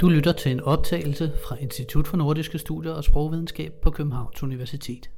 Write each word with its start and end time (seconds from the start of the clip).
Du 0.00 0.08
lytter 0.08 0.32
til 0.32 0.52
en 0.52 0.60
optagelse 0.60 1.32
fra 1.44 1.56
Institut 1.56 2.08
for 2.08 2.16
Nordiske 2.16 2.58
Studier 2.58 2.92
og 2.92 3.04
Sprogvidenskab 3.04 3.72
på 3.82 3.90
Københavns 3.90 4.42
Universitet. 4.42 5.10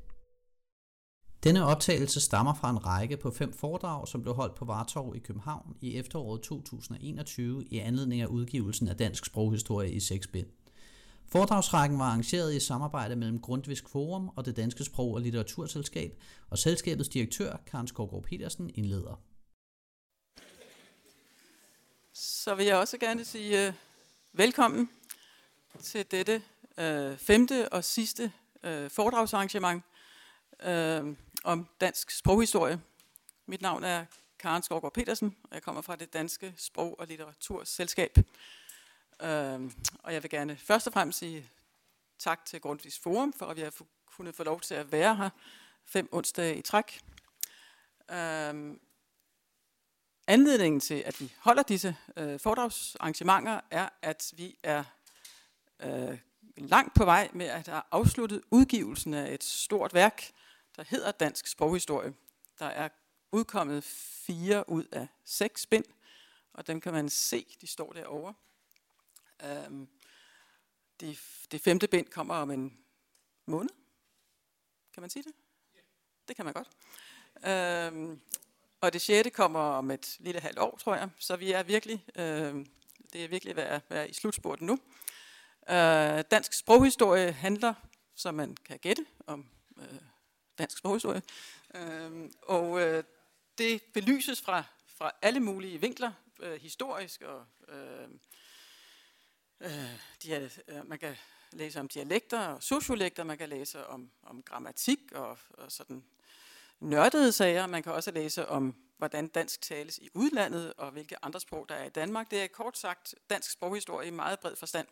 Denne 1.45 1.65
optagelse 1.65 2.21
stammer 2.21 2.55
fra 2.55 2.71
en 2.71 2.87
række 2.87 3.17
på 3.17 3.31
fem 3.31 3.53
foredrag, 3.53 4.09
som 4.09 4.23
blev 4.23 4.35
holdt 4.35 4.55
på 4.55 4.65
Vartov 4.65 5.17
i 5.17 5.19
København 5.19 5.77
i 5.81 5.97
efteråret 5.97 6.43
2021 6.43 7.65
i 7.65 7.79
anledning 7.79 8.21
af 8.21 8.27
udgivelsen 8.27 8.89
af 8.89 8.97
Dansk 8.97 9.27
Sproghistorie 9.27 9.91
i 9.91 10.01
6 10.01 10.27
bind. 10.27 10.47
Foredragsrækken 11.27 11.99
var 11.99 12.05
arrangeret 12.05 12.55
i 12.55 12.61
samarbejde 12.61 13.17
mellem 13.17 13.41
Grundtvisk 13.41 13.89
Forum 13.89 14.29
og 14.37 14.45
det 14.45 14.57
Danske 14.57 14.85
Sprog- 14.85 15.15
og 15.15 15.21
Litteraturselskab, 15.21 16.23
og 16.51 16.59
selskabets 16.59 17.09
direktør, 17.09 17.57
Karen 17.67 17.89
Skovgaard 17.89 18.23
Petersen, 18.23 18.71
indleder. 18.75 19.21
Så 22.15 22.55
vil 22.55 22.67
jeg 22.67 22.77
også 22.77 22.99
gerne 22.99 23.25
sige 23.25 23.67
øh, 23.67 23.73
velkommen 24.35 24.91
til 25.83 26.11
dette 26.11 26.43
øh, 26.79 27.17
femte 27.17 27.73
og 27.73 27.85
sidste 27.85 28.33
øh, 28.63 28.91
foredragsarrangement 28.91 29.85
øh, 30.63 31.17
om 31.45 31.69
dansk 31.81 32.11
sproghistorie. 32.11 32.81
Mit 33.47 33.63
navn 33.63 33.85
er 33.85 34.05
Karen 34.39 34.63
Skovgaard 34.63 34.93
Petersen, 34.93 35.37
og 35.45 35.55
jeg 35.55 35.63
kommer 35.63 35.83
fra 35.83 35.97
det 35.97 36.13
Danske 36.13 36.55
Sprog- 36.57 37.01
og 37.01 37.07
Litteraturselskab. 37.07 38.19
Øh, 39.23 39.71
og 39.99 40.15
jeg 40.15 40.23
vil 40.23 40.31
gerne 40.31 40.57
først 40.57 40.87
og 40.87 40.93
fremmest 40.93 41.19
sige 41.19 41.51
tak 42.19 42.45
til 42.45 42.61
Grundtvigs 42.61 42.99
Forum, 42.99 43.33
for 43.33 43.47
at 43.47 43.57
vi 43.57 43.61
har 43.61 43.75
kunnet 44.07 44.35
få 44.35 44.45
lov 44.45 44.61
til 44.61 44.75
at 44.75 44.93
være 44.93 45.17
her 45.17 45.31
fem 45.85 46.09
onsdage 46.13 46.57
i 46.57 46.63
træk. 46.63 47.01
Uh, 48.09 48.77
Anledningen 50.27 50.81
til, 50.81 50.95
at 50.95 51.21
vi 51.21 51.35
holder 51.39 51.63
disse 51.63 51.97
øh, 52.17 52.41
foredragsarrangementer, 52.41 53.61
er, 53.71 53.89
at 54.03 54.33
vi 54.37 54.59
er 54.63 54.85
øh, 55.81 56.19
langt 56.57 56.95
på 56.95 57.05
vej 57.05 57.31
med 57.33 57.47
at 57.47 57.69
have 57.69 57.83
afsluttet 57.91 58.43
udgivelsen 58.51 59.15
af 59.15 59.35
et 59.35 59.45
stort 59.45 59.95
værk, 59.95 60.33
der 60.77 60.85
hedder 60.89 61.13
Dansk 61.13 61.47
Sproghistorie. 61.47 62.15
Der 62.59 62.67
er 62.67 62.89
udkommet 63.33 63.85
fire 64.27 64.69
ud 64.69 64.85
af 64.93 65.07
seks 65.25 65.67
bind, 65.67 65.85
og 66.53 66.67
dem 66.67 66.81
kan 66.81 66.93
man 66.93 67.09
se, 67.09 67.57
de 67.61 67.67
står 67.67 67.93
derovre. 67.93 68.35
Øhm, 69.45 69.89
det, 71.01 71.21
det 71.51 71.61
femte 71.61 71.89
bind 71.89 72.07
kommer 72.07 72.35
om 72.35 72.51
en 72.51 72.79
måned. 73.47 73.71
Kan 74.95 75.01
man 75.01 75.11
sige 75.11 75.23
det? 75.23 75.33
Det 76.29 76.37
kan 76.37 76.45
man 76.45 76.55
godt. 76.55 76.69
Øhm, 77.47 78.21
og 78.83 78.93
det 78.93 79.01
sjette 79.01 79.31
kommer 79.31 79.61
om 79.61 79.91
et 79.91 80.17
lille 80.19 80.41
halvt 80.41 80.59
år, 80.59 80.77
tror 80.77 80.95
jeg. 80.95 81.11
Så 81.19 81.37
vi 81.37 81.53
er 81.53 81.63
virkelig, 81.63 82.05
øh, 82.17 82.67
det 83.13 83.25
er 83.25 83.29
virkelig 83.29 83.57
ved 83.57 83.63
at 83.63 83.83
være 83.89 84.11
i 84.11 84.13
slutspurten 84.13 84.67
nu. 84.67 84.79
Øh, 85.71 86.25
dansk 86.31 86.53
sproghistorie 86.53 87.33
handler, 87.33 87.75
som 88.15 88.35
man 88.35 88.57
kan 88.65 88.79
gætte, 88.79 89.07
om 89.27 89.47
øh, 89.79 90.01
dansk 90.59 90.79
sproghistorie. 90.79 91.23
Øh, 91.75 92.31
og 92.43 92.81
øh, 92.81 93.05
det 93.59 93.83
belyses 93.95 94.41
fra, 94.41 94.65
fra 94.87 95.11
alle 95.23 95.41
mulige 95.41 95.81
vinkler, 95.81 96.13
øh, 96.41 96.61
historisk 96.61 97.23
og 97.23 97.45
øh, 97.69 98.09
øh, 99.61 99.71
de, 100.23 100.51
øh, 100.69 100.89
man 100.89 100.99
kan 100.99 101.17
læse 101.53 101.81
om 101.81 101.89
dialekter 101.89 102.47
og 102.47 102.63
sociolekter, 102.63 103.25
man 103.25 103.39
kan 103.39 103.49
læse 103.49 103.87
om, 103.87 104.11
om 104.23 104.43
grammatik 104.43 104.99
og, 105.13 105.39
og 105.51 105.73
sådan 105.73 106.05
nørdede 106.83 107.33
sager. 107.33 107.67
Man 107.67 107.83
kan 107.83 107.93
også 107.93 108.11
læse 108.11 108.49
om, 108.49 108.75
hvordan 108.99 109.29
dansk 109.29 109.61
tales 109.61 109.99
i 109.99 110.09
udlandet, 110.15 110.73
og 110.77 110.91
hvilke 110.91 111.25
andre 111.25 111.41
sprog, 111.41 111.69
der 111.69 111.75
er 111.75 111.85
i 111.85 111.89
Danmark. 111.89 112.31
Det 112.31 112.43
er 112.43 112.47
kort 112.47 112.79
sagt 112.79 113.15
dansk 113.31 113.51
sproghistorie 113.51 114.09
i 114.09 114.11
meget 114.11 114.41
bred 114.41 114.57
forstand. 114.57 114.87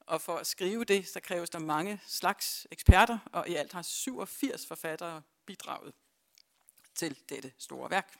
Og 0.00 0.20
for 0.20 0.36
at 0.36 0.46
skrive 0.46 0.84
det, 0.84 1.08
så 1.08 1.20
kræves 1.20 1.50
der 1.50 1.58
mange 1.58 2.00
slags 2.06 2.66
eksperter, 2.70 3.18
og 3.32 3.48
i 3.48 3.54
alt 3.54 3.72
har 3.72 3.82
87 3.82 4.66
forfattere 4.66 5.22
bidraget 5.46 5.92
til 6.94 7.18
dette 7.28 7.52
store 7.58 7.90
værk. 7.90 8.16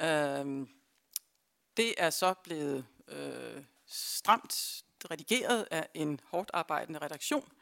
Øhm, 0.00 0.68
det 1.76 1.94
er 1.98 2.10
så 2.10 2.34
blevet 2.34 2.86
øh, 3.08 3.62
stramt 3.86 4.84
redigeret 5.10 5.68
af 5.70 5.88
en 5.94 6.20
hårdt 6.24 6.50
arbejdende 6.54 6.98
redaktion, 6.98 7.52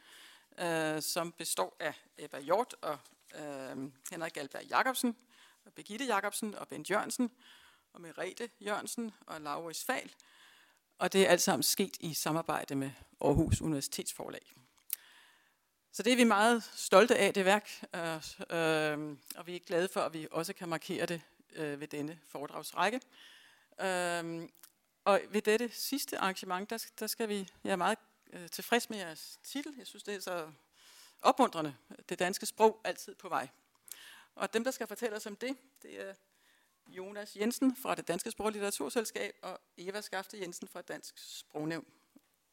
øh, 0.58 1.02
som 1.02 1.32
består 1.32 1.76
af 1.80 1.94
Ebba 2.18 2.40
Hjort 2.40 2.74
og 2.80 2.98
øh, 3.36 3.90
Henrik 4.10 4.32
Galberg 4.32 4.64
Jacobsen, 4.64 5.16
og 5.64 5.72
Birgitte 5.72 6.04
Jacobsen 6.04 6.54
og 6.54 6.68
Bent 6.68 6.90
Jørgensen, 6.90 7.30
og 7.92 8.00
Merete 8.00 8.50
Jørgensen 8.60 9.14
og 9.26 9.40
Laurits 9.40 9.84
Fal. 9.84 10.14
Og 10.98 11.12
det 11.12 11.26
er 11.26 11.30
alt 11.30 11.42
sammen 11.42 11.62
sket 11.62 11.96
i 12.00 12.14
samarbejde 12.14 12.74
med 12.74 12.90
Aarhus 13.20 13.60
Universitetsforlag. 13.60 14.52
Så 15.92 16.02
det 16.02 16.12
er 16.12 16.16
vi 16.16 16.24
meget 16.24 16.70
stolte 16.74 17.16
af, 17.16 17.34
det 17.34 17.44
værk, 17.44 17.84
øh, 17.94 18.14
øh, 18.50 19.16
og 19.36 19.46
vi 19.46 19.56
er 19.56 19.60
glade 19.66 19.88
for, 19.88 20.00
at 20.00 20.12
vi 20.12 20.28
også 20.30 20.52
kan 20.52 20.68
markere 20.68 21.06
det 21.06 21.22
øh, 21.52 21.80
ved 21.80 21.88
denne 21.88 22.18
foredragsrække. 22.28 23.00
Øh, 23.80 24.48
og 25.04 25.20
ved 25.30 25.42
dette 25.42 25.70
sidste 25.72 26.18
arrangement, 26.18 26.70
der, 26.70 26.86
der 27.00 27.06
skal 27.06 27.28
vi, 27.28 27.48
jeg 27.64 27.72
er 27.72 27.76
meget 27.76 27.98
øh, 28.32 28.48
tilfreds 28.48 28.90
med 28.90 28.98
jeres 28.98 29.40
titel. 29.44 29.74
Jeg 29.78 29.86
synes, 29.86 30.02
det 30.02 30.14
er 30.14 30.20
så 30.20 30.50
opmuntrende. 31.22 31.76
Det 32.08 32.18
danske 32.18 32.46
sprog 32.46 32.80
altid 32.84 33.14
på 33.14 33.28
vej. 33.28 33.48
Og 34.34 34.52
dem, 34.52 34.64
der 34.64 34.70
skal 34.70 34.86
fortælle 34.86 35.16
os 35.16 35.26
om 35.26 35.36
det, 35.36 35.56
det 35.82 36.08
er 36.08 36.14
Jonas 36.88 37.36
Jensen 37.36 37.76
fra 37.76 37.94
det 37.94 38.08
Danske 38.08 38.30
Sprog- 38.30 38.46
og 38.46 38.52
Litteraturselskab 38.52 39.36
og 39.42 39.60
Eva 39.76 40.00
Skafte 40.00 40.40
Jensen 40.40 40.68
fra 40.68 40.82
Dansk 40.82 41.14
Sprognævn. 41.18 41.86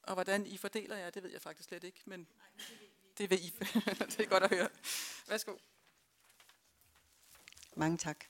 Og 0.03 0.13
hvordan 0.13 0.45
I 0.45 0.57
fordeler 0.57 0.97
jer, 0.97 1.09
det 1.09 1.23
ved 1.23 1.31
jeg 1.31 1.41
faktisk 1.41 1.69
slet 1.69 1.83
ikke, 1.83 2.01
men 2.05 2.27
det 3.17 3.29
ved 3.29 3.39
I. 3.39 3.49
det 4.17 4.19
er 4.19 4.25
godt 4.25 4.43
at 4.43 4.49
høre. 4.49 4.69
Værsgo. 5.27 5.57
Mange 7.75 7.97
tak. 7.97 8.25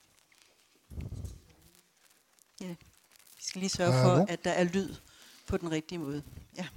Ja, 2.61 2.75
vi 3.37 3.43
skal 3.43 3.59
lige 3.59 3.69
sørge 3.69 3.91
for, 3.91 4.31
at 4.31 4.43
der 4.43 4.51
er 4.51 4.63
lyd 4.63 4.95
på 5.47 5.57
den 5.57 5.71
rigtige 5.71 5.99
måde. 5.99 6.23
Ja. 6.57 6.67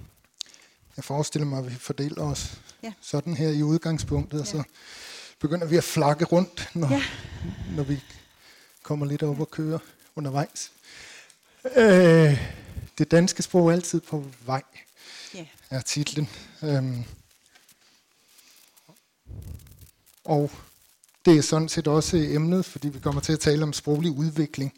Jeg 0.96 1.04
forestiller 1.04 1.46
mig, 1.46 1.58
at 1.58 1.70
vi 1.70 1.74
fordeler 1.74 2.22
os 2.22 2.60
ja. 2.82 2.92
sådan 3.00 3.36
her 3.36 3.48
i 3.48 3.62
udgangspunktet, 3.62 4.38
ja. 4.38 4.44
så 4.44 4.62
begynder 5.40 5.66
vi 5.66 5.76
at 5.76 5.84
flakke 5.84 6.24
rundt, 6.24 6.70
når, 6.74 6.90
ja. 6.90 7.02
når 7.76 7.82
vi 7.82 8.02
kommer 8.82 9.06
lidt 9.06 9.22
op 9.22 9.40
og 9.40 9.50
kører 9.50 9.78
undervejs. 10.16 10.72
Øh, 11.76 12.40
det 12.98 13.10
danske 13.10 13.42
sprog 13.42 13.68
er 13.68 13.72
altid 13.72 14.00
på 14.00 14.24
vej, 14.46 14.62
ja. 15.34 15.46
er 15.70 15.80
titlen. 15.80 16.28
Øhm, 16.62 17.04
og 20.24 20.50
det 21.24 21.38
er 21.38 21.42
sådan 21.42 21.68
set 21.68 21.88
også 21.88 22.16
emnet, 22.16 22.64
fordi 22.64 22.88
vi 22.88 22.98
kommer 22.98 23.20
til 23.20 23.32
at 23.32 23.40
tale 23.40 23.62
om 23.62 23.72
sproglig 23.72 24.10
udvikling. 24.10 24.74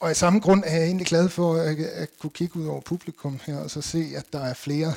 Og 0.00 0.10
i 0.10 0.14
samme 0.14 0.40
grund 0.40 0.64
er 0.66 0.76
jeg 0.76 0.84
egentlig 0.84 1.06
glad 1.06 1.28
for 1.28 1.54
at, 1.54 1.78
at 1.78 2.18
kunne 2.18 2.30
kigge 2.30 2.56
ud 2.56 2.66
over 2.66 2.80
publikum 2.80 3.40
her 3.46 3.56
og 3.56 3.70
så 3.70 3.80
se, 3.80 4.12
at 4.16 4.32
der 4.32 4.40
er 4.44 4.54
flere 4.54 4.94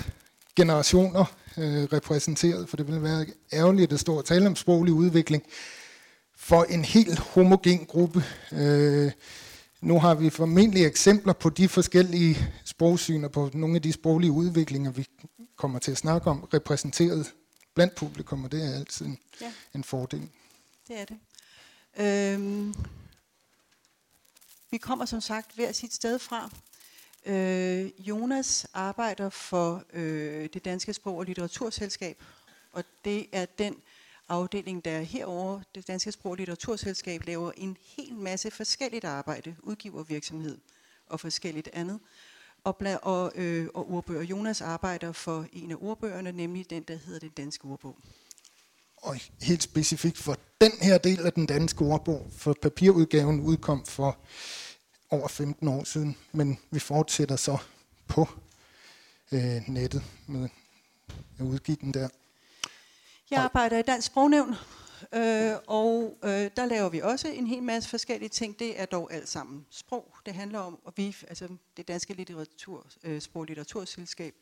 generationer 0.55 1.25
øh, 1.57 1.83
repræsenteret, 1.83 2.69
for 2.69 2.77
det 2.77 2.88
vil 2.88 3.03
være 3.03 3.25
ærgerligt 3.53 3.93
at 3.93 3.99
stå 3.99 4.17
og 4.17 4.25
tale 4.25 4.47
om 4.47 4.55
sproglig 4.55 4.93
udvikling 4.93 5.43
for 6.35 6.63
en 6.63 6.85
helt 6.85 7.19
homogen 7.19 7.85
gruppe. 7.85 8.23
Øh, 8.51 9.11
nu 9.81 9.99
har 9.99 10.13
vi 10.13 10.29
formentlig 10.29 10.85
eksempler 10.85 11.33
på 11.33 11.49
de 11.49 11.67
forskellige 11.67 12.38
sprogsyner 12.66 13.27
på 13.27 13.49
nogle 13.53 13.75
af 13.75 13.81
de 13.81 13.93
sproglige 13.93 14.31
udviklinger, 14.31 14.91
vi 14.91 15.07
kommer 15.55 15.79
til 15.79 15.91
at 15.91 15.97
snakke 15.97 16.29
om, 16.29 16.39
repræsenteret 16.53 17.33
blandt 17.73 17.95
publikum, 17.95 18.43
og 18.43 18.51
det 18.51 18.66
er 18.66 18.73
altid 18.73 19.05
en, 19.05 19.19
ja. 19.41 19.51
en 19.75 19.83
fordel. 19.83 20.29
Det 20.87 20.99
er 20.99 21.05
det. 21.05 21.17
Øhm, 21.97 22.75
vi 24.72 24.77
kommer 24.77 25.05
som 25.05 25.22
sagt 25.22 25.55
hver 25.55 25.72
sit 25.72 25.93
sted 25.93 26.19
fra. 26.19 26.51
Øh, 27.25 28.07
Jonas 28.07 28.67
arbejder 28.73 29.29
for 29.29 29.83
øh, 29.93 30.49
det 30.53 30.66
Danske 30.66 30.93
Sprog- 30.93 31.17
og 31.17 31.25
Litteraturselskab, 31.25 32.17
og 32.72 32.83
det 33.05 33.27
er 33.31 33.45
den 33.45 33.75
afdeling, 34.29 34.85
der 34.85 34.91
er 34.91 35.01
herover. 35.01 35.61
Det 35.75 35.87
Danske 35.87 36.11
Sprog- 36.11 36.31
og 36.31 36.37
Litteraturselskab 36.37 37.23
laver 37.25 37.51
en 37.57 37.77
hel 37.81 38.13
masse 38.13 38.51
forskelligt 38.51 39.05
arbejde, 39.05 39.55
udgiver 39.63 40.03
virksomhed 40.03 40.57
og 41.07 41.19
forskelligt 41.19 41.69
andet. 41.73 41.99
Og, 42.63 42.77
bla, 42.77 42.95
og, 42.95 43.31
øh, 43.35 43.67
og 43.73 43.91
ordbøger. 43.91 44.21
Jonas 44.21 44.61
arbejder 44.61 45.11
for 45.11 45.45
en 45.53 45.71
af 45.71 45.75
ordbøgerne, 45.81 46.31
nemlig 46.31 46.69
den, 46.69 46.83
der 46.83 46.95
hedder 46.95 47.19
Den 47.19 47.29
Danske 47.29 47.66
Ordbog. 47.66 47.97
Og 48.97 49.16
helt 49.41 49.63
specifikt 49.63 50.17
for 50.17 50.37
den 50.61 50.71
her 50.81 50.97
del 50.97 51.25
af 51.25 51.33
den 51.33 51.45
danske 51.45 51.85
ordbog, 51.85 52.28
for 52.31 52.55
papirudgaven 52.61 53.41
udkom 53.41 53.85
for 53.85 54.17
over 55.09 55.28
15 55.28 55.67
år 55.67 55.84
siden, 55.84 56.17
men 56.31 56.59
vi 56.72 56.79
fortsætter 56.79 57.35
så 57.35 57.57
på 58.07 58.28
øh, 59.31 59.61
nettet 59.67 60.03
med 60.28 60.49
at 61.40 61.46
udgive 61.46 61.78
den 61.81 61.93
der. 61.93 62.09
Jeg 63.31 63.40
arbejder 63.40 63.78
i 63.78 63.81
Dansk 63.81 64.07
Sprognævn, 64.07 64.55
øh, 65.13 65.53
og 65.67 66.17
øh, 66.23 66.29
der 66.29 66.66
laver 66.66 66.90
vi 66.90 66.99
også 66.99 67.28
en 67.28 67.47
hel 67.47 67.63
masse 67.63 67.90
forskellige 67.90 68.29
ting. 68.29 68.59
Det 68.59 68.81
er 68.81 68.85
dog 68.85 69.13
alt 69.13 69.29
sammen 69.29 69.66
sprog. 69.69 70.16
Det 70.25 70.34
handler 70.34 70.59
om, 70.59 70.79
at 70.87 70.93
vi, 70.97 71.16
altså 71.28 71.47
det 71.78 71.87
danske 71.87 72.13
litteratur, 72.13 72.87
øh, 73.03 73.22
sprog- 73.22 73.40
og 73.40 73.46
litteraturselskab, 73.46 74.35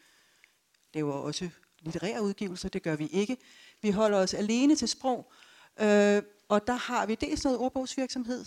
laver 0.94 1.14
også 1.14 1.50
litterære 1.80 2.24
udgivelser. 2.24 2.70
Det 2.70 2.84
gør 2.84 2.96
vi 2.96 3.08
ikke. 3.08 3.38
Vi 3.82 3.92
holder 3.92 4.18
os 4.18 4.34
alene 4.34 4.76
til 4.76 4.88
sprog, 4.88 5.32
øh, 5.80 6.24
og 6.50 6.68
der 6.68 6.74
har 6.74 7.06
vi 7.06 7.16
dels 7.16 7.44
noget 7.44 7.60
ordbogsvirksomhed, 7.60 8.46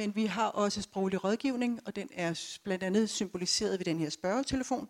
men 0.00 0.16
vi 0.16 0.26
har 0.26 0.46
også 0.46 0.82
sproglig 0.82 1.24
rådgivning, 1.24 1.80
og 1.86 1.96
den 1.96 2.08
er 2.12 2.58
blandt 2.64 2.84
andet 2.84 3.10
symboliseret 3.10 3.78
ved 3.78 3.84
den 3.84 3.98
her 3.98 4.10
spørgetelefon, 4.10 4.88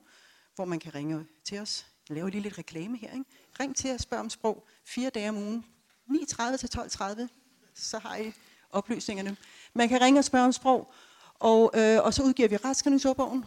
hvor 0.54 0.64
man 0.64 0.78
kan 0.78 0.94
ringe 0.94 1.26
til 1.44 1.58
os. 1.58 1.86
Jeg 2.08 2.14
laver 2.14 2.28
lige 2.28 2.40
lidt 2.40 2.58
reklame 2.58 2.98
her. 2.98 3.12
Ikke? 3.12 3.24
Ring 3.60 3.76
til 3.76 3.88
at 3.88 4.00
spørge 4.00 4.20
om 4.20 4.30
sprog, 4.30 4.66
fire 4.84 5.10
dage 5.10 5.28
om 5.28 5.36
ugen, 5.36 5.64
9.30 6.10 6.56
til 6.56 6.70
12.30, 6.78 7.26
så 7.74 7.98
har 7.98 8.16
I 8.16 8.32
oplysningerne. 8.70 9.36
Man 9.74 9.88
kan 9.88 10.00
ringe 10.00 10.20
og 10.20 10.24
spørge 10.24 10.44
om 10.44 10.52
sprog, 10.52 10.92
og, 11.34 11.70
øh, 11.74 12.04
og 12.04 12.14
så 12.14 12.22
udgiver 12.22 12.48
vi 12.48 12.56
retskrivningsordbogen. 12.56 13.44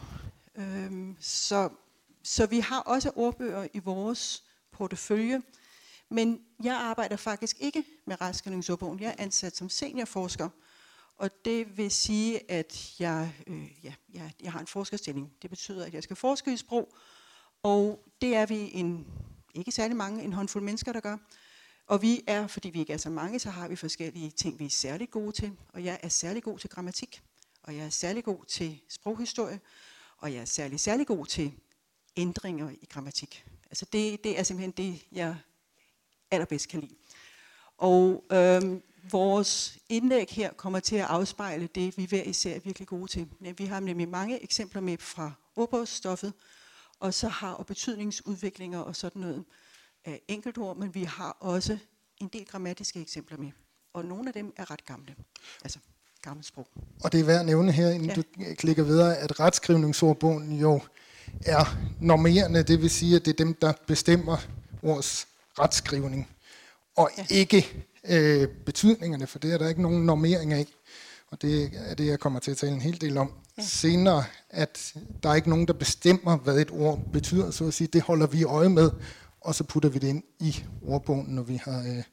Øh, 0.56 1.16
så, 1.20 1.70
så 2.24 2.46
vi 2.46 2.60
har 2.60 2.80
også 2.80 3.12
ordbøger 3.16 3.68
i 3.74 3.80
vores 3.80 4.44
portefølje, 4.72 5.42
men 6.10 6.40
jeg 6.64 6.76
arbejder 6.76 7.16
faktisk 7.16 7.58
ikke 7.60 7.84
med 8.06 8.22
retskrivningsordbogen. 8.22 9.00
Jeg 9.00 9.10
er 9.10 9.24
ansat 9.24 9.58
som 9.58 9.70
seniorforsker, 9.70 10.50
og 11.24 11.46
det 11.46 11.78
vil 11.78 11.92
sige, 11.92 12.52
at 12.52 12.96
jeg, 13.00 13.34
øh, 13.48 13.68
ja, 13.84 13.94
jeg, 14.14 14.32
jeg 14.44 14.52
har 14.52 14.60
en 14.60 14.68
forskerstilling. 14.68 15.34
Det 15.42 15.50
betyder, 15.50 15.86
at 15.86 15.94
jeg 15.94 16.04
skal 16.04 16.16
forske 16.16 16.54
i 16.54 16.58
sprog, 16.58 16.96
og 17.64 18.04
det 18.22 18.36
er 18.36 18.46
vi 18.46 18.70
en, 18.74 19.08
ikke 19.56 19.72
særlig 19.72 19.98
mange, 19.98 20.24
en 20.24 20.34
håndfuld 20.34 20.64
mennesker, 20.64 20.94
der 20.94 21.00
gør. 21.00 21.18
Og 21.88 22.02
vi 22.02 22.22
er, 22.28 22.48
fordi 22.48 22.70
vi 22.70 22.80
ikke 22.80 22.94
er 22.94 22.98
så 22.98 23.10
mange, 23.10 23.40
så 23.40 23.50
har 23.50 23.68
vi 23.68 23.76
forskellige 23.76 24.32
ting, 24.32 24.60
vi 24.60 24.66
er 24.66 24.70
særlig 24.70 25.10
gode 25.10 25.32
til. 25.32 25.52
Og 25.70 25.84
jeg 25.84 26.00
er 26.04 26.10
særlig 26.10 26.44
god 26.44 26.60
til 26.60 26.70
grammatik, 26.70 27.22
og 27.64 27.76
jeg 27.76 27.86
er 27.86 27.90
særlig 27.90 28.24
god 28.24 28.46
til 28.46 28.82
sproghistorie, 28.90 29.60
og 30.18 30.34
jeg 30.34 30.42
er 30.42 30.46
særlig, 30.46 30.80
særlig 30.80 31.08
god 31.08 31.26
til 31.26 31.54
ændringer 32.18 32.70
i 32.70 32.86
grammatik. 32.90 33.46
Altså 33.66 33.86
det, 33.94 34.24
det 34.24 34.40
er 34.40 34.44
simpelthen 34.44 34.72
det, 34.72 35.08
jeg 35.12 35.36
allerbedst 36.32 36.70
kan 36.70 36.80
lide. 36.80 36.96
Og 37.78 38.24
øhm, 38.32 38.82
vores 39.12 39.78
indlæg 39.90 40.28
her 40.30 40.54
kommer 40.54 40.80
til 40.80 40.96
at 40.96 41.06
afspejle 41.06 41.70
det, 41.76 41.98
vi 41.98 42.06
hver 42.06 42.24
især 42.24 42.56
er 42.56 42.60
virkelig 42.60 42.88
gode 42.88 43.08
til. 43.08 43.28
Vi 43.58 43.66
har 43.66 43.80
nemlig 43.80 44.10
mange 44.10 44.44
eksempler 44.44 44.82
med 44.82 44.98
fra 44.98 45.32
ordbogsstoffet, 45.56 46.34
og 47.00 47.14
så 47.14 47.28
har 47.28 47.52
og 47.52 47.66
betydningsudviklinger 47.66 48.80
og 48.80 48.96
sådan 48.96 49.22
noget 49.22 49.46
af 50.06 50.22
enkeltord, 50.28 50.78
men 50.78 50.96
vi 50.96 51.04
har 51.04 51.38
også 51.40 51.78
en 52.22 52.28
del 52.28 52.46
grammatiske 52.46 53.02
eksempler 53.02 53.38
med. 53.38 53.52
Og 53.94 54.06
nogle 54.06 54.28
af 54.30 54.34
dem 54.34 54.54
er 54.58 54.72
ret 54.72 54.86
gamle. 54.86 55.16
Altså 55.64 55.80
gammelt 56.22 56.46
sprog. 56.46 56.68
Og 57.04 57.12
det 57.12 57.20
er 57.20 57.24
værd 57.24 57.40
at 57.40 57.46
nævne 57.46 57.72
her, 57.72 57.90
inden 57.90 58.10
ja. 58.10 58.16
du 58.16 58.24
klikker 58.58 58.84
videre, 58.84 59.18
at 59.18 59.40
retskrivningsordbogen 59.40 60.60
jo 60.60 60.82
er 61.46 61.78
normerende, 62.02 62.64
det 62.64 62.82
vil 62.82 62.90
sige, 62.90 63.16
at 63.16 63.26
det 63.26 63.32
er 63.32 63.46
dem, 63.46 63.54
der 63.54 63.74
bestemmer 63.88 64.38
vores 64.82 65.28
retskrivning, 65.60 66.30
og 66.96 67.10
ja. 67.18 67.26
ikke 67.30 67.86
øh, 68.04 68.48
betydningerne, 68.66 69.28
for 69.28 69.40
det 69.40 69.54
er 69.54 69.58
der 69.58 69.70
ikke 69.70 69.82
nogen 69.82 70.06
normering 70.06 70.54
af. 70.54 70.68
Og 71.28 71.42
det 71.42 71.72
er 71.76 71.96
det, 71.96 72.08
jeg 72.08 72.20
kommer 72.20 72.40
til 72.40 72.52
at 72.52 72.58
tale 72.58 72.72
en 72.72 72.82
hel 72.82 73.02
del 73.02 73.18
om 73.18 73.34
ja. 73.58 73.64
senere, 73.64 74.26
at 74.50 74.96
der 75.24 75.30
er 75.30 75.36
ikke 75.36 75.50
nogen, 75.50 75.68
der 75.68 75.74
bestemmer, 75.74 76.38
hvad 76.38 76.58
et 76.58 76.72
ord 76.72 77.00
betyder, 77.14 77.52
så 77.52 77.68
at 77.68 77.74
sige. 77.74 77.88
Det 77.88 78.02
holder 78.02 78.28
vi 78.28 78.44
øje 78.44 78.70
med, 78.70 78.92
og 79.42 79.56
så 79.56 79.64
putter 79.64 79.90
vi 79.90 80.00
det 80.00 80.08
ind 80.08 80.24
i 80.40 80.64
ordbogen, 80.82 81.26
når 81.36 81.44
vi 81.44 81.56
har, 81.56 81.80
øh, 81.80 82.04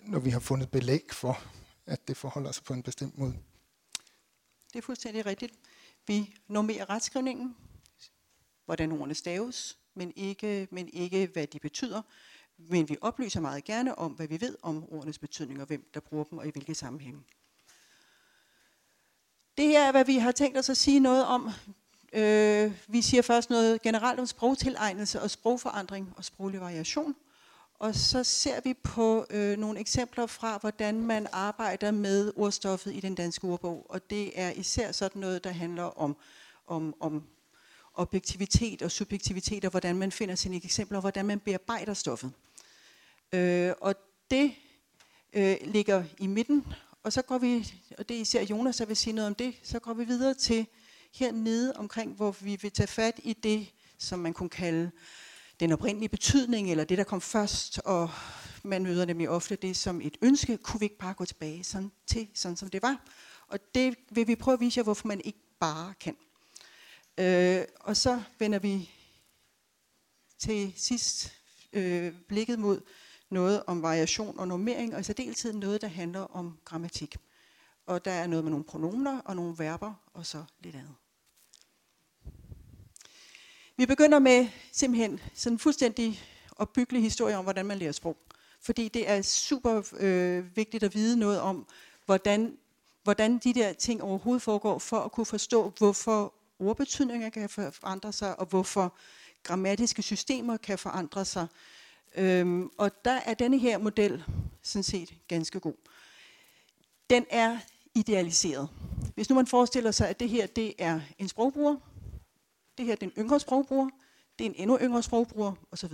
når 0.00 0.18
vi 0.18 0.30
har 0.30 0.40
fundet 0.40 0.70
belæg 0.70 1.04
for, 1.12 1.42
at 1.86 2.08
det 2.08 2.16
forholder 2.16 2.52
sig 2.52 2.64
på 2.64 2.72
en 2.72 2.82
bestemt 2.82 3.18
måde. 3.18 3.34
Det 4.72 4.78
er 4.78 4.82
fuldstændig 4.82 5.26
rigtigt. 5.26 5.52
Vi 6.06 6.34
normerer 6.48 6.90
retskrivningen, 6.90 7.56
hvordan 8.64 8.92
ordene 8.92 9.14
staves, 9.14 9.78
men 9.94 10.12
ikke, 10.16 10.68
men 10.70 10.88
ikke 10.88 11.30
hvad 11.32 11.46
de 11.46 11.58
betyder. 11.58 12.02
Men 12.68 12.88
vi 12.88 12.96
oplyser 13.00 13.40
meget 13.40 13.64
gerne 13.64 13.98
om, 13.98 14.12
hvad 14.12 14.26
vi 14.26 14.40
ved 14.40 14.56
om 14.62 14.92
ordenes 14.92 15.18
betydning, 15.18 15.60
og 15.60 15.66
hvem 15.66 15.90
der 15.94 16.00
bruger 16.00 16.24
dem, 16.24 16.38
og 16.38 16.46
i 16.46 16.50
hvilke 16.50 16.74
sammenhænge. 16.74 17.20
Det 19.56 19.68
her 19.68 19.88
er, 19.88 19.90
hvad 19.90 20.04
vi 20.04 20.16
har 20.16 20.32
tænkt 20.32 20.58
os 20.58 20.70
at 20.70 20.76
sige 20.76 21.00
noget 21.00 21.24
om. 21.26 21.50
Øh, 22.12 22.72
vi 22.88 23.02
siger 23.02 23.22
først 23.22 23.50
noget 23.50 23.82
generelt 23.82 24.20
om 24.20 24.26
sprogtilegnelse 24.26 25.22
og 25.22 25.30
sprogforandring 25.30 26.12
og 26.16 26.24
sproglig 26.24 26.60
variation. 26.60 27.14
Og 27.74 27.94
så 27.94 28.24
ser 28.24 28.60
vi 28.60 28.74
på 28.74 29.26
øh, 29.30 29.58
nogle 29.58 29.80
eksempler 29.80 30.26
fra, 30.26 30.58
hvordan 30.58 31.00
man 31.00 31.26
arbejder 31.32 31.90
med 31.90 32.32
ordstoffet 32.36 32.94
i 32.94 33.00
den 33.00 33.14
danske 33.14 33.44
ordbog. 33.44 33.86
Og 33.88 34.10
det 34.10 34.40
er 34.40 34.50
især 34.50 34.92
sådan 34.92 35.20
noget, 35.20 35.44
der 35.44 35.50
handler 35.50 35.82
om, 35.82 36.16
om, 36.66 36.94
om 37.00 37.22
objektivitet 37.94 38.82
og 38.82 38.90
subjektivitet, 38.90 39.64
og 39.64 39.70
hvordan 39.70 39.96
man 39.96 40.12
finder 40.12 40.34
sine 40.34 40.56
eksempler, 40.56 40.98
og 40.98 41.00
hvordan 41.00 41.26
man 41.26 41.40
bearbejder 41.40 41.94
stoffet. 41.94 42.32
Øh, 43.32 43.72
og 43.80 43.94
det 44.30 44.54
øh, 45.32 45.56
ligger 45.64 46.04
i 46.18 46.26
midten, 46.26 46.66
og 47.02 47.12
så 47.12 47.22
går 47.22 47.38
vi, 47.38 47.72
og 47.98 48.08
det 48.08 48.16
er 48.16 48.20
især 48.20 48.42
Jonas, 48.42 48.76
der 48.76 48.84
vil 48.84 48.96
sige 48.96 49.12
noget 49.12 49.28
om 49.28 49.34
det, 49.34 49.54
så 49.62 49.78
går 49.78 49.94
vi 49.94 50.04
videre 50.04 50.34
til 50.34 50.66
hernede 51.14 51.72
omkring, 51.76 52.14
hvor 52.14 52.36
vi 52.40 52.58
vil 52.62 52.72
tage 52.72 52.86
fat 52.86 53.20
i 53.22 53.32
det, 53.32 53.72
som 53.98 54.18
man 54.18 54.32
kunne 54.32 54.48
kalde 54.48 54.90
den 55.60 55.72
oprindelige 55.72 56.08
betydning, 56.08 56.70
eller 56.70 56.84
det, 56.84 56.98
der 56.98 57.04
kom 57.04 57.20
først, 57.20 57.80
og 57.84 58.10
man 58.62 58.82
møder 58.82 59.04
nemlig 59.04 59.28
ofte 59.28 59.56
det 59.56 59.76
som 59.76 60.00
et 60.00 60.16
ønske, 60.22 60.56
kunne 60.56 60.80
vi 60.80 60.84
ikke 60.84 60.98
bare 60.98 61.14
gå 61.14 61.24
tilbage 61.24 61.64
sådan 61.64 61.92
til, 62.06 62.28
sådan 62.34 62.56
som 62.56 62.70
det 62.70 62.82
var. 62.82 63.06
Og 63.46 63.58
det 63.74 63.96
vil 64.10 64.26
vi 64.26 64.36
prøve 64.36 64.52
at 64.52 64.60
vise 64.60 64.78
jer, 64.78 64.84
hvorfor 64.84 65.08
man 65.08 65.20
ikke 65.24 65.38
bare 65.60 65.94
kan. 66.00 66.16
Øh, 67.18 67.64
og 67.80 67.96
så 67.96 68.22
vender 68.38 68.58
vi 68.58 68.90
til 70.38 70.72
sidst 70.76 71.32
øh, 71.72 72.12
blikket 72.28 72.58
mod 72.58 72.80
noget 73.30 73.62
om 73.66 73.82
variation 73.82 74.38
og 74.38 74.48
normering, 74.48 74.94
og 74.94 75.00
i 75.00 75.02
særdeleshed 75.02 75.52
noget, 75.52 75.80
der 75.80 75.88
handler 75.88 76.20
om 76.20 76.58
grammatik. 76.64 77.16
Og 77.86 78.04
der 78.04 78.10
er 78.10 78.26
noget 78.26 78.44
med 78.44 78.50
nogle 78.50 78.64
pronomer 78.64 79.18
og 79.18 79.36
nogle 79.36 79.54
verber, 79.58 79.94
og 80.14 80.26
så 80.26 80.44
lidt 80.60 80.74
andet. 80.74 80.94
Vi 83.76 83.86
begynder 83.86 84.18
med 84.18 84.48
simpelthen 84.72 85.20
sådan 85.34 85.54
en 85.54 85.58
fuldstændig 85.58 86.20
opbyggelig 86.56 87.02
historie 87.02 87.36
om, 87.36 87.44
hvordan 87.44 87.66
man 87.66 87.78
lærer 87.78 87.92
sprog. 87.92 88.16
Fordi 88.60 88.88
det 88.88 89.10
er 89.10 89.22
super 89.22 89.82
øh, 89.96 90.56
vigtigt 90.56 90.82
at 90.84 90.94
vide 90.94 91.18
noget 91.18 91.40
om, 91.40 91.66
hvordan, 92.06 92.56
hvordan 93.02 93.38
de 93.38 93.54
der 93.54 93.72
ting 93.72 94.02
overhovedet 94.02 94.42
foregår, 94.42 94.78
for 94.78 95.00
at 95.00 95.12
kunne 95.12 95.26
forstå, 95.26 95.72
hvorfor 95.78 96.34
ordbetydninger 96.58 97.30
kan 97.30 97.48
forandre 97.48 98.12
sig, 98.12 98.40
og 98.40 98.46
hvorfor 98.46 98.96
grammatiske 99.42 100.02
systemer 100.02 100.56
kan 100.56 100.78
forandre 100.78 101.24
sig. 101.24 101.46
Øhm, 102.14 102.70
og 102.78 103.04
der 103.04 103.20
er 103.26 103.34
denne 103.34 103.58
her 103.58 103.78
model 103.78 104.24
sådan 104.62 104.82
set 104.82 105.14
ganske 105.28 105.60
god. 105.60 105.74
Den 107.10 107.26
er 107.30 107.58
idealiseret. 107.94 108.68
Hvis 109.14 109.28
nu 109.28 109.34
man 109.34 109.46
forestiller 109.46 109.90
sig, 109.90 110.08
at 110.08 110.20
det 110.20 110.28
her 110.28 110.46
det 110.46 110.74
er 110.78 111.00
en 111.18 111.28
sprogbruger, 111.28 111.76
det 112.78 112.86
her 112.86 112.94
det 112.94 113.02
er 113.02 113.10
en 113.10 113.22
yngre 113.22 113.40
sprogbruger, 113.40 113.88
det 114.38 114.46
er 114.46 114.50
en 114.50 114.54
endnu 114.56 114.78
yngre 114.82 115.02
sprogbruger 115.02 115.52
osv. 115.70 115.92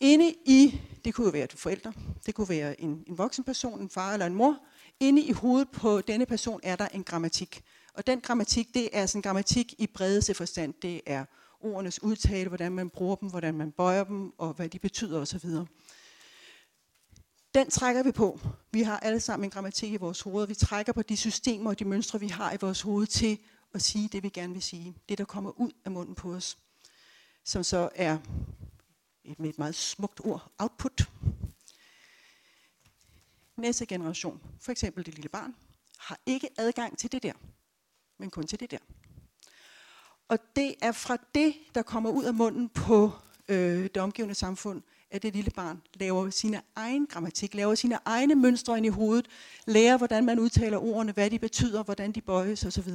Inde 0.00 0.34
i, 0.46 0.80
det 1.04 1.14
kunne 1.14 1.24
jo 1.24 1.30
være 1.30 1.48
forældre, 1.54 1.92
det 2.26 2.34
kunne 2.34 2.48
være 2.48 2.80
en, 2.80 3.04
en 3.06 3.18
voksen 3.18 3.44
person, 3.44 3.80
en 3.80 3.90
far 3.90 4.12
eller 4.12 4.26
en 4.26 4.34
mor, 4.34 4.58
inde 5.00 5.22
i 5.22 5.32
hovedet 5.32 5.68
på 5.70 6.00
denne 6.00 6.26
person 6.26 6.60
er 6.62 6.76
der 6.76 6.88
en 6.88 7.04
grammatik. 7.04 7.62
Og 7.94 8.06
den 8.06 8.20
grammatik, 8.20 8.74
det 8.74 8.88
er 8.92 9.06
sådan 9.06 9.18
en 9.18 9.22
grammatik 9.22 9.74
i 9.78 9.86
bredeste 9.86 10.34
forstand. 10.34 10.74
Det 10.82 11.00
er 11.06 11.24
ordenes 11.60 12.02
udtale, 12.02 12.48
hvordan 12.48 12.72
man 12.72 12.90
bruger 12.90 13.16
dem, 13.16 13.28
hvordan 13.28 13.54
man 13.54 13.72
bøjer 13.72 14.04
dem, 14.04 14.32
og 14.38 14.52
hvad 14.52 14.68
de 14.68 14.78
betyder 14.78 15.20
osv. 15.20 15.50
Den 17.54 17.70
trækker 17.70 18.02
vi 18.02 18.12
på. 18.12 18.40
Vi 18.70 18.82
har 18.82 18.98
alle 18.98 19.20
sammen 19.20 19.44
en 19.44 19.50
grammatik 19.50 19.92
i 19.92 19.96
vores 19.96 20.20
hoved. 20.20 20.46
Vi 20.46 20.54
trækker 20.54 20.92
på 20.92 21.02
de 21.02 21.16
systemer 21.16 21.70
og 21.70 21.78
de 21.78 21.84
mønstre, 21.84 22.20
vi 22.20 22.28
har 22.28 22.52
i 22.52 22.56
vores 22.60 22.80
hoved 22.80 23.06
til 23.06 23.38
at 23.74 23.82
sige 23.82 24.08
det, 24.08 24.22
vi 24.22 24.28
gerne 24.28 24.52
vil 24.52 24.62
sige. 24.62 24.94
Det, 25.08 25.18
der 25.18 25.24
kommer 25.24 25.50
ud 25.60 25.70
af 25.84 25.90
munden 25.90 26.14
på 26.14 26.34
os. 26.34 26.58
Som 27.44 27.64
så 27.64 27.88
er 27.94 28.18
et, 29.24 29.38
med 29.38 29.48
et 29.48 29.58
meget 29.58 29.74
smukt 29.74 30.20
ord, 30.24 30.52
output. 30.58 31.10
Næste 33.56 33.86
generation, 33.86 34.40
for 34.60 34.72
eksempel 34.72 35.06
det 35.06 35.14
lille 35.14 35.28
barn, 35.28 35.54
har 35.98 36.20
ikke 36.26 36.48
adgang 36.58 36.98
til 36.98 37.12
det 37.12 37.22
der, 37.22 37.32
men 38.18 38.30
kun 38.30 38.46
til 38.46 38.60
det 38.60 38.70
der. 38.70 38.78
Og 40.28 40.38
det 40.56 40.74
er 40.82 40.92
fra 40.92 41.16
det, 41.34 41.54
der 41.74 41.82
kommer 41.82 42.10
ud 42.10 42.24
af 42.24 42.34
munden 42.34 42.68
på 42.68 43.10
øh, 43.48 43.82
det 43.82 43.96
omgivende 43.96 44.34
samfund, 44.34 44.82
at 45.10 45.22
det 45.22 45.34
lille 45.34 45.50
barn 45.50 45.82
laver 45.94 46.30
sin 46.30 46.56
egen 46.76 47.06
grammatik, 47.06 47.54
laver 47.54 47.74
sine 47.74 47.98
egne 48.04 48.34
mønstre 48.34 48.76
ind 48.76 48.86
i 48.86 48.88
hovedet, 48.88 49.28
lærer, 49.66 49.96
hvordan 49.96 50.24
man 50.24 50.38
udtaler 50.38 50.78
ordene, 50.78 51.12
hvad 51.12 51.30
de 51.30 51.38
betyder, 51.38 51.82
hvordan 51.82 52.12
de 52.12 52.20
bøjes 52.20 52.64
osv. 52.64 52.92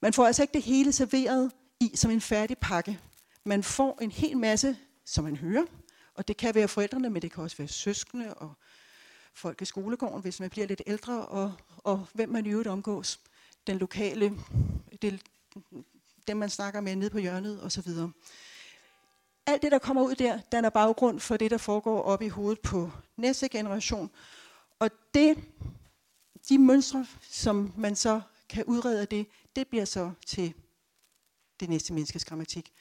Man 0.00 0.12
får 0.12 0.26
altså 0.26 0.42
ikke 0.42 0.54
det 0.54 0.62
hele 0.62 0.92
serveret 0.92 1.52
i 1.80 1.90
som 1.94 2.10
en 2.10 2.20
færdig 2.20 2.58
pakke. 2.58 2.98
Man 3.44 3.62
får 3.62 3.98
en 4.00 4.10
hel 4.10 4.36
masse, 4.36 4.76
som 5.04 5.24
man 5.24 5.36
hører, 5.36 5.64
Og 6.14 6.28
det 6.28 6.36
kan 6.36 6.54
være 6.54 6.68
forældrene, 6.68 7.10
men 7.10 7.22
det 7.22 7.32
kan 7.32 7.42
også 7.42 7.56
være 7.56 7.68
søskende 7.68 8.34
og 8.34 8.52
folk 9.34 9.62
i 9.62 9.64
skolegården, 9.64 10.22
hvis 10.22 10.40
man 10.40 10.50
bliver 10.50 10.66
lidt 10.66 10.82
ældre, 10.86 11.26
og, 11.26 11.54
og 11.76 12.06
hvem 12.12 12.28
man 12.28 12.46
i 12.46 12.50
øvrigt 12.50 12.68
omgås. 12.68 13.20
Den 13.66 13.78
lokale, 13.78 14.32
det, 15.02 15.22
dem 16.28 16.36
man 16.36 16.50
snakker 16.50 16.80
med 16.80 16.96
nede 16.96 17.10
på 17.10 17.18
hjørnet 17.18 17.62
osv. 17.62 17.90
Alt 19.46 19.62
det, 19.62 19.72
der 19.72 19.78
kommer 19.78 20.02
ud 20.02 20.14
der, 20.14 20.40
danner 20.52 20.70
baggrund 20.70 21.20
for 21.20 21.36
det, 21.36 21.50
der 21.50 21.58
foregår 21.58 22.02
op 22.02 22.22
i 22.22 22.28
hovedet 22.28 22.60
på 22.60 22.90
næste 23.16 23.48
generation. 23.48 24.10
Og 24.78 24.90
det, 25.14 25.38
de 26.48 26.58
mønstre, 26.58 27.06
som 27.22 27.72
man 27.76 27.96
så 27.96 28.20
kan 28.48 28.64
udrede 28.64 29.00
af 29.00 29.08
det, 29.08 29.26
det 29.56 29.68
bliver 29.68 29.84
så 29.84 30.12
til 30.26 30.54
det 31.60 31.68
næste 31.68 31.92
menneskes 31.92 32.24
grammatik. 32.24 32.72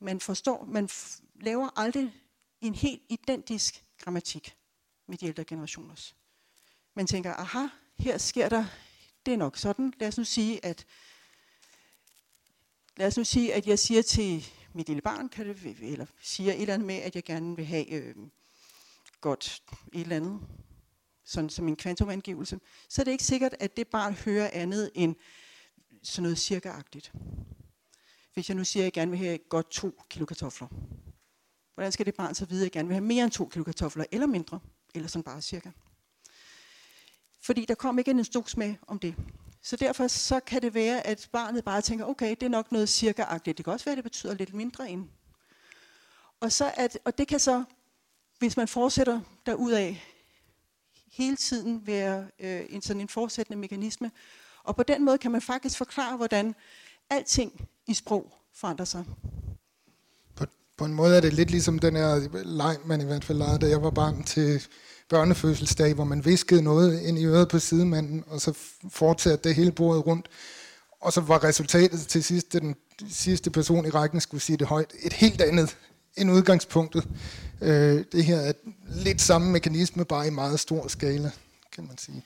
Man 0.00 0.20
forstår, 0.20 0.64
man 0.64 0.88
laver 1.40 1.68
aldrig 1.76 2.14
en 2.60 2.74
helt 2.74 3.02
identisk 3.08 3.84
grammatik 3.98 4.56
med 5.08 5.18
de 5.18 5.26
ældre 5.26 5.44
generationers. 5.44 6.16
Man 6.94 7.06
tænker, 7.06 7.34
aha, 7.34 7.66
her 7.98 8.18
sker 8.18 8.48
der, 8.48 8.64
det 9.26 9.34
er 9.34 9.38
nok 9.38 9.56
sådan. 9.56 9.92
Lad 10.00 10.08
os 10.08 10.18
nu 10.18 10.24
sige, 10.24 10.64
at 10.64 10.86
lad 12.96 13.06
os 13.06 13.16
nu 13.16 13.24
sige, 13.24 13.54
at 13.54 13.66
jeg 13.66 13.78
siger 13.78 14.02
til 14.02 14.46
mit 14.72 14.86
lille 14.86 15.02
barn, 15.02 15.28
kan 15.28 15.48
det, 15.48 15.76
eller 15.82 16.06
siger 16.22 16.52
et 16.52 16.60
eller 16.60 16.74
andet 16.74 16.86
med, 16.86 16.94
at 16.94 17.14
jeg 17.14 17.24
gerne 17.24 17.56
vil 17.56 17.64
have 17.64 17.90
øh, 17.90 18.14
godt 19.20 19.62
et 19.92 20.00
eller 20.00 20.16
andet, 20.16 20.40
sådan 21.24 21.50
som 21.50 21.68
en 21.68 21.76
kvantumangivelse, 21.76 22.60
så 22.88 23.02
er 23.02 23.04
det 23.04 23.12
ikke 23.12 23.24
sikkert, 23.24 23.54
at 23.60 23.76
det 23.76 23.88
barn 23.88 24.14
hører 24.14 24.50
andet 24.52 24.90
end 24.94 25.16
sådan 26.02 26.22
noget 26.22 26.38
cirkaagtigt. 26.38 27.12
Hvis 28.34 28.48
jeg 28.48 28.56
nu 28.56 28.64
siger, 28.64 28.82
at 28.82 28.84
jeg 28.84 28.92
gerne 28.92 29.10
vil 29.10 29.20
have 29.20 29.38
godt 29.38 29.70
to 29.70 30.02
kilo 30.10 30.26
kartofler, 30.26 30.68
hvordan 31.74 31.92
skal 31.92 32.06
det 32.06 32.14
barn 32.14 32.34
så 32.34 32.44
vide, 32.44 32.60
at 32.60 32.64
jeg 32.64 32.72
gerne 32.72 32.88
vil 32.88 32.94
have 32.94 33.04
mere 33.04 33.24
end 33.24 33.32
to 33.32 33.48
kilo 33.48 33.64
kartofler, 33.64 34.04
eller 34.12 34.26
mindre, 34.26 34.60
eller 34.94 35.08
sådan 35.08 35.22
bare 35.22 35.42
cirka? 35.42 35.70
Fordi 37.40 37.64
der 37.64 37.74
kom 37.74 37.98
ikke 37.98 38.10
en 38.10 38.18
instruks 38.18 38.56
med 38.56 38.74
om 38.86 38.98
det. 38.98 39.14
Så 39.66 39.76
derfor 39.76 40.06
så 40.06 40.40
kan 40.40 40.62
det 40.62 40.74
være, 40.74 41.06
at 41.06 41.28
barnet 41.32 41.64
bare 41.64 41.80
tænker, 41.80 42.04
okay, 42.04 42.30
det 42.30 42.42
er 42.42 42.48
nok 42.48 42.72
noget 42.72 42.88
cirka-agtigt. 42.88 43.56
Det 43.58 43.64
kan 43.64 43.72
også 43.72 43.84
være, 43.84 43.92
at 43.92 43.96
det 43.96 44.04
betyder 44.04 44.34
lidt 44.34 44.54
mindre 44.54 44.90
end. 44.90 45.08
Og, 46.40 46.52
så 46.52 46.72
at, 46.76 46.98
og 47.04 47.18
det 47.18 47.28
kan 47.28 47.40
så, 47.40 47.64
hvis 48.38 48.56
man 48.56 48.68
fortsætter 48.68 49.20
af 49.46 50.04
hele 51.12 51.36
tiden 51.36 51.86
være 51.86 52.26
øh, 52.38 52.66
en 52.68 52.82
sådan 52.82 53.00
en 53.00 53.08
fortsættende 53.08 53.58
mekanisme. 53.58 54.10
Og 54.64 54.76
på 54.76 54.82
den 54.82 55.04
måde 55.04 55.18
kan 55.18 55.30
man 55.30 55.42
faktisk 55.42 55.78
forklare, 55.78 56.16
hvordan 56.16 56.54
alting 57.10 57.68
i 57.86 57.94
sprog 57.94 58.32
forandrer 58.54 58.84
sig. 58.84 59.04
På, 60.34 60.46
på 60.76 60.84
en 60.84 60.94
måde 60.94 61.16
er 61.16 61.20
det 61.20 61.32
lidt 61.32 61.50
ligesom 61.50 61.78
den 61.78 61.96
her 61.96 62.42
leg, 62.44 62.76
man 62.84 63.00
i 63.00 63.04
hvert 63.04 63.24
fald 63.24 63.38
legede, 63.38 63.58
da 63.58 63.68
jeg 63.68 63.82
var 63.82 63.90
barn 63.90 64.24
til 64.24 64.62
børnefødselsdag, 65.08 65.94
hvor 65.94 66.04
man 66.04 66.24
viskede 66.24 66.62
noget 66.62 67.02
ind 67.02 67.18
i 67.18 67.24
øret 67.24 67.48
på 67.48 67.58
sidemanden, 67.58 68.24
og 68.26 68.40
så 68.40 68.52
fortsatte 68.90 69.48
det 69.48 69.56
hele 69.56 69.72
bordet 69.72 70.06
rundt. 70.06 70.28
Og 71.00 71.12
så 71.12 71.20
var 71.20 71.44
resultatet 71.44 72.00
til 72.00 72.24
sidst, 72.24 72.54
at 72.54 72.62
den 72.62 72.76
sidste 73.10 73.50
person 73.50 73.86
i 73.86 73.90
rækken 73.90 74.20
skulle 74.20 74.42
sige 74.42 74.56
det 74.56 74.66
højt, 74.66 74.92
et 75.02 75.12
helt 75.12 75.40
andet 75.40 75.76
end 76.16 76.30
udgangspunktet. 76.30 77.08
Øh, 77.60 78.04
det 78.12 78.24
her 78.24 78.36
er 78.36 78.52
lidt 78.88 79.20
samme 79.20 79.50
mekanisme, 79.50 80.04
bare 80.04 80.26
i 80.26 80.30
meget 80.30 80.60
stor 80.60 80.88
skala, 80.88 81.30
kan 81.72 81.86
man 81.86 81.98
sige. 81.98 82.24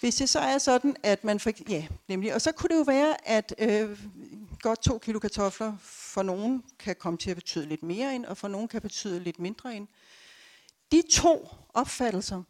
Hvis 0.00 0.14
det 0.14 0.28
så 0.28 0.38
er 0.38 0.58
sådan, 0.58 0.96
at 1.02 1.24
man... 1.24 1.40
For, 1.40 1.50
ja, 1.68 1.86
nemlig. 2.08 2.34
Og 2.34 2.40
så 2.40 2.52
kunne 2.52 2.68
det 2.68 2.76
jo 2.76 2.82
være, 2.82 3.28
at 3.28 3.54
øh, 3.58 3.98
godt 4.62 4.82
to 4.82 4.98
kilo 4.98 5.18
kartofler 5.18 5.72
for 5.82 6.22
nogen 6.22 6.62
kan 6.78 6.96
komme 6.98 7.18
til 7.18 7.30
at 7.30 7.36
betyde 7.36 7.66
lidt 7.66 7.82
mere 7.82 8.14
end, 8.14 8.24
og 8.24 8.36
for 8.36 8.48
nogen 8.48 8.68
kan 8.68 8.82
betyde 8.82 9.20
lidt 9.20 9.38
mindre 9.38 9.76
end. 9.76 9.86
De 10.92 11.02
to 11.10 11.48
opfattelser 11.74 12.42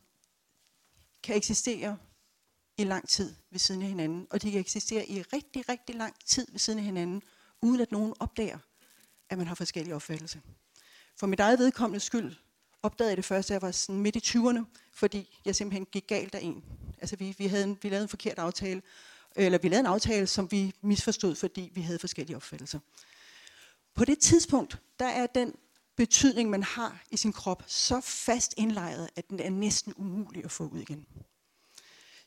kan 1.22 1.36
eksistere 1.36 1.98
i 2.78 2.84
lang 2.84 3.08
tid 3.08 3.34
ved 3.50 3.58
siden 3.58 3.82
af 3.82 3.88
hinanden, 3.88 4.26
og 4.30 4.42
de 4.42 4.50
kan 4.50 4.60
eksistere 4.60 5.06
i 5.06 5.22
rigtig, 5.22 5.68
rigtig 5.68 5.94
lang 5.94 6.14
tid 6.24 6.46
ved 6.50 6.58
siden 6.58 6.78
af 6.78 6.84
hinanden, 6.84 7.22
uden 7.62 7.80
at 7.80 7.92
nogen 7.92 8.14
opdager, 8.20 8.58
at 9.30 9.38
man 9.38 9.46
har 9.46 9.54
forskellige 9.54 9.94
opfattelser. 9.94 10.40
For 11.16 11.26
mit 11.26 11.40
eget 11.40 11.58
vedkommende 11.58 12.00
skyld 12.00 12.36
opdagede 12.82 13.10
jeg 13.10 13.16
det 13.16 13.24
først, 13.24 13.48
da 13.48 13.54
jeg 13.54 13.62
var 13.62 13.70
sådan 13.70 14.00
midt 14.00 14.16
i 14.16 14.38
20'erne, 14.38 14.60
fordi 14.92 15.40
jeg 15.44 15.56
simpelthen 15.56 15.86
gik 15.86 16.06
galt 16.06 16.34
af 16.34 16.40
en. 16.42 16.64
Altså 16.98 17.16
vi, 17.16 17.34
vi, 17.38 17.46
havde 17.46 17.64
en, 17.64 17.78
vi 17.82 17.88
lavede 17.88 18.02
en 18.02 18.08
forkert 18.08 18.38
aftale, 18.38 18.82
eller 19.36 19.58
vi 19.58 19.68
lavede 19.68 19.80
en 19.80 19.86
aftale, 19.86 20.26
som 20.26 20.50
vi 20.50 20.74
misforstod, 20.80 21.34
fordi 21.34 21.70
vi 21.74 21.80
havde 21.80 21.98
forskellige 21.98 22.36
opfattelser. 22.36 22.78
På 23.94 24.04
det 24.04 24.18
tidspunkt, 24.18 24.78
der 24.98 25.06
er 25.06 25.26
den 25.26 25.54
betydning, 25.96 26.50
man 26.50 26.62
har 26.62 27.02
i 27.10 27.16
sin 27.16 27.32
krop, 27.32 27.62
så 27.66 28.00
fast 28.00 28.54
indlejret, 28.56 29.10
at 29.16 29.30
den 29.30 29.40
er 29.40 29.50
næsten 29.50 29.94
umulig 29.96 30.44
at 30.44 30.50
få 30.50 30.64
ud 30.64 30.78
igen. 30.78 31.06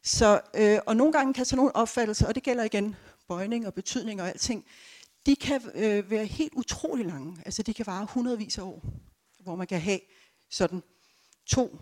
Så, 0.04 0.42
øh, 0.56 0.80
og 0.86 0.96
nogle 0.98 1.14
gange 1.14 1.34
kan 1.34 1.46
sådan 1.46 1.58
nogle 1.58 1.76
opfattelser, 1.76 2.28
og 2.28 2.36
det 2.36 2.44
gælder 2.44 2.64
igen 2.64 2.96
bøjning 3.28 3.68
og 3.68 3.74
betydning 3.74 4.22
og 4.22 4.28
alting, 4.28 4.66
de 5.26 5.36
kan 5.36 5.62
øh, 5.74 6.10
være 6.12 6.26
helt 6.26 6.54
utrolig 6.54 7.06
lange. 7.06 7.38
Altså 7.46 7.64
de 7.64 7.74
kan 7.74 7.88
vare 7.88 8.08
hundredvis 8.10 8.58
af 8.58 8.64
år, 8.64 8.84
hvor 9.40 9.56
man 9.56 9.68
kan 9.68 9.82
have 9.82 10.00
sådan 10.50 10.84
to 11.46 11.80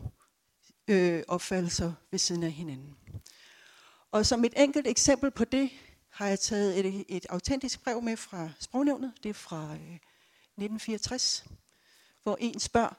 øh, 0.88 1.24
opfattelser 1.28 1.94
ved 2.12 2.20
siden 2.20 2.44
af 2.44 2.52
hinanden. 2.52 2.96
Og 4.12 4.26
som 4.26 4.46
et 4.46 4.54
enkelt 4.58 4.88
eksempel 4.88 5.32
på 5.32 5.46
det, 5.46 5.70
har 6.10 6.28
jeg 6.28 6.40
taget 6.40 6.86
et, 6.86 7.06
et 7.08 7.26
autentisk 7.30 7.84
brev 7.84 8.02
med 8.02 8.18
fra 8.18 8.50
Sprognævnet. 8.60 9.14
Det 9.24 9.30
er 9.30 9.34
fra 9.34 9.64
øh, 9.64 10.00
1964 10.58 11.46
hvor 12.26 12.38
en 12.40 12.60
spørger, 12.60 12.96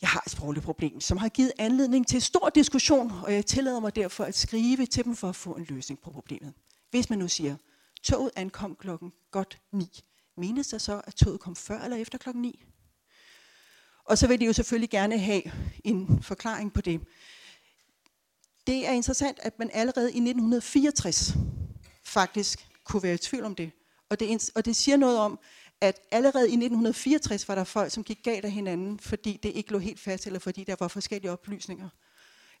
jeg 0.00 0.08
har 0.08 0.22
et 0.26 0.32
sprogligt 0.32 0.64
problem, 0.64 1.00
som 1.00 1.18
har 1.18 1.28
givet 1.28 1.52
anledning 1.58 2.06
til 2.06 2.22
stor 2.22 2.48
diskussion, 2.48 3.10
og 3.10 3.34
jeg 3.34 3.46
tillader 3.46 3.80
mig 3.80 3.96
derfor 3.96 4.24
at 4.24 4.36
skrive 4.36 4.86
til 4.86 5.04
dem 5.04 5.16
for 5.16 5.28
at 5.28 5.36
få 5.36 5.52
en 5.52 5.64
løsning 5.64 6.00
på 6.00 6.10
problemet. 6.10 6.52
Hvis 6.90 7.10
man 7.10 7.18
nu 7.18 7.28
siger, 7.28 7.56
toget 8.02 8.30
ankom 8.36 8.76
klokken 8.76 9.12
godt 9.30 9.58
9, 9.72 10.04
menes 10.36 10.68
der 10.68 10.78
så, 10.78 11.00
at 11.04 11.14
toget 11.14 11.40
kom 11.40 11.56
før 11.56 11.80
eller 11.80 11.96
efter 11.96 12.18
klokken 12.18 12.42
9? 12.42 12.64
Og 14.04 14.18
så 14.18 14.26
vil 14.26 14.40
de 14.40 14.44
jo 14.44 14.52
selvfølgelig 14.52 14.90
gerne 14.90 15.18
have 15.18 15.42
en 15.84 16.22
forklaring 16.22 16.72
på 16.72 16.80
det. 16.80 17.00
Det 18.66 18.88
er 18.88 18.92
interessant, 18.92 19.38
at 19.42 19.58
man 19.58 19.70
allerede 19.72 20.12
i 20.12 20.16
1964 20.16 21.34
faktisk 22.04 22.68
kunne 22.84 23.02
være 23.02 23.14
i 23.14 23.18
tvivl 23.18 23.44
om 23.44 23.54
det. 23.54 23.72
Og 24.08 24.20
det, 24.20 24.50
og 24.54 24.64
det 24.64 24.76
siger 24.76 24.96
noget 24.96 25.18
om, 25.18 25.38
at 25.80 26.00
allerede 26.10 26.44
i 26.44 26.54
1964 26.54 27.48
var 27.48 27.54
der 27.54 27.64
folk, 27.64 27.92
som 27.92 28.04
gik 28.04 28.18
galt 28.22 28.44
af 28.44 28.50
hinanden, 28.50 28.98
fordi 28.98 29.40
det 29.42 29.48
ikke 29.48 29.72
lå 29.72 29.78
helt 29.78 30.00
fast, 30.00 30.26
eller 30.26 30.38
fordi 30.38 30.64
der 30.64 30.76
var 30.80 30.88
forskellige 30.88 31.30
oplysninger. 31.30 31.88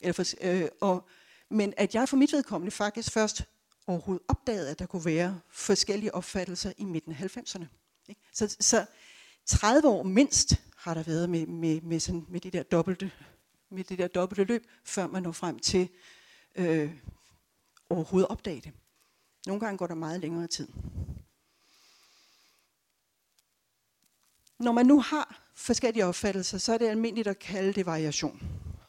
Eller 0.00 0.12
for, 0.12 0.24
øh, 0.40 0.68
og, 0.80 1.08
men 1.50 1.74
at 1.76 1.94
jeg 1.94 2.08
for 2.08 2.16
mit 2.16 2.32
vedkommende 2.32 2.70
faktisk 2.70 3.12
først 3.12 3.44
overhovedet 3.86 4.24
opdagede, 4.28 4.70
at 4.70 4.78
der 4.78 4.86
kunne 4.86 5.04
være 5.04 5.40
forskellige 5.50 6.14
opfattelser 6.14 6.72
i 6.76 6.84
midten 6.84 7.12
af 7.12 7.36
90'erne. 7.36 7.64
Ikke? 8.08 8.20
Så, 8.32 8.56
så 8.60 8.86
30 9.46 9.88
år 9.88 10.02
mindst 10.02 10.54
har 10.76 10.94
der 10.94 11.02
været 11.02 11.30
med, 11.30 11.46
med, 11.46 11.80
med, 11.80 12.00
sådan, 12.00 12.26
med, 12.28 12.40
det 12.40 12.52
der 12.52 12.62
dobbelte, 12.62 13.10
med 13.70 13.84
det 13.84 13.98
der 13.98 14.08
dobbelte 14.08 14.44
løb, 14.44 14.66
før 14.84 15.06
man 15.06 15.22
når 15.22 15.32
frem 15.32 15.58
til 15.58 15.88
øh, 16.54 16.90
overhovedet 17.90 18.28
opdage 18.28 18.60
det. 18.60 18.72
Nogle 19.46 19.60
gange 19.60 19.78
går 19.78 19.86
der 19.86 19.94
meget 19.94 20.20
længere 20.20 20.46
tid. 20.46 20.68
Når 24.60 24.72
man 24.72 24.86
nu 24.86 25.00
har 25.00 25.40
forskellige 25.54 26.06
opfattelser, 26.06 26.58
så 26.58 26.72
er 26.72 26.78
det 26.78 26.88
almindeligt 26.88 27.28
at 27.28 27.38
kalde 27.38 27.72
det 27.72 27.86
variation. 27.86 28.42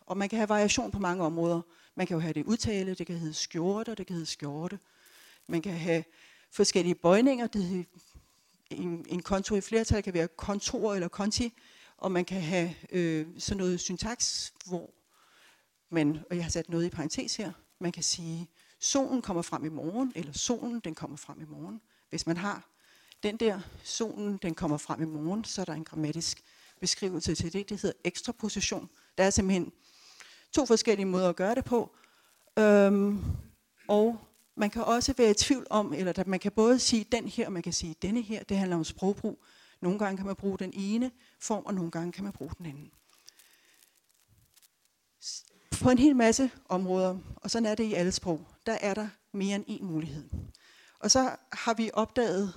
Og 0.06 0.18
man 0.18 0.30
kan 0.30 0.38
have 0.38 0.50
variation 0.50 0.92
på 0.92 1.00
mange 1.00 1.24
områder. 1.24 1.62
Man 1.96 2.08
kan 2.08 2.16
jo 2.16 2.22
have 2.22 2.34
det 2.34 2.46
udtale, 2.46 2.94
det 2.94 3.08
kan 3.08 3.18
hedde 3.18 3.34
skjorte, 3.34 3.96
det 3.96 4.08
kan 4.08 4.14
hedde 4.14 4.26
skjorte. 4.26 4.80
Man 5.48 5.62
kan 5.62 5.74
have 5.74 6.04
forskellige 6.52 6.96
bøjninger, 6.96 7.48
det 7.48 7.86
en, 8.70 9.06
en 9.10 9.22
konto 9.22 9.56
i 9.56 9.62
flertal 9.62 10.04
kan 10.04 10.14
være 10.14 10.28
kontor 10.28 10.94
eller 10.94 11.08
konti, 11.08 11.54
og 11.98 12.12
man 12.12 12.26
kan 12.26 12.42
have 12.42 12.76
øh, 12.90 13.28
sådan 13.38 13.58
noget 13.58 13.80
syntaks, 13.80 14.54
hvor 14.66 14.94
man, 15.90 16.20
og 16.30 16.36
jeg 16.36 16.46
har 16.46 16.52
sat 16.52 16.70
noget 16.70 16.86
i 16.86 16.90
parentes 16.90 17.36
her, 17.36 17.52
man 17.80 17.92
kan 17.92 18.04
sige, 18.04 18.50
solen 18.80 19.22
kommer 19.22 19.42
frem 19.42 19.66
i 19.66 19.70
morgen, 19.70 20.12
eller 20.16 20.34
solen 20.34 20.80
den 20.80 20.96
kommer 20.96 21.18
frem 21.18 21.42
i 21.42 21.46
morgen. 21.46 21.82
Hvis 22.10 22.28
man 22.28 22.38
har 22.38 22.68
den 23.24 23.38
der, 23.38 23.60
solen, 23.84 24.38
den 24.38 24.56
kommer 24.56 24.78
frem 24.78 25.02
i 25.02 25.06
morgen, 25.06 25.44
så 25.44 25.62
er 25.62 25.66
der 25.66 25.74
en 25.74 25.84
grammatisk 25.84 26.44
beskrivelse 26.80 27.36
til 27.36 27.54
det. 27.54 27.70
Det 27.70 27.82
hedder 27.82 27.98
ekstraposition. 28.04 28.90
Der 29.18 29.24
er 29.24 29.30
simpelthen 29.30 29.72
to 30.52 30.66
forskellige 30.66 31.06
måder 31.06 31.30
at 31.30 31.36
gøre 31.36 31.56
det 31.56 31.66
på. 31.66 31.96
Øhm, 32.60 33.24
og 33.88 34.20
man 34.56 34.70
kan 34.70 34.84
også 34.84 35.14
være 35.18 35.32
i 35.32 35.34
tvivl 35.34 35.68
om, 35.70 35.94
eller 35.94 36.14
at 36.16 36.28
man 36.28 36.40
kan 36.40 36.52
både 36.52 36.80
sige 36.80 37.06
den 37.12 37.28
her, 37.28 37.46
og 37.46 37.52
man 37.52 37.64
kan 37.64 37.74
sige 37.74 37.96
denne 38.02 38.22
her. 38.22 38.44
Det 38.44 38.58
handler 38.58 38.78
om 38.78 38.84
sprogbrug. 38.84 39.44
Nogle 39.82 40.00
gange 40.00 40.18
kan 40.18 40.26
man 40.26 40.36
bruge 40.36 40.58
den 40.58 40.74
ene 40.74 41.12
form, 41.40 41.64
og 41.66 41.74
nogle 41.74 41.92
gange 41.92 42.12
kan 42.12 42.24
man 42.24 42.34
bruge 42.34 42.52
den 42.58 42.66
anden. 42.66 42.92
På 45.82 45.90
en 45.90 45.98
hel 45.98 46.16
masse 46.16 46.52
områder, 46.70 47.18
og 47.36 47.52
sådan 47.52 47.66
er 47.66 47.76
det 47.76 47.84
i 47.84 47.94
alle 47.94 48.12
sprog, 48.12 48.48
der 48.66 48.74
er 48.74 48.94
der 48.94 49.10
mere 49.32 49.56
end 49.56 49.64
en 49.68 49.86
mulighed. 49.86 50.30
Og 51.00 51.12
så 51.12 51.36
har 51.52 51.74
vi 51.74 51.90
opdaget 51.94 52.54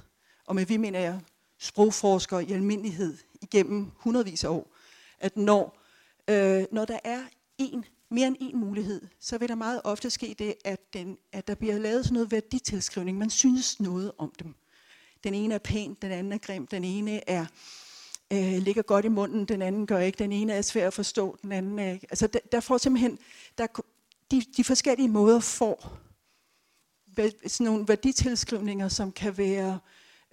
og 0.46 0.54
med 0.54 0.66
vi 0.66 0.76
mener 0.76 1.00
jeg 1.00 1.20
sprogforskere 1.58 2.44
i 2.44 2.52
almindelighed 2.52 3.18
igennem 3.42 3.90
hundredvis 3.96 4.44
af 4.44 4.48
år, 4.48 4.72
at 5.18 5.36
når, 5.36 5.78
øh, 6.28 6.64
når 6.72 6.84
der 6.84 6.98
er 7.04 7.20
en, 7.58 7.84
mere 8.10 8.26
end 8.26 8.36
en 8.40 8.56
mulighed, 8.56 9.00
så 9.20 9.38
vil 9.38 9.48
der 9.48 9.54
meget 9.54 9.80
ofte 9.84 10.10
ske 10.10 10.34
det, 10.38 10.54
at, 10.64 10.92
den, 10.92 11.18
at 11.32 11.48
der 11.48 11.54
bliver 11.54 11.78
lavet 11.78 12.04
sådan 12.04 12.14
noget 12.14 12.30
værditilskrivning. 12.30 13.18
Man 13.18 13.30
synes 13.30 13.80
noget 13.80 14.12
om 14.18 14.32
dem. 14.38 14.54
Den 15.24 15.34
ene 15.34 15.54
er 15.54 15.58
pæn, 15.58 15.96
den 16.02 16.12
anden 16.12 16.32
er 16.32 16.38
grim, 16.38 16.66
den 16.66 16.84
ene 16.84 17.30
er 17.30 17.46
øh, 18.32 18.62
ligger 18.62 18.82
godt 18.82 19.04
i 19.04 19.08
munden, 19.08 19.44
den 19.44 19.62
anden 19.62 19.86
gør 19.86 19.98
ikke, 19.98 20.18
den 20.18 20.32
ene 20.32 20.52
er 20.52 20.62
svær 20.62 20.86
at 20.86 20.94
forstå, 20.94 21.36
den 21.42 21.52
anden 21.52 21.78
er 21.78 21.92
ikke. 21.92 22.06
Altså 22.10 22.26
der, 22.26 22.38
der 22.52 22.60
får 22.60 22.78
simpelthen, 22.78 23.18
der, 23.58 23.66
de, 24.30 24.42
de 24.56 24.64
forskellige 24.64 25.08
måder 25.08 25.40
får 25.40 25.98
sådan 27.46 27.64
nogle 27.64 27.88
værditilskrivninger, 27.88 28.88
som 28.88 29.12
kan 29.12 29.38
være 29.38 29.78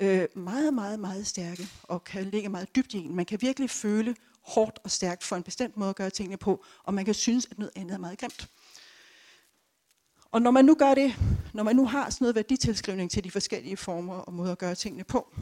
øh, 0.02 0.28
meget, 0.36 0.74
meget, 0.74 1.00
meget 1.00 1.28
stærke, 1.28 1.68
og 1.84 2.04
kan 2.04 2.26
ligge 2.26 2.50
meget 2.50 2.76
dybt 2.76 2.94
i 2.94 2.98
en. 2.98 3.16
Man 3.16 3.26
kan 3.26 3.42
virkelig 3.42 3.70
føle 3.70 4.16
hårdt 4.42 4.80
og 4.84 4.92
stærkt 4.92 5.24
for 5.24 5.36
en 5.36 5.44
bestemt 5.44 5.78
måde 5.78 5.90
at 5.90 5.96
gøre 5.96 6.10
tingene 6.10 6.38
på, 6.38 6.66
og 6.84 6.94
man 6.94 7.06
kan 7.06 7.14
synes, 7.14 7.48
at 7.52 7.60
noget 7.60 7.72
andet 7.76 7.94
er 7.94 7.98
meget 7.98 8.20
grimt. 8.20 8.50
Og 10.32 10.42
når 10.42 10.52
man 10.52 10.66
nu 10.66 10.76
gør 10.76 10.94
det, 10.94 11.16
når 11.54 11.64
man 11.64 11.76
nu 11.76 11.86
har 11.86 12.10
sådan 12.10 12.26
noget 12.26 12.36
værditilskrivning 12.36 13.12
til 13.12 13.24
de 13.24 13.32
forskellige 13.32 13.78
former 13.78 14.16
og 14.16 14.34
måder 14.34 14.52
at 14.52 14.58
gøre 14.58 14.76
tingene 14.76 15.04
på, 15.04 15.36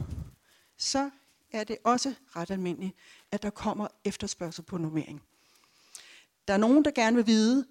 så 0.76 1.10
er 1.52 1.64
det 1.64 1.76
også 1.84 2.14
ret 2.36 2.50
almindeligt, 2.50 2.96
at 3.30 3.42
der 3.42 3.50
kommer 3.50 3.88
efterspørgsel 4.04 4.64
på 4.64 4.78
normering. 4.78 5.22
Der 6.48 6.54
er 6.54 6.58
nogen, 6.58 6.84
der 6.84 6.90
gerne 6.90 7.16
vil 7.16 7.26
vide, 7.26 7.66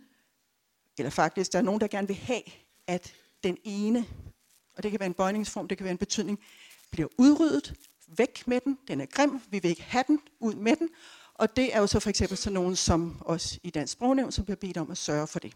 eller 0.97 1.09
faktisk, 1.09 1.53
der 1.53 1.59
er 1.59 1.63
nogen, 1.63 1.81
der 1.81 1.87
gerne 1.87 2.07
vil 2.07 2.15
have, 2.15 2.41
at 2.87 3.13
den 3.43 3.57
ene, 3.63 4.05
og 4.75 4.83
det 4.83 4.91
kan 4.91 4.99
være 4.99 5.07
en 5.07 5.13
bøjningsform, 5.13 5.67
det 5.67 5.77
kan 5.77 5.83
være 5.85 5.91
en 5.91 5.97
betydning, 5.97 6.39
bliver 6.91 7.07
udryddet, 7.17 7.73
væk 8.17 8.43
med 8.47 8.61
den, 8.65 8.77
den 8.87 9.01
er 9.01 9.05
grim, 9.05 9.41
vi 9.49 9.59
vil 9.59 9.69
ikke 9.69 9.83
have 9.83 10.03
den, 10.07 10.19
ud 10.39 10.53
med 10.53 10.75
den, 10.75 10.89
og 11.33 11.55
det 11.55 11.75
er 11.75 11.79
jo 11.79 11.87
så 11.87 11.99
for 11.99 12.09
eksempel 12.09 12.37
sådan 12.37 12.53
nogen 12.53 12.75
som 12.75 13.21
os 13.25 13.59
i 13.63 13.69
Dansk 13.69 13.93
Sprognævn, 13.93 14.31
som 14.31 14.43
bliver 14.43 14.57
bedt 14.57 14.77
om 14.77 14.91
at 14.91 14.97
sørge 14.97 15.27
for 15.27 15.39
det. 15.39 15.53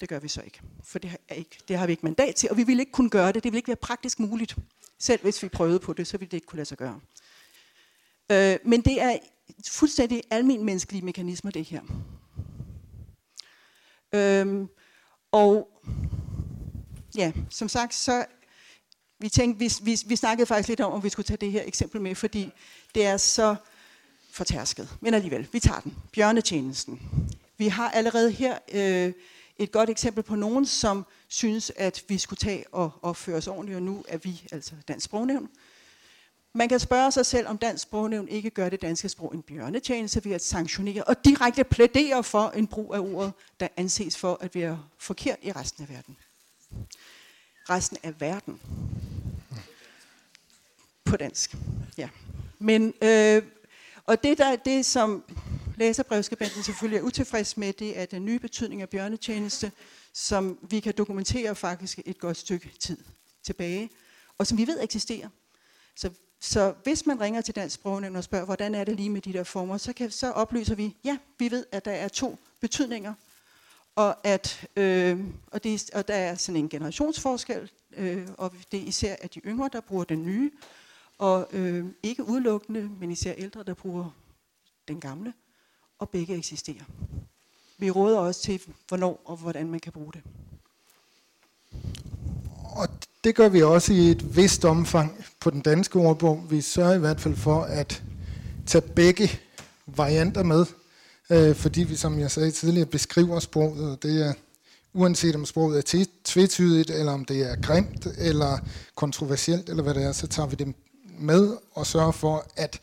Det 0.00 0.08
gør 0.08 0.18
vi 0.18 0.28
så 0.28 0.42
ikke, 0.42 0.60
for 0.84 0.98
det, 0.98 1.16
er 1.28 1.34
ikke, 1.34 1.58
det 1.68 1.78
har 1.78 1.86
vi 1.86 1.92
ikke 1.92 2.06
mandat 2.06 2.34
til, 2.34 2.50
og 2.50 2.56
vi 2.56 2.62
vil 2.62 2.80
ikke 2.80 2.92
kunne 2.92 3.10
gøre 3.10 3.32
det. 3.32 3.44
Det 3.44 3.52
vil 3.52 3.56
ikke 3.56 3.68
være 3.68 3.76
praktisk 3.76 4.20
muligt. 4.20 4.56
Selv 4.98 5.22
hvis 5.22 5.42
vi 5.42 5.48
prøvede 5.48 5.78
på 5.78 5.92
det, 5.92 6.06
så 6.06 6.18
ville 6.18 6.30
det 6.30 6.36
ikke 6.36 6.46
kunne 6.46 6.56
lade 6.56 6.66
sig 6.66 6.78
gøre. 6.78 7.00
Øh, 8.32 8.58
men 8.64 8.80
det 8.80 9.02
er 9.02 9.18
fuldstændig 9.68 10.22
almen 10.30 10.64
menneskelige 10.64 11.04
mekanismer, 11.04 11.50
det 11.50 11.64
her. 11.64 11.82
Øh, 14.14 14.66
og 15.32 15.68
ja, 17.16 17.32
som 17.50 17.68
sagt, 17.68 17.94
så 17.94 18.24
vi 19.18 19.28
tænkte, 19.28 19.58
vi, 19.58 19.72
vi, 19.82 19.98
vi 20.06 20.16
snakkede 20.16 20.46
faktisk 20.46 20.68
lidt 20.68 20.80
om, 20.80 20.92
om 20.92 21.04
vi 21.04 21.08
skulle 21.08 21.26
tage 21.26 21.36
det 21.36 21.52
her 21.52 21.62
eksempel 21.66 22.00
med, 22.00 22.14
fordi 22.14 22.52
det 22.94 23.06
er 23.06 23.16
så 23.16 23.56
fortærsket. 24.30 24.88
Men 25.00 25.14
alligevel, 25.14 25.48
vi 25.52 25.60
tager 25.60 25.80
den. 25.80 25.94
Bjørnetjenesten. 26.12 27.00
Vi 27.58 27.68
har 27.68 27.90
allerede 27.90 28.30
her 28.30 28.58
øh, 28.72 29.12
et 29.58 29.72
godt 29.72 29.90
eksempel 29.90 30.22
på 30.22 30.36
nogen, 30.36 30.66
som 30.66 31.06
synes, 31.28 31.72
at 31.76 32.04
vi 32.08 32.18
skulle 32.18 32.38
tage 32.38 32.64
og 32.72 32.90
opføre 33.02 33.36
os 33.36 33.46
ordentligt, 33.46 33.76
og 33.76 33.82
nu 33.82 34.04
er 34.08 34.18
vi 34.18 34.42
altså 34.52 34.72
Dansk 34.88 35.04
Sprognævn. 35.04 35.48
Man 36.52 36.68
kan 36.68 36.80
spørge 36.80 37.12
sig 37.12 37.26
selv, 37.26 37.48
om 37.48 37.58
Dansk 37.58 37.82
Sprognævn 37.82 38.28
ikke 38.28 38.50
gør 38.50 38.68
det 38.68 38.82
danske 38.82 39.08
sprog 39.08 39.34
en 39.34 39.42
bjørnetjeneste 39.42 40.24
ved 40.24 40.32
at 40.32 40.44
sanktionere 40.44 41.04
og 41.04 41.24
direkte 41.24 41.64
plædere 41.64 42.24
for 42.24 42.48
en 42.48 42.66
brug 42.66 42.94
af 42.94 42.98
ordet, 42.98 43.32
der 43.60 43.68
anses 43.76 44.16
for 44.16 44.38
at 44.40 44.54
være 44.54 44.82
forkert 44.98 45.38
i 45.42 45.52
resten 45.52 45.82
af 45.82 45.88
verden. 45.88 46.16
Resten 47.70 47.98
af 48.02 48.20
verden. 48.20 48.60
På 51.06 51.16
dansk, 51.16 51.56
ja. 51.98 52.08
Men, 52.58 52.94
øh, 53.02 53.42
og 54.06 54.22
det, 54.22 54.38
der, 54.38 54.56
det 54.56 54.86
som 54.86 55.24
læserbrevskribenten 55.76 56.62
selvfølgelig 56.62 56.98
er 56.98 57.02
utilfreds 57.02 57.56
med, 57.56 57.72
det 57.72 57.98
er 57.98 58.06
den 58.06 58.24
nye 58.24 58.38
betydning 58.38 58.82
af 58.82 58.88
bjørnetjeneste, 58.88 59.72
som 60.12 60.58
vi 60.70 60.80
kan 60.80 60.94
dokumentere 60.98 61.54
faktisk 61.54 62.00
et 62.04 62.18
godt 62.18 62.36
stykke 62.36 62.70
tid 62.80 62.98
tilbage, 63.42 63.90
og 64.38 64.46
som 64.46 64.58
vi 64.58 64.66
ved 64.66 64.82
eksisterer. 64.82 65.28
Så, 65.96 66.10
så 66.40 66.74
hvis 66.82 67.06
man 67.06 67.20
ringer 67.20 67.40
til 67.40 67.54
Dansk 67.54 67.74
Sprognævn 67.74 68.16
og 68.16 68.24
spørger, 68.24 68.44
hvordan 68.44 68.74
er 68.74 68.84
det 68.84 68.96
lige 68.96 69.10
med 69.10 69.20
de 69.20 69.32
der 69.32 69.44
former, 69.44 69.76
så, 69.76 69.92
kan, 69.92 70.10
så 70.10 70.30
oplyser 70.30 70.74
vi, 70.74 70.96
ja, 71.04 71.18
vi 71.38 71.50
ved, 71.50 71.66
at 71.72 71.84
der 71.84 71.92
er 71.92 72.08
to 72.08 72.38
betydninger, 72.60 73.14
og, 73.96 74.26
at, 74.26 74.68
øh, 74.76 75.20
og, 75.46 75.64
det, 75.64 75.90
og 75.94 76.08
der 76.08 76.14
er 76.14 76.34
sådan 76.34 76.56
en 76.56 76.68
generationsforskel, 76.68 77.70
øh, 77.96 78.28
og 78.38 78.52
det 78.72 78.80
er 78.80 78.84
især 78.84 79.16
at 79.20 79.34
de 79.34 79.40
yngre, 79.40 79.70
der 79.72 79.80
bruger 79.80 80.04
den 80.04 80.26
nye, 80.26 80.50
og 81.18 81.48
øh, 81.52 81.84
ikke 82.02 82.28
udelukkende, 82.28 82.90
men 83.00 83.10
især 83.10 83.32
ældre, 83.32 83.62
der 83.62 83.74
bruger 83.74 84.10
den 84.88 85.00
gamle 85.00 85.32
og 85.98 86.10
begge 86.10 86.36
eksisterer. 86.36 86.84
Vi 87.78 87.90
råder 87.90 88.18
også 88.18 88.42
til, 88.42 88.60
hvornår 88.88 89.22
og 89.24 89.36
hvordan 89.36 89.70
man 89.70 89.80
kan 89.80 89.92
bruge 89.92 90.12
det. 90.12 90.22
Og 92.76 92.88
det 93.24 93.34
gør 93.34 93.48
vi 93.48 93.62
også 93.62 93.92
i 93.92 94.10
et 94.10 94.36
vist 94.36 94.64
omfang 94.64 95.24
på 95.40 95.50
den 95.50 95.60
danske 95.60 95.98
ordbog. 95.98 96.50
Vi 96.50 96.60
sørger 96.60 96.94
i 96.94 96.98
hvert 96.98 97.20
fald 97.20 97.36
for 97.36 97.62
at 97.62 98.02
tage 98.66 98.82
begge 98.82 99.30
varianter 99.86 100.42
med, 100.42 100.66
øh, 101.30 101.54
fordi 101.54 101.82
vi, 101.82 101.96
som 101.96 102.18
jeg 102.18 102.30
sagde 102.30 102.50
tidligere, 102.50 102.86
beskriver 102.86 103.40
sproget, 103.40 103.90
og 103.90 104.02
det 104.02 104.26
er 104.26 104.32
uanset 104.92 105.34
om 105.34 105.46
sproget 105.46 105.78
er 105.78 106.06
tvetydigt, 106.24 106.90
eller 106.90 107.12
om 107.12 107.24
det 107.24 107.50
er 107.50 107.56
grimt, 107.56 108.06
eller 108.18 108.58
kontroversielt, 108.94 109.68
eller 109.68 109.82
hvad 109.82 109.94
det 109.94 110.02
er, 110.02 110.12
så 110.12 110.26
tager 110.26 110.48
vi 110.48 110.56
det 110.56 110.74
med 111.18 111.56
og 111.74 111.86
sørge 111.86 112.12
for 112.12 112.46
at 112.56 112.80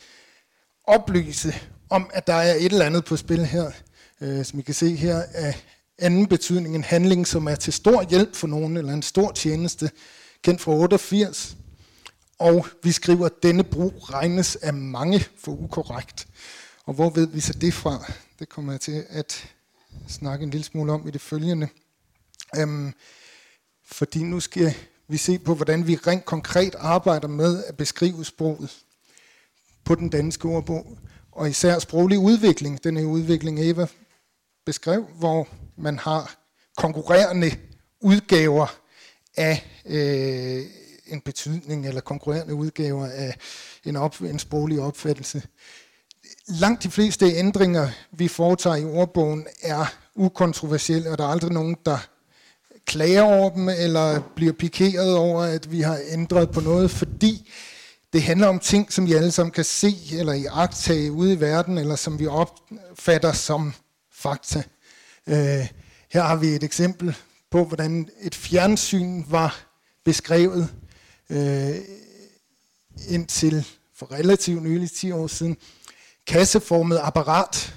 oplyse 0.84 1.54
om, 1.89 2.10
at 2.13 2.28
der 2.28 2.34
er 2.34 2.54
et 2.56 2.65
eller 2.65 2.86
andet 2.86 3.06
på 3.06 3.17
spil 3.17 3.46
her, 3.46 3.72
øh, 4.22 4.46
som 4.46 4.60
I 4.60 4.62
kan 4.62 4.74
se 4.74 4.96
her, 4.96 5.24
af 5.34 5.63
anden 5.98 6.28
betydning, 6.28 6.76
en 6.76 6.84
handling, 6.84 7.28
som 7.28 7.48
er 7.48 7.56
til 7.56 7.74
stor 7.74 8.04
hjælp 8.04 8.36
for 8.36 8.48
nogen, 8.48 8.78
eller 8.78 8.93
en 8.93 9.02
stor 9.02 9.32
tjeneste, 9.32 9.91
kendt 10.41 10.62
fra 10.62 10.72
88. 10.72 11.58
Og 12.39 12.67
vi 12.84 12.91
skriver, 12.91 13.26
at 13.26 13.43
denne 13.43 13.63
brug 13.63 14.10
regnes 14.13 14.56
af 14.56 14.74
mange 14.74 15.26
for 15.38 15.52
ukorrekt. 15.52 16.28
Og 16.86 16.93
hvor 16.93 17.10
ved 17.10 17.28
vi 17.28 17.39
så 17.39 17.54
det 17.54 17.74
fra? 17.74 18.13
Det 18.39 18.50
kommer 18.50 18.74
jeg 18.74 18.82
til 18.82 19.06
at 19.10 19.50
snakke 20.08 20.43
en 20.43 20.50
lille 20.50 20.65
smule 20.65 20.91
om 20.91 21.08
i 21.08 21.12
det 21.12 21.22
følgende. 21.22 21.67
Øhm, 22.58 22.93
fordi 23.86 24.24
nu 24.24 24.39
skal 24.39 24.76
vi 25.08 25.18
se 25.18 25.39
på, 25.39 25.56
hvordan 25.56 25.88
vi 25.88 25.96
rent 25.96 26.26
konkret 26.26 26.76
arbejder 26.80 27.28
med 27.28 27.63
at 27.63 27.78
beskrive 27.78 28.26
sproget 28.26 28.84
på 29.84 29.96
den 29.96 30.10
danske 30.10 30.48
ordbog 30.48 30.98
og 31.32 31.50
især 31.50 31.80
sproglig 31.80 32.20
udvikling, 32.20 32.84
den 32.84 32.98
her 32.98 33.06
udvikling 33.06 33.60
Eva 33.60 33.88
beskrev, 34.66 35.04
hvor 35.04 35.48
man 35.78 36.00
har 36.00 36.36
konkurrerende 36.78 37.52
udgaver 38.02 38.76
af 39.38 39.82
øh, 39.86 40.66
en 41.06 41.22
betydning, 41.22 41.88
eller 41.88 42.02
konkurrerende 42.02 42.54
udgaver 42.54 43.08
af 43.08 43.38
en, 43.86 43.96
op, 43.96 44.22
en 44.22 44.39
sproglig 44.39 44.80
opfattelse. 44.80 45.44
Langt 46.48 46.84
de 46.84 46.92
fleste 46.92 47.26
ændringer, 47.26 47.89
vi 48.12 48.28
foretager 48.28 48.76
i 48.76 48.86
ordbogen, 48.86 49.48
er 49.62 49.86
ukontroversielle, 50.16 51.12
og 51.12 51.18
der 51.18 51.24
er 51.24 51.28
aldrig 51.28 51.52
nogen, 51.52 51.78
der 51.86 51.98
klager 52.86 53.22
over 53.22 53.50
dem, 53.50 53.69
eller 53.69 54.22
bliver 54.36 54.54
pikeret 54.54 55.15
over, 55.15 55.43
at 55.43 55.72
vi 55.72 55.82
har 55.82 56.00
ændret 56.12 56.52
på 56.52 56.60
noget, 56.60 56.91
fordi 56.91 57.52
det 58.13 58.24
handler 58.24 58.48
om 58.48 58.60
ting, 58.60 58.93
som 58.93 59.08
vi 59.08 59.13
alle 59.13 59.32
sammen 59.32 59.52
kan 59.52 59.63
se 59.63 59.96
eller 60.12 60.34
i 60.34 60.46
agtage 60.52 61.12
ude 61.12 61.34
i 61.34 61.39
verden, 61.39 61.78
eller 61.78 61.96
som 61.96 62.19
vi 62.19 62.28
opfatter 62.28 63.32
som 63.32 63.74
fakta. 64.12 64.63
Øh, 65.28 65.67
her 66.12 66.22
har 66.22 66.36
vi 66.36 66.48
et 66.48 66.63
eksempel 66.63 67.15
på, 67.52 67.65
hvordan 67.65 68.10
et 68.22 68.36
fjernsyn 68.36 69.24
var 69.28 69.60
beskrevet 70.06 70.69
øh, 71.30 71.76
indtil 73.10 73.67
for 73.96 74.12
relativt 74.12 74.63
nylig 74.63 74.91
10 74.91 75.12
år 75.12 75.28
siden. 75.28 75.58
Kasseformet 76.28 77.00
apparat, 77.02 77.74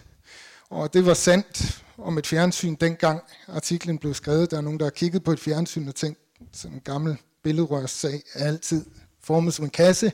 og 0.70 0.92
det 0.94 1.06
var 1.06 1.14
sandt 1.14 1.82
om 1.98 2.18
et 2.18 2.26
fjernsyn 2.26 2.74
dengang 2.80 3.20
artiklen 3.48 3.98
blev 3.98 4.14
skrevet. 4.14 4.50
Der 4.50 4.56
er 4.56 4.60
nogen, 4.60 4.78
der 4.78 4.84
har 4.86 4.90
kigget 4.90 5.24
på 5.24 5.32
et 5.32 5.40
fjernsyn 5.40 5.88
og 5.88 5.94
tænkt, 5.94 6.18
sådan 6.52 6.76
en 6.76 6.80
gammel 6.84 7.16
billedrørssag 7.44 8.22
er 8.34 8.46
altid 8.46 8.84
formet 9.24 9.54
som 9.54 9.64
en 9.64 9.70
kasse, 9.70 10.12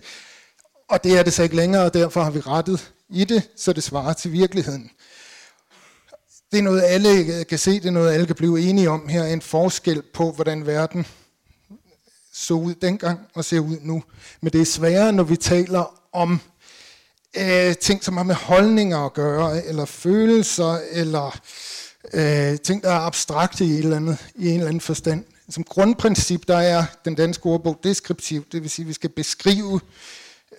og 0.88 1.04
det 1.04 1.18
er 1.18 1.22
det 1.22 1.32
så 1.32 1.42
ikke 1.42 1.56
længere, 1.56 1.84
og 1.84 1.94
derfor 1.94 2.22
har 2.22 2.30
vi 2.30 2.40
rettet 2.40 2.92
i 3.08 3.24
det, 3.24 3.50
så 3.56 3.72
det 3.72 3.82
svarer 3.82 4.12
til 4.12 4.32
virkeligheden. 4.32 4.90
Det 6.52 6.58
er 6.58 6.62
noget, 6.62 6.82
alle 6.82 7.44
kan 7.44 7.58
se, 7.58 7.70
det 7.70 7.86
er 7.86 7.90
noget, 7.90 8.12
alle 8.12 8.26
kan 8.26 8.36
blive 8.36 8.60
enige 8.60 8.90
om 8.90 9.08
her, 9.08 9.24
en 9.24 9.42
forskel 9.42 10.02
på, 10.14 10.32
hvordan 10.32 10.66
verden 10.66 11.06
så 12.32 12.54
ud 12.54 12.74
dengang 12.74 13.20
og 13.34 13.44
ser 13.44 13.60
ud 13.60 13.76
nu. 13.80 14.02
Men 14.40 14.52
det 14.52 14.60
er 14.60 14.64
sværere, 14.64 15.12
når 15.12 15.22
vi 15.22 15.36
taler 15.36 16.00
om 16.12 16.40
øh, 17.36 17.76
ting, 17.76 18.04
som 18.04 18.16
har 18.16 18.24
med 18.24 18.34
holdninger 18.34 18.98
at 18.98 19.12
gøre, 19.12 19.64
eller 19.64 19.84
følelser, 19.84 20.78
eller 20.90 21.40
øh, 22.12 22.58
ting, 22.60 22.82
der 22.82 22.90
er 22.90 23.00
abstrakte 23.00 23.64
i, 23.64 23.70
et 23.70 23.78
eller 23.78 23.96
andet, 23.96 24.18
i 24.34 24.48
en 24.48 24.54
eller 24.54 24.68
anden 24.68 24.80
forstand 24.80 25.24
som 25.52 25.64
grundprincip, 25.64 26.48
der 26.48 26.56
er 26.56 26.84
den 27.04 27.14
danske 27.14 27.46
ordbog 27.46 27.80
deskriptiv, 27.84 28.44
det 28.52 28.62
vil 28.62 28.70
sige, 28.70 28.84
at 28.84 28.88
vi 28.88 28.92
skal 28.92 29.10
beskrive 29.10 29.80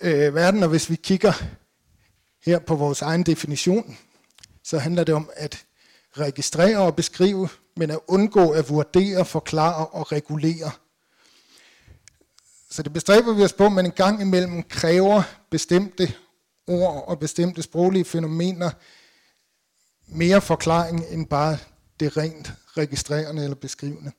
øh, 0.00 0.34
verden, 0.34 0.62
og 0.62 0.68
hvis 0.68 0.90
vi 0.90 0.96
kigger 0.96 1.32
her 2.44 2.58
på 2.58 2.74
vores 2.74 3.02
egen 3.02 3.22
definition, 3.22 3.96
så 4.64 4.78
handler 4.78 5.04
det 5.04 5.14
om 5.14 5.30
at 5.36 5.64
registrere 6.18 6.78
og 6.78 6.96
beskrive, 6.96 7.48
men 7.76 7.90
at 7.90 7.98
undgå 8.06 8.50
at 8.50 8.68
vurdere, 8.68 9.24
forklare 9.24 9.86
og 9.86 10.12
regulere. 10.12 10.70
Så 12.70 12.82
det 12.82 12.92
bestræber 12.92 13.32
vi 13.32 13.42
os 13.42 13.52
på, 13.52 13.68
men 13.68 13.86
en 13.86 13.92
gang 13.92 14.20
imellem 14.20 14.62
kræver 14.62 15.22
bestemte 15.50 16.14
ord 16.66 17.04
og 17.08 17.18
bestemte 17.18 17.62
sproglige 17.62 18.04
fænomener 18.04 18.70
mere 20.06 20.40
forklaring 20.40 21.04
end 21.10 21.26
bare 21.26 21.58
det 22.00 22.16
rent 22.16 22.52
registrerende 22.76 23.42
eller 23.42 23.56
beskrivende. 23.56 24.12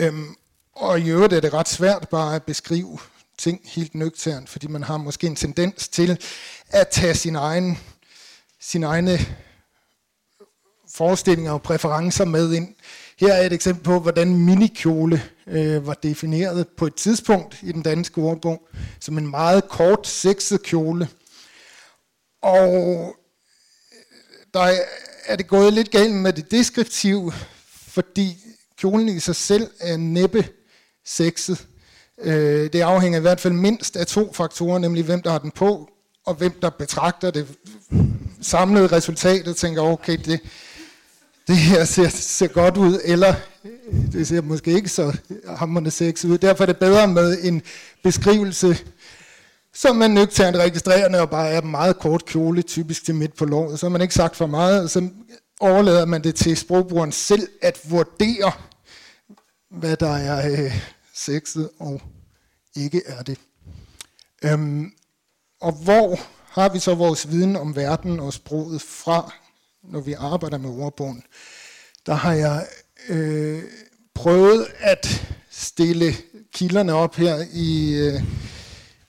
Øhm, 0.00 0.36
og 0.72 1.00
i 1.00 1.10
øvrigt 1.10 1.32
er 1.32 1.40
det 1.40 1.54
ret 1.54 1.68
svært 1.68 2.08
bare 2.08 2.34
at 2.34 2.42
beskrive 2.42 2.98
ting 3.38 3.60
helt 3.64 3.94
nøgternt, 3.94 4.48
fordi 4.48 4.66
man 4.66 4.82
har 4.82 4.96
måske 4.96 5.26
en 5.26 5.36
tendens 5.36 5.88
til 5.88 6.24
at 6.68 6.88
tage 6.88 7.14
sin 7.14 7.36
egen, 7.36 7.78
sin 8.60 8.82
egne 8.82 9.18
forestillinger 10.94 11.52
og 11.52 11.62
præferencer 11.62 12.24
med 12.24 12.52
ind. 12.52 12.74
Her 13.18 13.32
er 13.32 13.46
et 13.46 13.52
eksempel 13.52 13.84
på, 13.84 13.98
hvordan 13.98 14.36
minikjole 14.36 15.22
øh, 15.50 15.86
var 15.86 15.94
defineret 15.94 16.68
på 16.68 16.86
et 16.86 16.94
tidspunkt 16.94 17.58
i 17.62 17.72
den 17.72 17.82
danske 17.82 18.20
ordbog 18.20 18.68
som 19.00 19.18
en 19.18 19.30
meget 19.30 19.68
kort 19.68 20.06
sexet 20.06 20.62
kjole. 20.62 21.08
Og 22.42 22.74
øh, 22.74 23.14
der 24.54 24.72
er 25.26 25.36
det 25.36 25.48
gået 25.48 25.72
lidt 25.72 25.90
galt 25.90 26.14
med 26.14 26.32
det 26.32 26.50
deskriptive, 26.50 27.32
fordi 27.68 28.38
kjolen 28.78 29.08
i 29.08 29.20
sig 29.20 29.36
selv 29.36 29.70
er 29.80 29.96
næppe 29.96 30.48
sexet. 31.04 31.66
Øh, 32.18 32.72
det 32.72 32.80
afhænger 32.80 33.18
i 33.18 33.22
hvert 33.22 33.40
fald 33.40 33.54
mindst 33.54 33.96
af 33.96 34.06
to 34.06 34.32
faktorer, 34.32 34.78
nemlig 34.78 35.04
hvem 35.04 35.22
der 35.22 35.30
har 35.30 35.38
den 35.38 35.50
på, 35.50 35.90
og 36.26 36.34
hvem 36.34 36.52
der 36.62 36.70
betragter 36.70 37.30
det 37.30 37.46
samlede 38.42 38.86
resultat 38.86 39.48
og 39.48 39.56
tænker, 39.56 39.82
okay, 39.82 40.16
det, 40.16 40.40
det 41.48 41.56
her 41.56 41.84
ser, 41.84 42.08
ser 42.08 42.46
godt 42.46 42.76
ud, 42.76 43.00
eller 43.04 43.34
øh, 43.64 44.12
det 44.12 44.28
ser 44.28 44.40
måske 44.40 44.72
ikke 44.72 44.88
så 44.88 45.18
hammerende 45.48 45.90
sex 45.90 46.24
ud. 46.24 46.38
Derfor 46.38 46.64
er 46.64 46.66
det 46.66 46.76
bedre 46.76 47.08
med 47.08 47.38
en 47.42 47.62
beskrivelse, 48.02 48.78
som 49.74 49.96
man 49.96 50.10
nøgternt 50.10 50.56
registrerende 50.56 51.20
og 51.20 51.30
bare 51.30 51.48
er 51.48 51.62
meget 51.62 51.98
kort 51.98 52.24
kjole, 52.24 52.62
typisk 52.62 53.04
til 53.04 53.14
midt 53.14 53.36
på 53.36 53.44
låret. 53.44 53.80
Så 53.80 53.86
har 53.86 53.90
man 53.90 54.00
ikke 54.00 54.14
sagt 54.14 54.36
for 54.36 54.46
meget, 54.46 54.82
og 54.82 54.90
så 54.90 55.08
overlader 55.60 56.06
man 56.06 56.24
det 56.24 56.34
til 56.34 56.56
sprogbrugeren 56.56 57.12
selv 57.12 57.48
at 57.62 57.80
vurdere, 57.84 58.52
hvad 59.70 59.96
der 59.96 60.16
er 60.16 60.50
øh, 60.50 60.72
sexet 61.14 61.70
og 61.78 62.02
ikke 62.76 63.02
er 63.06 63.22
det. 63.22 63.38
Øhm, 64.42 64.92
og 65.60 65.72
hvor 65.72 66.20
har 66.50 66.68
vi 66.68 66.78
så 66.78 66.94
vores 66.94 67.30
viden 67.30 67.56
om 67.56 67.76
verden 67.76 68.20
og 68.20 68.32
sproget 68.32 68.82
fra, 68.82 69.34
når 69.90 70.00
vi 70.00 70.12
arbejder 70.12 70.58
med 70.58 70.70
ordbogen? 70.70 71.22
Der 72.06 72.14
har 72.14 72.32
jeg 72.32 72.66
øh, 73.08 73.62
prøvet 74.14 74.66
at 74.78 75.26
stille 75.50 76.14
kilderne 76.52 76.92
op 76.92 77.14
her 77.14 77.44
i, 77.52 77.94
øh, 77.94 78.22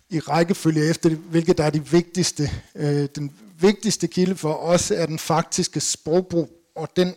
i 0.09 0.19
rækkefølge 0.19 0.89
efter, 0.89 1.09
hvilket 1.09 1.57
der 1.57 1.63
er 1.63 1.69
de 1.69 1.85
vigtigste. 1.85 2.51
Øh, 2.75 3.09
den 3.15 3.31
vigtigste 3.59 4.07
kilde 4.07 4.35
for 4.35 4.53
os 4.53 4.91
er 4.91 5.05
den 5.05 5.19
faktiske 5.19 5.79
sprogbrug, 5.79 6.49
og 6.75 6.89
den 6.95 7.15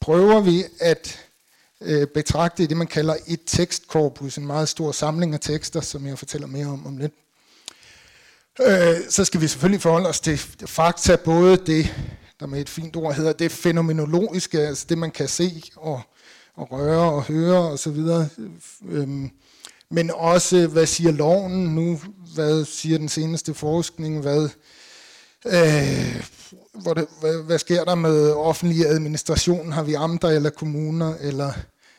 prøver 0.00 0.40
vi 0.40 0.64
at 0.80 1.20
øh, 1.80 2.06
betragte 2.06 2.62
i 2.62 2.66
det, 2.66 2.76
man 2.76 2.86
kalder 2.86 3.16
et 3.26 3.40
tekstkorpus, 3.46 4.36
en 4.36 4.46
meget 4.46 4.68
stor 4.68 4.92
samling 4.92 5.34
af 5.34 5.40
tekster, 5.40 5.80
som 5.80 6.06
jeg 6.06 6.18
fortæller 6.18 6.46
mere 6.46 6.66
om 6.66 6.86
om 6.86 6.96
lidt. 6.96 7.12
Øh, 8.60 8.96
så 9.10 9.24
skal 9.24 9.40
vi 9.40 9.48
selvfølgelig 9.48 9.82
forholde 9.82 10.08
os 10.08 10.20
til 10.20 10.38
fakta, 10.66 11.16
både 11.16 11.56
det, 11.56 11.94
der 12.40 12.46
med 12.46 12.60
et 12.60 12.68
fint 12.68 12.96
ord 12.96 13.14
hedder, 13.14 13.32
det 13.32 13.52
fænomenologiske, 13.52 14.60
altså 14.60 14.86
det, 14.88 14.98
man 14.98 15.10
kan 15.10 15.28
se 15.28 15.62
og, 15.76 16.00
og 16.54 16.72
røre 16.72 17.12
og 17.12 17.22
høre 17.22 17.58
osv., 17.58 17.98
øhm, 18.88 19.30
men 19.90 20.10
også, 20.14 20.66
hvad 20.66 20.86
siger 20.86 21.12
loven 21.12 21.74
nu, 21.74 22.00
hvad 22.34 22.64
siger 22.64 22.98
den 22.98 23.08
seneste 23.08 23.54
forskning, 23.54 24.20
hvad, 24.20 24.48
øh, 25.46 26.22
hvor 26.72 26.94
det, 26.94 27.06
hvad, 27.20 27.42
hvad 27.42 27.58
sker 27.58 27.84
der 27.84 27.94
med 27.94 28.30
offentlig 28.30 28.86
administration, 28.86 29.72
har 29.72 29.82
vi 29.82 29.94
amter 29.94 30.28
eller 30.28 30.50
kommuner 30.50 31.14
eller 31.20 31.52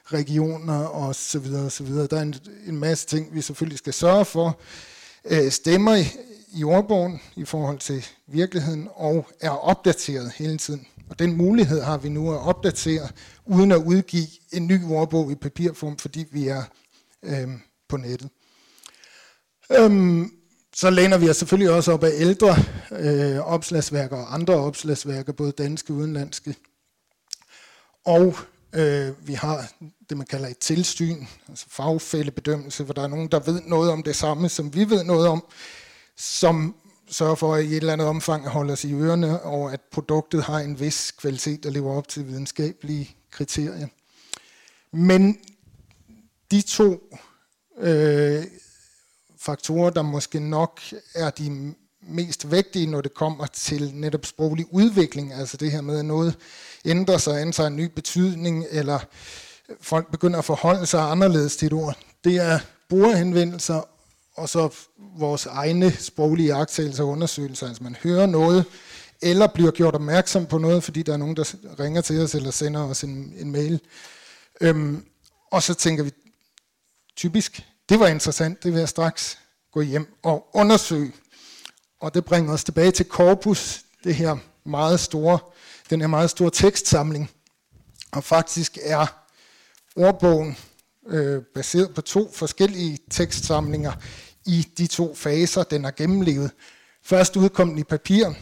regioner 0.06 0.84
og 0.84 1.16
så 1.16 1.40
videre 1.40 1.66
og 1.66 1.72
så 1.72 1.84
videre. 1.84 2.08
Der 2.08 2.18
er 2.18 2.22
en, 2.22 2.36
en 2.68 2.78
masse 2.78 3.08
ting, 3.08 3.36
vi 3.36 3.42
selvfølgelig 3.42 3.78
skal 3.78 3.94
sørge 3.94 4.26
for, 4.26 4.60
øh, 5.26 5.52
stemmer 5.52 6.04
i, 6.54 6.64
ordbogen 6.64 7.22
i 7.36 7.46
forhold 7.46 7.80
til 7.80 8.08
virkeligheden 8.28 8.88
og 8.96 9.28
er 9.42 9.50
opdateret 9.50 10.32
hele 10.36 10.58
tiden. 10.58 10.88
Og 11.10 11.20
den 11.20 11.38
mulighed 11.38 11.82
har 11.82 11.98
vi 11.98 12.10
nu 12.10 12.34
at 12.34 12.40
opdatere, 12.40 13.10
uden 13.46 13.72
at 13.72 13.78
udgive 13.78 14.28
en 14.52 14.68
ny 14.68 14.86
ordbog 14.86 15.32
i 15.32 15.36
papirform, 15.36 15.98
fordi 15.98 16.26
vi 16.32 16.48
er 16.48 16.64
øhm, 17.24 17.62
på 17.90 17.98
nettet. 17.98 18.30
Øhm, 19.72 20.32
så 20.76 20.90
læner 20.90 21.18
vi 21.18 21.30
os 21.30 21.38
selvfølgelig 21.38 21.72
også 21.72 21.92
op 21.92 22.04
af 22.04 22.12
ældre 22.14 22.56
øh, 22.92 23.38
opslagsværker 23.38 24.18
og 24.18 24.34
andre 24.34 24.54
opslagsværker, 24.54 25.34
både 25.34 25.52
danske 25.52 25.94
og 25.94 25.98
udenlandske. 25.98 26.56
Og 28.06 28.36
øh, 28.74 29.28
vi 29.28 29.34
har 29.34 29.72
det, 30.10 30.18
man 30.18 30.28
kalder 30.28 30.48
et 30.48 30.58
tilsyn, 30.58 31.26
altså 31.50 31.66
fagfældebedømmelse, 31.70 32.84
hvor 32.84 32.94
der 32.94 33.04
er 33.04 33.08
nogen, 33.08 33.28
der 33.28 33.40
ved 33.40 33.62
noget 33.62 33.92
om 33.92 34.04
det 34.04 34.16
samme, 34.16 34.50
som 34.50 34.74
vi 34.74 34.90
ved 34.90 35.04
noget 35.04 35.28
om, 35.28 35.46
som 36.22 36.76
sørger 37.10 37.36
for 37.36 37.56
at 37.56 37.66
i 37.66 37.68
et 37.68 37.78
eller 37.78 37.94
andet 37.94 38.08
omfang 38.08 38.48
holde 38.48 38.74
os 38.74 38.84
i 38.84 38.94
ørerne, 38.94 39.42
og 39.42 39.74
at 39.74 39.82
produktet 39.92 40.44
har 40.44 40.60
en 40.60 40.80
vis 40.80 41.12
kvalitet, 41.12 41.64
der 41.64 41.70
lever 41.70 41.94
op 41.94 42.08
til 42.08 42.28
videnskabelige 42.28 43.16
kriterier. 43.32 43.88
Men 44.92 45.38
de 46.52 46.62
to 46.62 47.18
øh, 47.78 48.44
faktorer, 49.38 49.90
der 49.90 50.02
måske 50.02 50.40
nok 50.40 50.82
er 51.16 51.30
de 51.30 51.74
mest 52.02 52.52
vigtige, 52.52 52.88
når 52.88 53.02
det 53.02 53.14
kommer 53.14 53.46
til 53.46 53.92
netop 53.96 54.26
sproglig 54.26 54.66
udvikling, 54.74 55.34
altså 55.34 55.58
det 55.58 55.72
her 55.72 55.82
med, 55.82 56.00
at 56.00 56.06
noget 56.06 56.38
ændrer 56.86 57.18
sig, 57.18 57.42
antager 57.42 57.68
en 57.68 57.76
ny 57.76 57.92
betydning, 57.96 58.66
eller 58.70 59.00
folk 59.82 60.12
begynder 60.12 60.40
at 60.40 60.46
forholde 60.46 60.86
sig 60.86 61.02
anderledes 61.02 61.58
til 61.58 61.66
et 61.66 61.74
ord, 61.74 61.98
det 62.24 62.36
er 62.36 62.60
brugerhenvendelser, 62.90 63.82
og 64.42 64.50
så 64.50 64.70
vores 65.18 65.46
egne 65.46 65.92
sproglige 65.92 66.56
jagttagelser 66.56 67.04
og 67.04 67.10
undersøgelser. 67.10 67.68
Altså 67.68 67.84
man 67.84 67.96
hører 68.04 68.26
noget, 68.26 68.66
eller 69.22 69.48
bliver 69.48 69.72
gjort 69.72 69.96
opmærksom 69.96 70.46
på 70.46 70.58
noget, 70.58 70.84
fordi 70.84 71.04
der 71.04 71.14
er 71.14 71.18
nogen, 71.18 71.36
der 71.36 71.56
ringer 71.80 72.02
til 72.02 72.20
os, 72.22 72.36
eller 72.36 72.52
sender 72.52 72.84
os 72.84 73.04
en, 73.04 73.34
en 73.38 73.52
mail. 73.52 73.82
Øhm, 74.62 75.06
og 75.52 75.64
så 75.64 75.74
tænker 75.74 76.04
vi, 76.04 76.12
typisk, 77.16 77.66
det 77.90 78.00
var 78.00 78.08
interessant, 78.08 78.64
det 78.64 78.74
vil 78.74 78.80
jeg 78.80 78.90
straks 78.90 79.40
gå 79.74 79.82
hjem 79.82 80.18
og 80.24 80.48
undersøge. 80.54 81.12
Og 82.00 82.14
det 82.14 82.26
bringer 82.26 82.54
os 82.54 82.64
tilbage 82.64 82.92
til 82.92 83.06
corpus, 83.06 83.82
det 84.04 84.16
her 84.16 84.38
meget 84.64 85.00
store, 85.00 85.40
den 85.90 86.02
her 86.02 86.08
meget 86.08 86.30
store 86.30 86.52
tekstsamling. 86.52 87.32
Og 88.12 88.24
faktisk 88.24 88.78
er 88.82 89.06
ordbogen 89.96 90.58
øh, 91.08 91.42
baseret 91.56 91.94
på 91.94 92.02
to 92.02 92.32
forskellige 92.34 92.98
tekstsamlinger 93.10 93.94
i 94.46 94.68
de 94.78 94.88
to 94.88 95.16
faser, 95.16 95.64
den 95.64 95.84
har 95.84 95.92
gennemlevet. 95.92 96.52
Først 97.04 97.36
udkom 97.36 97.70
den 97.70 97.78
i 97.78 97.84
papir, 97.84 98.34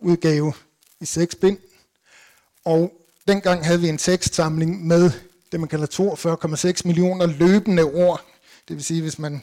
udgave 0.00 0.52
i 1.00 1.04
seks 1.04 1.34
bind, 1.34 1.58
og 2.64 2.92
dengang 3.28 3.66
havde 3.66 3.80
vi 3.80 3.88
en 3.88 3.98
tekstsamling 3.98 4.86
med 4.86 5.10
det, 5.52 5.60
man 5.60 5.68
kalder 5.68 5.86
42,6 6.76 6.80
millioner 6.84 7.26
løbende 7.26 7.82
ord. 7.82 8.24
Det 8.68 8.76
vil 8.76 8.84
sige, 8.84 9.02
hvis 9.02 9.18
man 9.18 9.42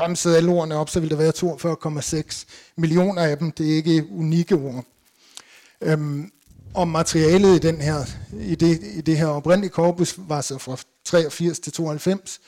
ramsede 0.00 0.36
alle 0.36 0.50
ordene 0.50 0.74
op, 0.74 0.90
så 0.90 1.00
ville 1.00 1.16
der 1.16 1.22
være 1.22 2.22
42,6 2.30 2.44
millioner 2.76 3.22
af 3.22 3.38
dem. 3.38 3.50
Det 3.50 3.72
er 3.72 3.76
ikke 3.76 4.06
unikke 4.10 4.54
ord. 4.54 4.84
Øhm, 5.80 6.30
og 6.74 6.88
materialet 6.88 7.56
i, 7.56 7.58
den 7.58 7.80
her, 7.80 8.04
i, 8.40 8.54
det, 8.54 8.80
i 8.82 9.00
det 9.00 9.18
her 9.18 9.26
oprindelige 9.26 9.70
korpus 9.70 10.14
var 10.18 10.40
så 10.40 10.58
fra 10.58 10.76
83 11.04 11.58
til 11.58 11.72
92, 11.72 12.40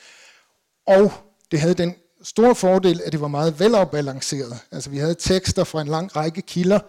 og 0.87 1.13
det 1.51 1.59
havde 1.59 1.73
den 1.73 1.95
store 2.23 2.55
fordel, 2.55 3.01
at 3.05 3.11
det 3.11 3.21
var 3.21 3.27
meget 3.27 3.59
velafbalanceret. 3.59 4.59
Altså 4.71 4.89
vi 4.89 4.97
havde 4.97 5.15
tekster 5.15 5.63
fra 5.63 5.81
en 5.81 5.87
lang 5.87 6.15
række 6.15 6.41
kilder, 6.41 6.79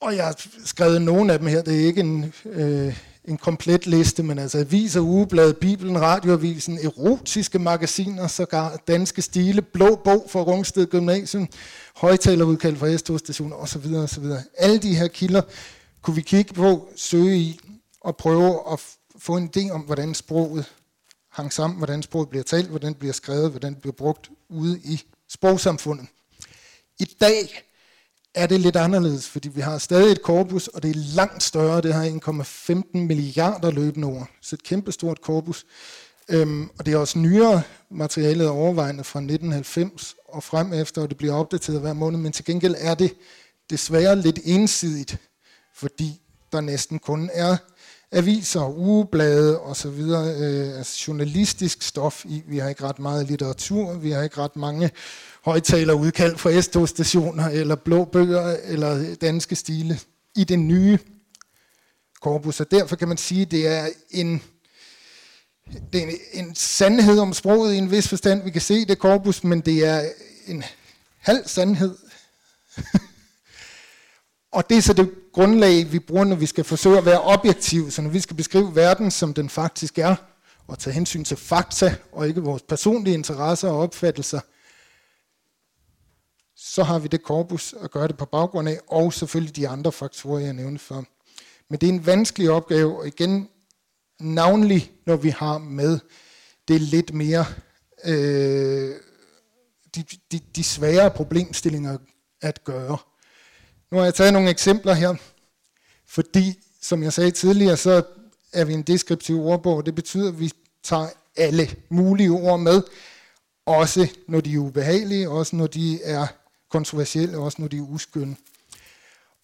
og 0.00 0.16
jeg 0.16 0.24
har 0.24 0.40
skrevet 0.64 1.02
nogle 1.02 1.32
af 1.32 1.38
dem 1.38 1.48
her. 1.48 1.62
Det 1.62 1.82
er 1.82 1.86
ikke 1.86 2.00
en, 2.00 2.32
øh, 2.44 2.98
en 3.24 3.38
komplet 3.38 3.86
liste, 3.86 4.22
men 4.22 4.38
altså 4.38 4.58
aviser, 4.58 5.00
ugeblad, 5.00 5.54
Bibelen, 5.54 6.00
radioavisen, 6.00 6.78
erotiske 6.82 7.58
magasiner, 7.58 8.26
sågar 8.26 8.76
danske 8.88 9.22
stile, 9.22 9.62
blå 9.62 9.96
bog 10.04 10.26
fra 10.28 10.40
Rungsted 10.40 10.86
Gymnasium, 10.86 11.48
højtalerudkald 11.96 12.76
fra 12.76 12.96
S-tog 12.96 13.18
station 13.18 13.52
osv. 13.52 13.94
osv. 13.94 14.24
Alle 14.58 14.78
de 14.78 14.96
her 14.96 15.08
kilder 15.08 15.42
kunne 16.02 16.16
vi 16.16 16.22
kigge 16.22 16.54
på, 16.54 16.88
søge 16.96 17.36
i 17.36 17.60
og 18.00 18.16
prøve 18.16 18.72
at 18.72 18.80
få 19.18 19.36
en 19.36 19.50
idé 19.56 19.70
om, 19.70 19.80
hvordan 19.80 20.14
sproget 20.14 20.64
hang 21.36 21.52
sammen, 21.52 21.76
hvordan 21.76 22.02
sproget 22.02 22.28
bliver 22.28 22.42
talt, 22.42 22.68
hvordan 22.68 22.92
det 22.92 22.98
bliver 22.98 23.12
skrevet, 23.12 23.50
hvordan 23.50 23.72
det 23.72 23.80
bliver 23.80 23.94
brugt 23.94 24.30
ude 24.48 24.80
i 24.84 25.02
sprogsamfundet. 25.28 26.06
I 26.98 27.04
dag 27.20 27.64
er 28.34 28.46
det 28.46 28.60
lidt 28.60 28.76
anderledes, 28.76 29.28
fordi 29.28 29.48
vi 29.48 29.60
har 29.60 29.78
stadig 29.78 30.12
et 30.12 30.22
korpus, 30.22 30.68
og 30.68 30.82
det 30.82 30.90
er 30.90 31.14
langt 31.14 31.42
større. 31.42 31.80
Det 31.80 31.94
har 31.94 32.04
1,15 32.94 32.98
milliarder 32.98 33.70
løbende 33.70 34.08
ord, 34.08 34.28
så 34.40 34.56
et 34.56 34.62
kæmpestort 34.62 35.20
korpus. 35.20 35.66
Øhm, 36.28 36.70
og 36.78 36.86
det 36.86 36.94
er 36.94 36.98
også 36.98 37.18
nyere 37.18 37.62
materialet 37.90 38.48
overvejende 38.48 39.04
fra 39.04 39.18
1990 39.18 40.16
og 40.28 40.42
frem 40.42 40.72
efter, 40.72 41.02
og 41.02 41.08
det 41.08 41.16
bliver 41.16 41.34
opdateret 41.34 41.80
hver 41.80 41.92
måned, 41.92 42.18
men 42.18 42.32
til 42.32 42.44
gengæld 42.44 42.74
er 42.78 42.94
det 42.94 43.14
desværre 43.70 44.16
lidt 44.16 44.38
ensidigt, 44.44 45.18
fordi 45.74 46.20
der 46.52 46.60
næsten 46.60 46.98
kun 46.98 47.30
er 47.32 47.56
aviser, 48.16 48.78
ugeblade 48.78 49.60
osv., 49.60 49.86
øh, 49.88 50.78
altså 50.78 51.04
journalistisk 51.08 51.82
stof 51.82 52.24
i. 52.24 52.42
Vi 52.46 52.58
har 52.58 52.68
ikke 52.68 52.84
ret 52.84 52.98
meget 52.98 53.26
litteratur, 53.26 53.92
vi 53.92 54.10
har 54.10 54.22
ikke 54.22 54.38
ret 54.38 54.56
mange 54.56 54.90
højtalerudkald 55.44 56.36
fra 56.36 56.60
S-togstationer, 56.60 57.48
eller 57.48 57.74
blå 57.74 58.04
bøger, 58.04 58.56
eller 58.64 59.14
danske 59.14 59.56
stile 59.56 59.98
i 60.36 60.44
det 60.44 60.58
nye 60.58 60.98
korpus. 62.20 62.60
Og 62.60 62.70
derfor 62.70 62.96
kan 62.96 63.08
man 63.08 63.16
sige, 63.16 63.42
at 63.42 63.50
det 63.50 63.68
er 63.68 63.88
en, 64.10 64.42
det 65.92 66.02
er 66.02 66.06
en, 66.06 66.46
en 66.46 66.54
sandhed 66.54 67.18
om 67.18 67.32
sproget 67.32 67.74
i 67.74 67.78
en 67.78 67.90
vis 67.90 68.08
forstand. 68.08 68.42
Vi 68.42 68.50
kan 68.50 68.60
se 68.60 68.84
det 68.84 68.98
korpus, 68.98 69.44
men 69.44 69.60
det 69.60 69.86
er 69.86 70.10
en 70.46 70.64
halv 71.18 71.48
sandhed. 71.48 71.96
Og 74.56 74.68
det 74.70 74.76
er 74.76 74.82
så 74.82 74.92
det 74.92 75.14
grundlag, 75.32 75.92
vi 75.92 75.98
bruger, 75.98 76.24
når 76.24 76.36
vi 76.36 76.46
skal 76.46 76.64
forsøge 76.64 76.98
at 76.98 77.04
være 77.04 77.20
objektive, 77.20 77.90
så 77.90 78.02
når 78.02 78.10
vi 78.10 78.20
skal 78.20 78.36
beskrive 78.36 78.76
verden, 78.76 79.10
som 79.10 79.34
den 79.34 79.48
faktisk 79.48 79.98
er, 79.98 80.16
og 80.66 80.78
tage 80.78 80.94
hensyn 80.94 81.24
til 81.24 81.36
fakta, 81.36 81.96
og 82.12 82.28
ikke 82.28 82.40
vores 82.40 82.62
personlige 82.62 83.14
interesser 83.14 83.68
og 83.68 83.78
opfattelser, 83.78 84.40
så 86.56 86.82
har 86.82 86.98
vi 86.98 87.08
det 87.08 87.22
korpus 87.22 87.74
at 87.80 87.90
gøre 87.90 88.08
det 88.08 88.16
på 88.16 88.24
baggrund 88.24 88.68
af, 88.68 88.80
og 88.86 89.12
selvfølgelig 89.12 89.56
de 89.56 89.68
andre 89.68 89.92
faktorer, 89.92 90.40
jeg 90.40 90.52
nævnte 90.52 90.78
før. 90.78 91.02
Men 91.70 91.80
det 91.80 91.88
er 91.88 91.92
en 91.92 92.06
vanskelig 92.06 92.50
opgave, 92.50 92.98
og 92.98 93.06
igen, 93.06 93.48
navnlig 94.20 94.92
når 95.06 95.16
vi 95.16 95.28
har 95.28 95.58
med 95.58 95.98
det 96.68 96.80
lidt 96.80 97.14
mere, 97.14 97.44
øh, 98.04 98.94
de, 99.94 100.04
de, 100.32 100.40
de 100.56 100.64
svære 100.64 101.10
problemstillinger 101.10 101.98
at 102.40 102.64
gøre. 102.64 102.98
Nu 103.90 103.98
har 103.98 104.04
jeg 104.04 104.14
taget 104.14 104.32
nogle 104.32 104.50
eksempler 104.50 104.94
her, 104.94 105.14
fordi, 106.06 106.58
som 106.80 107.02
jeg 107.02 107.12
sagde 107.12 107.30
tidligere, 107.30 107.76
så 107.76 108.02
er 108.52 108.64
vi 108.64 108.72
en 108.72 108.82
deskriptiv 108.82 109.40
ordbog. 109.40 109.86
Det 109.86 109.94
betyder, 109.94 110.28
at 110.28 110.40
vi 110.40 110.52
tager 110.82 111.08
alle 111.36 111.76
mulige 111.88 112.30
ord 112.30 112.60
med, 112.60 112.82
også 113.66 114.08
når 114.28 114.40
de 114.40 114.54
er 114.54 114.58
ubehagelige, 114.58 115.30
også 115.30 115.56
når 115.56 115.66
de 115.66 116.02
er 116.02 116.26
kontroversielle, 116.68 117.38
også 117.38 117.62
når 117.62 117.68
de 117.68 117.76
er 117.76 117.82
uskynde. 117.82 118.36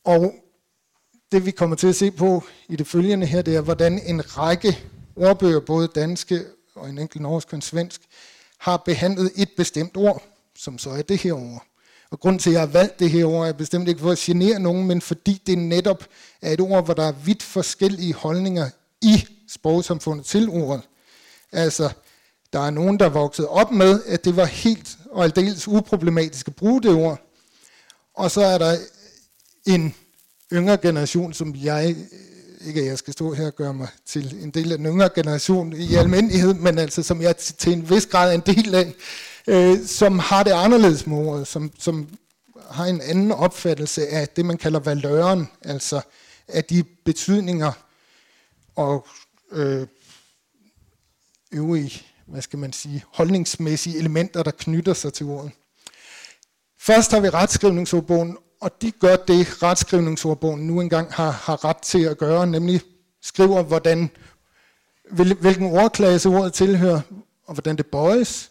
Og 0.05 0.35
det 1.33 1.47
vi 1.47 1.51
kommer 1.51 1.77
til 1.77 1.87
at 1.87 1.97
se 1.97 2.11
på 2.11 2.45
i 2.69 2.77
det 2.77 2.87
følgende 2.87 3.27
her, 3.27 3.43
det 3.43 3.57
er, 3.57 3.61
hvordan 3.61 4.03
en 4.07 4.39
række 4.39 4.79
ordbøger, 5.17 5.61
både 5.61 5.89
danske 5.89 6.45
og 6.75 6.91
en 6.91 6.99
enkelt 6.99 7.23
norsk 7.23 7.49
og 7.49 7.57
en 7.57 7.63
svensk, 7.63 8.01
har 8.59 8.77
behandlet 8.77 9.33
et 9.37 9.51
bestemt 9.57 9.97
ord, 9.97 10.23
som 10.57 10.79
så 10.79 10.91
er 10.91 11.03
det 11.03 11.19
her 11.19 11.33
ord. 11.33 11.67
Og 12.13 12.21
grund 12.21 12.39
til, 12.39 12.51
at 12.51 12.55
jeg 12.55 12.61
har 12.61 12.67
valgt 12.67 12.99
det 12.99 13.11
her 13.11 13.25
ord, 13.25 13.49
er 13.49 13.53
bestemt 13.53 13.89
ikke 13.89 14.01
for 14.01 14.11
at 14.11 14.19
genere 14.19 14.59
nogen, 14.59 14.87
men 14.87 15.01
fordi 15.01 15.43
det 15.47 15.59
netop 15.59 16.05
er 16.43 16.53
et 16.53 16.61
ord, 16.61 16.85
hvor 16.85 16.95
der 16.95 17.05
er 17.05 17.13
vidt 17.13 17.43
forskellige 17.43 18.15
holdninger 18.15 18.71
i 19.03 19.25
sprogsamfundet 19.49 20.27
til 20.27 20.49
ordet. 20.49 20.83
Altså, 21.53 21.91
der 22.53 22.61
er 22.61 22.71
nogen, 22.71 22.99
der 22.99 23.05
er 23.05 23.11
vokset 23.11 23.47
op 23.47 23.71
med, 23.71 24.03
at 24.07 24.25
det 24.25 24.37
var 24.37 24.45
helt 24.45 24.99
og 25.11 25.25
aldeles 25.25 25.69
uproblematisk 25.69 26.49
at 26.49 26.57
bruge 26.57 26.83
det 26.83 26.91
ord. 26.91 27.21
Og 28.15 28.31
så 28.31 28.41
er 28.41 28.59
der 28.59 28.77
en 29.67 29.95
yngre 30.53 30.77
generation, 30.77 31.33
som 31.33 31.55
jeg, 31.57 31.97
ikke 32.67 32.81
at 32.81 32.87
jeg 32.87 32.99
skal 32.99 33.13
stå 33.13 33.33
her 33.33 33.47
og 33.47 33.55
gøre 33.55 33.75
mig 33.75 33.89
til 34.07 34.43
en 34.43 34.51
del 34.51 34.73
af 34.73 34.79
den 34.79 34.87
yngre 34.87 35.09
generation 35.15 35.73
i 35.73 35.95
almindelighed, 35.95 36.55
men 36.55 36.79
altså 36.79 37.03
som 37.03 37.23
jeg 37.23 37.37
til 37.37 37.73
en 37.73 37.91
vis 37.91 38.07
grad 38.07 38.31
er 38.31 38.35
en 38.35 38.57
del 38.57 38.75
af, 38.75 38.95
øh, 39.47 39.87
som 39.87 40.19
har 40.19 40.43
det 40.43 40.51
anderledes 40.51 41.07
med 41.07 41.17
ordet, 41.17 41.47
som, 41.47 41.73
som 41.79 42.09
har 42.71 42.85
en 42.85 43.01
anden 43.01 43.33
opfattelse 43.33 44.09
af 44.09 44.29
det, 44.29 44.45
man 44.45 44.57
kalder 44.57 44.81
valøren, 44.81 45.49
altså 45.65 46.01
af 46.49 46.65
de 46.65 46.85
betydninger 47.05 47.73
og 48.77 49.07
øh, 49.53 49.87
øvrige, 51.53 52.03
hvad 52.27 52.43
skal 52.43 52.59
man 52.59 52.73
sige, 52.73 53.05
holdningsmæssige 53.13 53.99
elementer, 53.99 54.43
der 54.43 54.51
knytter 54.51 54.95
sig 54.95 55.13
til 55.13 55.27
ordet. 55.27 55.51
Først 56.79 57.11
har 57.11 57.21
vi 57.21 57.29
retskrivningsordbogen, 57.29 58.37
og 58.63 58.83
de 58.83 58.91
gør 58.91 59.17
det, 59.17 59.63
retskrivningsordbogen 59.63 60.67
nu 60.67 60.81
engang 60.81 61.13
har, 61.13 61.31
har 61.31 61.65
ret 61.65 61.77
til 61.77 62.03
at 62.03 62.19
gøre, 62.19 62.47
nemlig 62.47 62.81
skriver, 63.23 63.63
hvordan, 63.63 64.11
hvilken 65.41 65.67
ordklasse 65.67 66.29
ordet 66.29 66.53
tilhører, 66.53 67.01
og 67.47 67.55
hvordan 67.55 67.77
det 67.77 67.87
bøjes, 67.87 68.51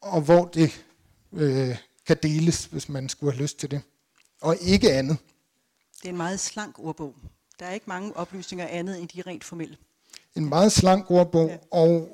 og 0.00 0.20
hvor 0.20 0.44
det 0.44 0.84
øh, 1.32 1.76
kan 2.06 2.16
deles, 2.22 2.64
hvis 2.64 2.88
man 2.88 3.08
skulle 3.08 3.32
have 3.32 3.42
lyst 3.42 3.58
til 3.58 3.70
det. 3.70 3.80
Og 4.40 4.56
ikke 4.60 4.92
andet. 4.92 5.16
Det 6.02 6.04
er 6.04 6.08
en 6.08 6.16
meget 6.16 6.40
slank 6.40 6.78
ordbog. 6.78 7.14
Der 7.60 7.66
er 7.66 7.72
ikke 7.72 7.86
mange 7.88 8.16
oplysninger 8.16 8.66
andet 8.66 9.00
end 9.00 9.08
de 9.08 9.22
rent 9.26 9.44
formelle. 9.44 9.76
En 10.36 10.48
meget 10.48 10.72
slank 10.72 11.10
ordbog, 11.10 11.48
ja. 11.48 11.56
og, 11.70 12.08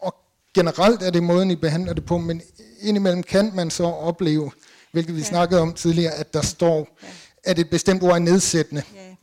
og 0.00 0.14
generelt 0.54 1.02
er 1.02 1.10
det 1.10 1.22
måden, 1.22 1.50
I 1.50 1.56
behandler 1.56 1.92
det 1.92 2.04
på, 2.04 2.18
men 2.18 2.42
indimellem 2.80 3.22
kan 3.22 3.54
man 3.54 3.70
så 3.70 3.84
opleve, 3.84 4.52
hvilket 4.92 5.14
vi 5.14 5.20
ja. 5.20 5.26
snakkede 5.26 5.60
om 5.60 5.74
tidligere, 5.74 6.14
at 6.14 6.34
der 6.34 6.42
står, 6.42 6.98
ja. 7.02 7.08
at 7.44 7.58
et 7.58 7.70
bestemt 7.70 8.02
ord 8.02 8.14
er 8.14 8.18
nedsættende. 8.18 8.82
Ja. 8.94 9.14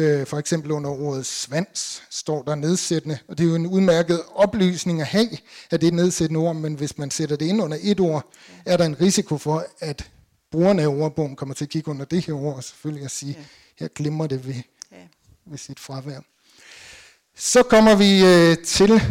Øh, 0.00 0.26
for 0.26 0.38
eksempel 0.38 0.70
under 0.70 0.90
ordet 0.90 1.26
svans 1.26 2.02
står 2.10 2.42
der 2.42 2.54
nedsættende, 2.54 3.18
og 3.28 3.38
det 3.38 3.44
er 3.44 3.48
jo 3.48 3.54
en 3.54 3.66
udmærket 3.66 4.22
oplysning 4.34 5.00
at 5.00 5.06
have, 5.06 5.28
at 5.70 5.80
det 5.80 5.82
er 5.82 5.90
et 5.90 5.94
nedsættende 5.94 6.40
ord, 6.40 6.56
men 6.56 6.74
hvis 6.74 6.98
man 6.98 7.10
sætter 7.10 7.36
det 7.36 7.46
ind 7.46 7.62
under 7.62 7.78
et 7.80 8.00
ord, 8.00 8.32
ja. 8.66 8.72
er 8.72 8.76
der 8.76 8.84
en 8.84 9.00
risiko 9.00 9.38
for, 9.38 9.66
at 9.80 10.10
brugerne 10.50 10.82
af 10.82 10.86
ordbogen 10.86 11.36
kommer 11.36 11.54
til 11.54 11.64
at 11.64 11.68
kigge 11.68 11.90
under 11.90 12.04
det 12.04 12.26
her 12.26 12.34
ord, 12.34 12.56
og 12.56 12.64
selvfølgelig 12.64 13.04
at 13.04 13.10
sige, 13.10 13.36
ja. 13.38 13.44
her 13.84 13.88
glemmer 13.88 14.26
det 14.26 14.46
ved, 14.46 14.62
ja. 14.92 14.96
ved 15.46 15.58
sit 15.58 15.80
fravær. 15.80 16.20
Så 17.36 17.62
kommer 17.62 17.94
vi 17.94 18.24
øh, 18.24 18.64
til 18.64 19.02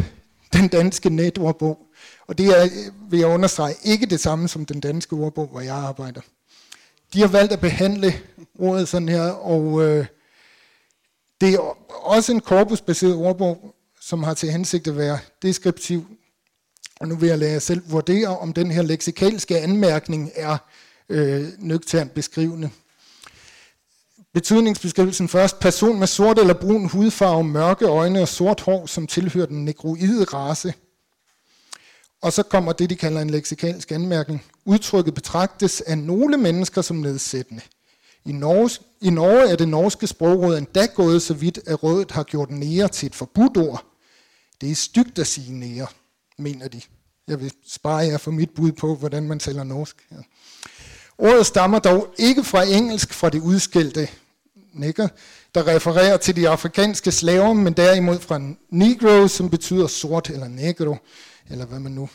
den 0.52 0.68
danske 0.68 1.10
netordbog, 1.10 1.85
og 2.26 2.38
det 2.38 2.46
er, 2.46 2.68
vil 3.10 3.18
jeg 3.18 3.28
understrege, 3.28 3.74
ikke 3.84 4.06
det 4.06 4.20
samme 4.20 4.48
som 4.48 4.66
den 4.66 4.80
danske 4.80 5.16
ordbog, 5.16 5.46
hvor 5.46 5.60
jeg 5.60 5.74
arbejder. 5.74 6.20
De 7.12 7.20
har 7.20 7.28
valgt 7.28 7.52
at 7.52 7.60
behandle 7.60 8.14
ordet 8.58 8.88
sådan 8.88 9.08
her, 9.08 9.30
og 9.30 9.82
øh, 9.82 10.06
det 11.40 11.54
er 11.54 11.58
også 12.06 12.32
en 12.32 12.40
korpusbaseret 12.40 13.14
ordbog, 13.14 13.74
som 14.00 14.22
har 14.22 14.34
til 14.34 14.52
hensigt 14.52 14.88
at 14.88 14.96
være 14.96 15.18
deskriptiv. 15.42 16.06
Og 17.00 17.08
nu 17.08 17.16
vil 17.16 17.28
jeg 17.28 17.38
lade 17.38 17.52
jer 17.52 17.58
selv 17.58 17.82
vurdere, 17.90 18.38
om 18.38 18.52
den 18.52 18.70
her 18.70 18.82
leksikalske 18.82 19.58
anmærkning 19.58 20.30
er 20.34 20.56
øh, 21.08 21.48
nøgternt 21.58 22.14
beskrivende. 22.14 22.70
Betydningsbeskrivelsen 24.34 25.28
først. 25.28 25.58
Person 25.58 25.98
med 25.98 26.06
sort 26.06 26.38
eller 26.38 26.54
brun 26.54 26.88
hudfarve, 26.88 27.44
mørke 27.44 27.84
øjne 27.84 28.20
og 28.22 28.28
sort 28.28 28.60
hår, 28.60 28.86
som 28.86 29.06
tilhører 29.06 29.46
den 29.46 29.64
negroide 29.64 30.24
race. 30.24 30.74
Og 32.26 32.32
så 32.32 32.42
kommer 32.42 32.72
det, 32.72 32.90
de 32.90 32.96
kalder 32.96 33.20
en 33.20 33.30
leksikalsk 33.30 33.92
anmærkning. 33.92 34.44
Udtrykket 34.64 35.14
betragtes 35.14 35.80
af 35.80 35.98
nogle 35.98 36.36
mennesker 36.36 36.82
som 36.82 36.96
nedsættende. 36.96 37.62
I 38.24 38.32
Norge, 38.32 38.70
I 39.00 39.10
Norge 39.10 39.50
er 39.50 39.56
det 39.56 39.68
norske 39.68 40.06
sprogråd 40.06 40.58
endda 40.58 40.86
gået 40.86 41.22
så 41.22 41.34
vidt, 41.34 41.58
at 41.66 41.82
rådet 41.82 42.10
har 42.10 42.22
gjort 42.22 42.50
nære 42.50 42.88
til 42.88 43.06
et 43.06 43.14
forbudt 43.14 43.56
ord. 43.56 43.84
Det 44.60 44.70
er 44.70 44.74
stygt 44.74 45.18
at 45.18 45.26
sige 45.26 45.52
nære, 45.52 45.86
mener 46.38 46.68
de. 46.68 46.80
Jeg 47.28 47.40
vil 47.40 47.52
spare 47.66 47.96
jer 47.96 48.18
for 48.18 48.30
mit 48.30 48.50
bud 48.50 48.72
på, 48.72 48.94
hvordan 48.94 49.28
man 49.28 49.38
taler 49.38 49.64
norsk. 49.64 49.96
Ja. 50.12 50.16
Ordet 51.18 51.46
stammer 51.46 51.78
dog 51.78 52.14
ikke 52.18 52.44
fra 52.44 52.64
engelsk, 52.64 53.12
fra 53.12 53.30
det 53.30 53.40
udskældte 53.40 54.08
nigger, 54.72 55.08
der 55.54 55.66
refererer 55.66 56.16
til 56.16 56.36
de 56.36 56.48
afrikanske 56.48 57.12
slaver, 57.12 57.52
men 57.52 57.72
derimod 57.72 58.18
fra 58.18 58.40
negro, 58.70 59.28
som 59.28 59.50
betyder 59.50 59.86
sort 59.86 60.30
eller 60.30 60.48
negro, 60.48 60.96
eller 61.50 61.66
hvad 61.66 61.78
man 61.80 61.92
nu 61.92 62.08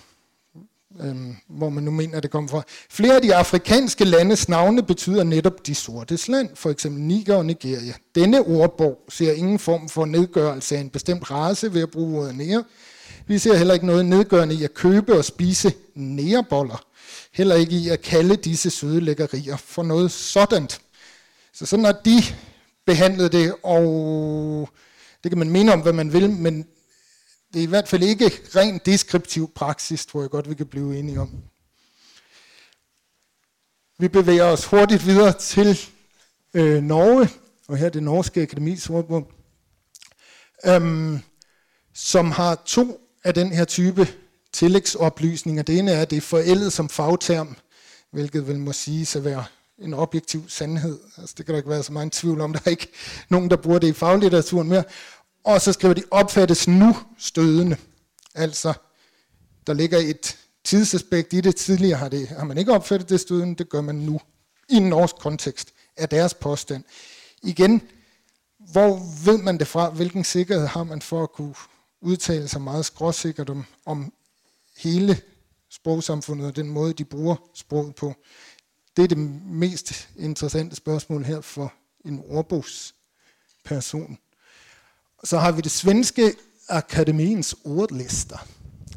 øhm, 1.00 1.36
hvor 1.48 1.70
man 1.70 1.84
nu 1.84 1.92
mener, 1.92 2.20
det 2.20 2.32
kommer 2.32 2.50
fra. 2.50 2.64
Flere 2.90 3.16
af 3.16 3.22
de 3.22 3.36
afrikanske 3.36 4.06
landes 4.06 4.50
navne 4.50 4.84
betyder 4.84 5.24
netop 5.24 5.68
de 5.68 5.76
sortes 5.76 6.28
land, 6.28 6.50
for 6.56 6.70
eksempel 6.70 7.02
Niger 7.02 7.36
og 7.36 7.46
Nigeria. 7.46 7.94
Denne 8.16 8.42
ordbog 8.42 9.00
ser 9.10 9.32
ingen 9.34 9.60
form 9.60 9.90
for 9.90 10.06
nedgørelse 10.06 10.76
af 10.76 10.80
en 10.80 10.90
bestemt 10.90 11.32
race 11.32 11.74
ved 11.74 11.82
at 11.82 11.92
bruge 11.92 12.20
ordet 12.20 12.36
nære. 12.36 12.64
Vi 13.28 13.38
ser 13.38 13.56
heller 13.56 13.74
ikke 13.74 13.86
noget 13.86 14.06
nedgørende 14.06 14.56
i 14.56 14.64
at 14.64 14.74
købe 14.74 15.18
og 15.18 15.26
spise 15.26 15.74
næreboller. 15.96 16.86
Heller 17.34 17.56
ikke 17.56 17.76
i 17.76 17.90
at 17.90 18.02
kalde 18.02 18.36
disse 18.36 18.70
søde 18.70 19.02
lækkerier 19.02 19.58
for 19.58 19.84
noget 19.84 20.12
sådant. 20.12 20.82
Så 21.54 21.66
sådan 21.66 21.86
har 21.86 22.02
de 22.06 22.24
behandlet 22.86 23.32
det, 23.32 23.54
og 23.64 24.70
det 25.24 25.32
kan 25.32 25.38
man 25.40 25.50
mene 25.50 25.74
om, 25.74 25.80
hvad 25.80 25.94
man 25.94 26.14
vil, 26.14 26.30
men 26.30 26.66
det 27.54 27.60
er 27.60 27.64
i 27.64 27.70
hvert 27.70 27.88
fald 27.88 28.04
ikke 28.04 28.32
ren 28.56 28.82
deskriptiv 28.86 29.54
praksis, 29.56 30.06
tror 30.06 30.22
jeg 30.22 30.30
godt, 30.30 30.50
vi 30.50 30.56
kan 30.56 30.68
blive 30.68 31.00
enige 31.00 31.20
om. 31.20 31.30
Vi 34.00 34.08
bevæger 34.08 34.44
os 34.44 34.66
hurtigt 34.66 35.06
videre 35.06 35.34
til 35.34 35.80
øh, 36.54 36.84
Norge, 36.84 37.30
og 37.68 37.78
her 37.78 37.86
er 37.86 37.90
det 37.90 38.04
norske 38.04 38.42
akademis 38.42 38.90
ordbog, 38.90 39.32
øhm, 40.66 41.20
som 41.94 42.32
har 42.32 42.62
to 42.66 43.00
af 43.24 43.34
den 43.34 43.52
her 43.52 43.66
type 43.66 44.08
tillægsoplysninger. 44.54 45.64
Det 45.64 45.80
ene 45.80 45.92
er, 45.92 46.02
at 46.02 46.10
det 46.10 46.18
er 46.18 46.22
forældet 46.22 46.74
som 46.74 46.90
fagterm, 46.90 47.56
hvilket 48.12 48.48
vel 48.48 48.60
må 48.60 48.74
sige 48.74 49.18
at 49.18 49.26
være 49.26 49.46
en 49.80 49.94
objektiv 49.94 50.50
sandhed. 50.50 51.00
Altså, 51.18 51.36
det 51.38 51.46
kan 51.46 51.54
der 51.54 51.60
ikke 51.60 51.70
være 51.70 51.84
så 51.84 51.94
meget 51.94 52.12
tvivl 52.12 52.42
om. 52.42 52.54
Der 52.54 52.60
er 52.66 52.70
ikke 52.70 52.92
nogen, 53.30 53.50
der 53.50 53.56
bruger 53.56 53.80
det 53.80 53.88
i 53.88 53.94
faglitteraturen 53.94 54.70
mere. 54.70 54.84
Og 55.44 55.62
så 55.62 55.74
skriver 55.74 55.94
de, 55.94 56.04
opfattes 56.12 56.68
nu 56.68 56.98
stødende. 57.18 57.78
Altså, 58.36 58.74
der 59.68 59.74
ligger 59.74 59.98
et 59.98 60.38
tidsaspekt 60.64 61.34
i 61.34 61.42
det. 61.42 61.56
Tidligere 61.56 61.98
har, 61.98 62.10
det, 62.10 62.28
har 62.28 62.46
man 62.46 62.58
ikke 62.58 62.74
opfattet 62.74 63.10
det 63.10 63.20
stødende, 63.20 63.56
det 63.56 63.70
gør 63.70 63.82
man 63.82 63.96
nu 63.96 64.22
i 64.70 64.76
en 64.76 64.90
norsk 64.90 65.16
kontekst 65.16 65.74
af 65.98 66.10
deres 66.10 66.34
påstand. 66.34 66.84
Igen, 67.44 67.82
hvor 68.58 69.00
ved 69.26 69.38
man 69.38 69.58
det 69.58 69.68
fra? 69.68 69.90
Hvilken 69.90 70.24
sikkerhed 70.24 70.68
har 70.68 70.84
man 70.84 71.02
for 71.02 71.24
at 71.24 71.32
kunne 71.32 71.56
udtale 72.02 72.48
sig 72.48 72.62
meget 72.62 72.86
skråsikkert 72.86 73.50
om, 73.50 73.66
om 73.86 74.14
hele 74.78 75.22
sprogsamfundet 75.70 76.48
og 76.48 76.56
den 76.56 76.70
måde, 76.70 76.94
de 76.94 77.06
bruger 77.06 77.36
sproget 77.54 77.96
på? 77.96 78.14
Det 78.98 79.04
er 79.04 79.08
det 79.08 79.18
mest 79.18 80.10
interessante 80.16 80.76
spørgsmål 80.76 81.24
her 81.24 81.42
for 81.42 81.74
en 82.06 82.24
ordbogsperson. 82.28 84.18
Så 85.24 85.38
har 85.38 85.52
vi 85.52 85.62
det 85.62 85.72
svenske 85.72 86.34
akademiens 86.70 87.56
ordlister, 87.66 88.48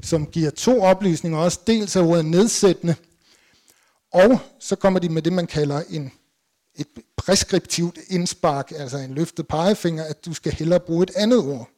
som 0.02 0.26
giver 0.26 0.50
to 0.50 0.82
oplysninger 0.82 1.38
også. 1.38 1.60
Dels 1.66 1.96
er 1.96 2.02
ordet 2.02 2.24
nedsættende, 2.24 2.94
og 4.12 4.38
så 4.60 4.76
kommer 4.76 5.00
de 5.00 5.08
med 5.08 5.22
det, 5.22 5.32
man 5.32 5.46
kalder 5.46 5.82
en, 5.90 6.12
et 6.74 6.86
preskriptivt 7.16 7.98
indspark, 8.08 8.72
altså 8.76 8.98
en 8.98 9.14
løftet 9.14 9.48
pegefinger, 9.48 10.04
at 10.04 10.24
du 10.24 10.34
skal 10.34 10.52
hellere 10.52 10.80
bruge 10.80 11.02
et 11.02 11.10
andet 11.16 11.38
ord. 11.38 11.68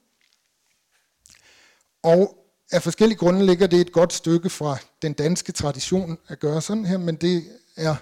Og 2.03 2.39
af 2.73 2.83
forskellige 2.83 3.19
grunde 3.19 3.47
ligger 3.47 3.67
det 3.67 3.81
et 3.81 3.93
godt 3.93 4.13
stykke 4.13 4.51
fra 4.51 4.77
den 5.03 5.13
danske 5.13 5.53
tradition 5.53 6.19
at 6.29 6.41
gøre 6.41 6.63
sådan 6.63 6.85
her, 6.85 6.99
men 6.99 7.17
det 7.17 7.45
er 7.77 7.97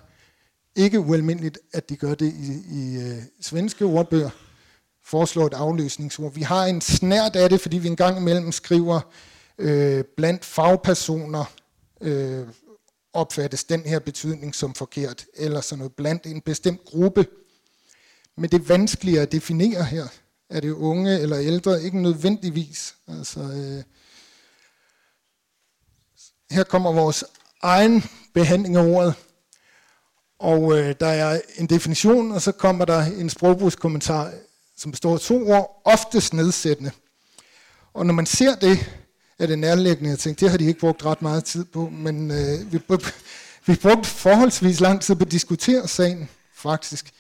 ikke 0.77 1.01
ualmindeligt, 1.01 1.59
at 1.73 1.89
de 1.89 1.97
gør 1.97 2.15
det 2.15 2.33
i, 2.33 2.63
i 2.71 2.97
øh, 2.99 3.23
svenske 3.41 3.85
ordbøger, 3.85 4.31
foreslå 5.05 5.47
et 5.47 5.55
afløsningsord. 5.55 6.35
Vi 6.35 6.43
har 6.43 6.65
en 6.65 6.81
snært 6.81 7.37
af 7.37 7.51
det, 7.51 7.61
fordi 7.61 7.79
vi 7.79 7.89
engang 7.89 8.19
imellem 8.19 8.53
skriver 8.53 9.01
øh, 9.59 10.05
blandt 10.17 10.45
fagpersoner 10.45 11.45
øh, 12.01 12.47
opfattes 13.13 13.65
den 13.65 13.81
her 13.81 13.99
betydning 13.99 14.55
som 14.55 14.75
forkert, 14.75 15.25
eller 15.35 15.61
sådan 15.61 15.79
noget 15.79 15.93
blandt 15.93 16.27
en 16.27 16.41
bestemt 16.41 16.85
gruppe. 16.85 17.27
Men 18.37 18.51
det 18.51 18.61
er 18.61 18.65
vanskeligere 18.65 19.23
at 19.23 19.33
definere 19.33 19.85
her. 19.85 20.07
Er 20.51 20.61
det 20.61 20.71
unge 20.71 21.21
eller 21.21 21.39
ældre? 21.39 21.83
Ikke 21.83 22.03
nødvendigvis. 22.03 22.95
Altså, 23.09 23.41
øh, 23.41 23.83
her 26.51 26.65
kommer 26.65 26.93
vores 26.93 27.25
egen 27.63 28.05
behandling 28.35 28.77
af 28.77 28.87
ordet. 28.87 29.15
Og 30.39 30.79
øh, 30.79 30.95
der 31.01 31.07
er 31.07 31.41
en 31.57 31.67
definition, 31.67 32.33
og 32.33 32.43
så 32.43 32.53
kommer 32.53 32.85
der 32.85 33.03
en 33.03 33.31
sprogbrugskommentar, 33.31 34.33
som 34.77 34.91
består 34.91 35.15
af 35.15 35.21
to 35.21 35.49
ord, 35.49 35.83
oftest 35.85 36.35
nedsættende. 36.35 36.91
Og 37.95 38.07
når 38.07 38.15
man 38.15 38.27
ser 38.27 38.55
det, 38.55 38.91
er 39.39 39.47
det 39.47 39.59
nærliggende 39.59 40.13
at 40.13 40.19
tænke, 40.19 40.41
det 40.41 40.51
har 40.51 40.59
de 40.59 40.65
ikke 40.65 40.81
brugt 40.81 41.05
ret 41.05 41.23
meget 41.23 41.45
tid 41.45 41.65
på, 41.65 41.89
men 41.89 42.31
øh, 42.31 42.73
vi, 42.73 42.81
vi 43.67 43.75
brugte 43.75 44.09
forholdsvis 44.09 44.81
lang 44.81 45.01
tid 45.01 45.15
på 45.15 45.25
at 45.25 45.33
diskutere 45.33 45.89
sagen, 45.89 46.29
faktisk. 46.55 47.13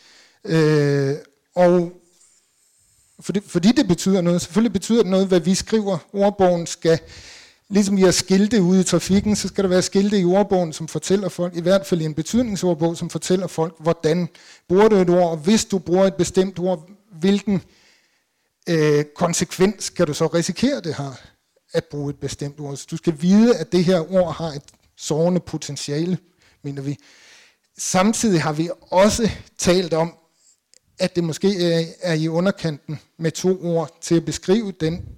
Øh, 0.44 1.14
og 1.54 1.92
fordi, 3.20 3.40
fordi 3.46 3.72
det 3.72 3.88
betyder 3.88 4.20
noget, 4.20 4.40
selvfølgelig 4.40 4.72
betyder 4.72 5.02
det 5.02 5.10
noget, 5.10 5.28
hvad 5.28 5.40
vi 5.40 5.54
skriver. 5.54 5.98
Ordbogen 6.12 6.66
skal 6.66 6.98
Ligesom 7.68 7.96
vi 7.96 8.02
har 8.02 8.10
skilte 8.10 8.62
ude 8.62 8.80
i 8.80 8.84
trafikken, 8.84 9.36
så 9.36 9.48
skal 9.48 9.64
der 9.64 9.70
være 9.70 9.82
skilte 9.82 10.20
i 10.20 10.24
ordbogen, 10.24 10.72
som 10.72 10.88
fortæller 10.88 11.28
folk, 11.28 11.56
i 11.56 11.60
hvert 11.60 11.86
fald 11.86 12.00
i 12.00 12.04
en 12.04 12.14
betydningsordbog, 12.14 12.96
som 12.96 13.10
fortæller 13.10 13.46
folk, 13.46 13.74
hvordan 13.78 14.28
bruger 14.68 14.88
du 14.88 14.96
et 14.96 15.10
ord, 15.10 15.30
og 15.30 15.36
hvis 15.36 15.64
du 15.64 15.78
bruger 15.78 16.04
et 16.06 16.14
bestemt 16.14 16.58
ord, 16.58 16.88
hvilken 17.20 17.62
øh, 18.68 19.04
konsekvens 19.14 19.90
kan 19.90 20.06
du 20.06 20.14
så 20.14 20.26
risikere, 20.26 20.80
det 20.80 20.94
har 20.94 21.20
at 21.72 21.84
bruge 21.84 22.10
et 22.10 22.18
bestemt 22.18 22.60
ord. 22.60 22.76
Så 22.76 22.86
du 22.90 22.96
skal 22.96 23.22
vide, 23.22 23.56
at 23.56 23.72
det 23.72 23.84
her 23.84 24.12
ord 24.12 24.34
har 24.34 24.48
et 24.48 24.62
sårende 24.96 25.40
potentiale, 25.40 26.18
mener 26.62 26.82
vi. 26.82 26.98
Samtidig 27.78 28.42
har 28.42 28.52
vi 28.52 28.70
også 28.80 29.30
talt 29.58 29.94
om, 29.94 30.14
at 30.98 31.16
det 31.16 31.24
måske 31.24 31.48
øh, 31.48 31.86
er 32.00 32.14
i 32.14 32.28
underkanten 32.28 33.00
med 33.18 33.30
to 33.30 33.62
ord 33.62 33.98
til 34.00 34.14
at 34.14 34.24
beskrive 34.24 34.72
den 34.72 35.08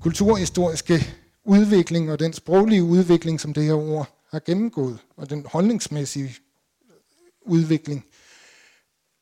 kulturhistoriske 0.00 1.14
udvikling 1.44 2.12
og 2.12 2.18
den 2.18 2.32
sproglige 2.32 2.82
udvikling, 2.82 3.40
som 3.40 3.54
det 3.54 3.64
her 3.64 3.74
ord 3.74 4.18
har 4.30 4.40
gennemgået, 4.40 4.98
og 5.16 5.30
den 5.30 5.46
holdningsmæssige 5.46 6.36
udvikling. 7.42 8.04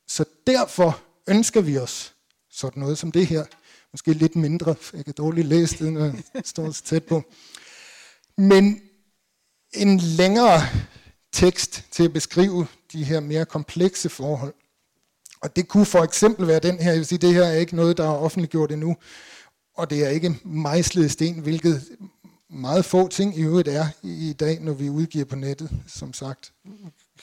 Så 0.07 0.25
derfor 0.47 1.01
ønsker 1.27 1.61
vi 1.61 1.77
os 1.77 2.13
sådan 2.51 2.79
noget 2.81 2.97
som 2.97 3.11
det 3.11 3.27
her. 3.27 3.45
Måske 3.93 4.13
lidt 4.13 4.35
mindre, 4.35 4.75
for 4.75 4.97
jeg 4.97 5.05
kan 5.05 5.13
dårligt 5.17 5.47
læse 5.47 5.85
det, 5.85 5.93
når 5.93 6.05
jeg 6.05 6.23
står 6.45 6.71
så 6.71 6.83
tæt 6.83 7.03
på. 7.03 7.23
Men 8.37 8.81
en 9.73 9.97
længere 9.99 10.61
tekst 11.31 11.85
til 11.91 12.03
at 12.03 12.13
beskrive 12.13 12.67
de 12.91 13.03
her 13.03 13.19
mere 13.19 13.45
komplekse 13.45 14.09
forhold. 14.09 14.53
Og 15.41 15.55
det 15.55 15.67
kunne 15.67 15.85
for 15.85 16.03
eksempel 16.03 16.47
være 16.47 16.59
den 16.59 16.79
her, 16.79 16.91
jeg 16.91 16.97
vil 16.97 17.05
sige, 17.05 17.19
det 17.19 17.33
her 17.33 17.43
er 17.43 17.57
ikke 17.57 17.75
noget, 17.75 17.97
der 17.97 18.03
er 18.03 18.17
offentliggjort 18.17 18.71
endnu, 18.71 18.95
og 19.73 19.89
det 19.89 20.05
er 20.05 20.09
ikke 20.09 20.39
mejslet 20.43 21.05
i 21.05 21.09
sten, 21.09 21.39
hvilket 21.39 21.97
meget 22.49 22.85
få 22.85 23.07
ting 23.07 23.37
i 23.37 23.41
øvrigt 23.41 23.67
er 23.67 23.87
i 24.03 24.35
dag, 24.39 24.59
når 24.59 24.73
vi 24.73 24.89
udgiver 24.89 25.25
på 25.25 25.35
nettet, 25.35 25.71
som 25.87 26.13
sagt. 26.13 26.53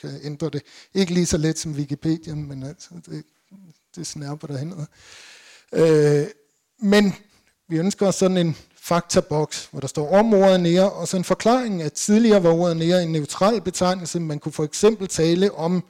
Kan 0.01 0.19
ændre 0.23 0.49
det. 0.49 0.61
Ikke 0.93 1.13
lige 1.13 1.25
så 1.25 1.37
let 1.37 1.59
som 1.59 1.71
Wikipedia, 1.71 2.35
men 2.35 2.63
altså, 2.63 2.89
det, 3.05 3.23
det 3.95 4.07
snærper 4.07 4.47
derhen. 4.47 4.87
Øh, 5.73 6.27
men 6.79 7.15
vi 7.67 7.77
ønsker 7.77 8.07
os 8.07 8.15
sådan 8.15 8.37
en 8.37 8.57
faktaboks, 8.75 9.67
hvor 9.71 9.79
der 9.79 9.87
står 9.87 10.15
om 10.17 10.33
ordet 10.33 10.59
nære, 10.59 10.91
og 10.91 11.07
så 11.07 11.17
en 11.17 11.23
forklaring, 11.23 11.81
at 11.81 11.93
tidligere 11.93 12.43
var 12.43 12.51
ordet 12.51 12.77
nære 12.77 13.03
en 13.03 13.11
neutral 13.11 13.61
betegnelse. 13.61 14.19
Man 14.19 14.39
kunne 14.39 14.51
for 14.51 14.63
eksempel 14.63 15.07
tale 15.07 15.51
om 15.53 15.83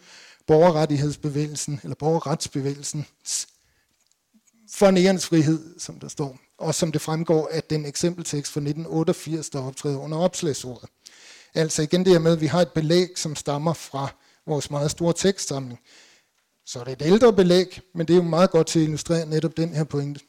borgerrettighedsbevægelsen, 0.47 1.79
eller 1.83 1.95
borgerretsbevægelsen 1.95 3.05
for 4.71 4.91
nærens 4.91 5.25
frihed, 5.25 5.79
som 5.79 5.99
der 5.99 6.07
står 6.07 6.37
og 6.59 6.75
som 6.75 6.91
det 6.91 7.01
fremgår 7.01 7.49
af 7.51 7.63
den 7.63 7.85
eksempeltekst 7.85 8.51
fra 8.51 8.59
1988, 8.59 9.49
der 9.49 9.63
optræder 9.63 9.97
under 9.97 10.17
opslagsordet. 10.17 10.89
Altså 11.53 11.81
igen 11.81 12.05
det 12.05 12.13
her 12.13 12.19
med, 12.19 12.31
at 12.31 12.41
vi 12.41 12.45
har 12.45 12.61
et 12.61 12.71
belæg, 12.71 13.09
som 13.15 13.35
stammer 13.35 13.73
fra 13.73 14.07
vores 14.47 14.71
meget 14.71 14.91
store 14.91 15.13
tekstsamling. 15.13 15.79
Så 16.69 16.79
er 16.79 16.83
det 16.83 16.91
et 16.91 17.01
ældre 17.01 17.33
belæg, 17.33 17.81
men 17.93 18.07
det 18.07 18.13
er 18.13 18.17
jo 18.17 18.23
meget 18.23 18.51
godt 18.51 18.67
til 18.67 18.79
at 18.79 18.83
illustrere 18.83 19.25
netop 19.25 19.57
den 19.57 19.73
her 19.73 19.83
pointe. 19.83 20.21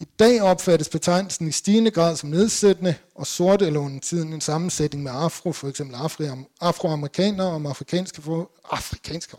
I 0.00 0.04
dag 0.18 0.42
opfattes 0.42 0.88
betegnelsen 0.88 1.48
i 1.48 1.52
stigende 1.52 1.90
grad 1.90 2.16
som 2.16 2.28
nedsættende, 2.28 2.94
og 3.14 3.26
sort 3.26 3.62
eller 3.62 3.80
under 3.80 4.00
tiden 4.00 4.32
en 4.32 4.40
sammensætning 4.40 5.02
med 5.02 5.12
afro, 5.14 5.52
for 5.52 5.68
eksempel 5.68 5.96
afroamerikanere 6.60 7.46
om 7.46 7.66
afrikanske 7.66 8.22
forhold, 8.22 8.48
afrikanske, 8.70 9.36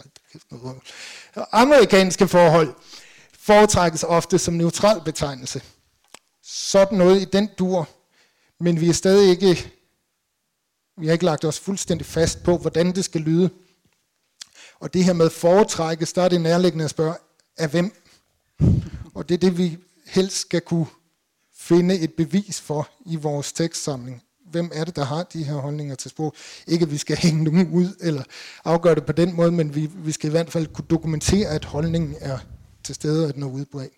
amerikanske 1.52 2.28
forhold, 2.28 2.74
foretrækkes 3.34 4.04
ofte 4.04 4.40
som 4.40 4.54
neutral 4.54 5.02
betegnelse 5.06 5.62
sådan 6.44 6.98
noget 6.98 7.22
i 7.22 7.26
den 7.26 7.50
dur, 7.60 7.90
men 8.60 8.82
vi 8.82 8.90
er 8.90 8.94
stadig 8.94 9.30
ikke, 9.30 9.72
vi 10.98 11.06
har 11.06 11.14
ikke 11.14 11.26
lagt 11.26 11.46
os 11.46 11.60
fuldstændig 11.60 12.08
fast 12.08 12.44
på, 12.44 12.58
hvordan 12.58 12.96
det 12.96 13.06
skal 13.06 13.22
lyde. 13.22 13.50
Og 14.80 14.94
det 14.94 15.04
her 15.04 15.14
med 15.14 15.30
foretrækkes, 15.30 16.14
der 16.14 16.22
er 16.22 16.30
det 16.30 16.42
nærliggende 16.42 16.86
at 16.86 16.90
spørge, 16.90 17.16
af 17.58 17.70
hvem? 17.70 17.92
Og 19.14 19.30
det 19.30 19.36
er 19.36 19.40
det, 19.40 19.58
vi 19.58 19.78
helst 20.06 20.38
skal 20.38 20.62
kunne 20.62 20.88
finde 21.56 22.00
et 22.00 22.14
bevis 22.14 22.62
for 22.62 22.90
i 23.06 23.16
vores 23.16 23.54
tekstsamling. 23.54 24.24
Hvem 24.52 24.72
er 24.74 24.84
det, 24.84 24.96
der 24.96 25.04
har 25.04 25.24
de 25.24 25.44
her 25.44 25.54
holdninger 25.54 25.96
til 25.96 26.12
sprog? 26.12 26.34
Ikke 26.68 26.84
at 26.84 26.92
vi 26.92 26.98
skal 26.98 27.18
hænge 27.18 27.44
nogen 27.44 27.72
ud 27.74 27.96
eller 28.00 28.24
afgøre 28.66 28.96
det 28.96 29.06
på 29.06 29.12
den 29.12 29.36
måde, 29.36 29.52
men 29.52 29.76
vi, 29.76 29.90
vi 29.96 30.12
skal 30.12 30.28
i 30.28 30.32
hvert 30.32 30.52
fald 30.52 30.68
kunne 30.68 30.88
dokumentere, 30.90 31.50
at 31.50 31.66
holdningen 31.66 32.16
er 32.20 32.40
til 32.84 32.96
stede 32.96 33.24
og 33.24 33.30
at 33.30 33.36
den 33.36 33.44
er 33.44 33.48
udbredt. 33.48 33.94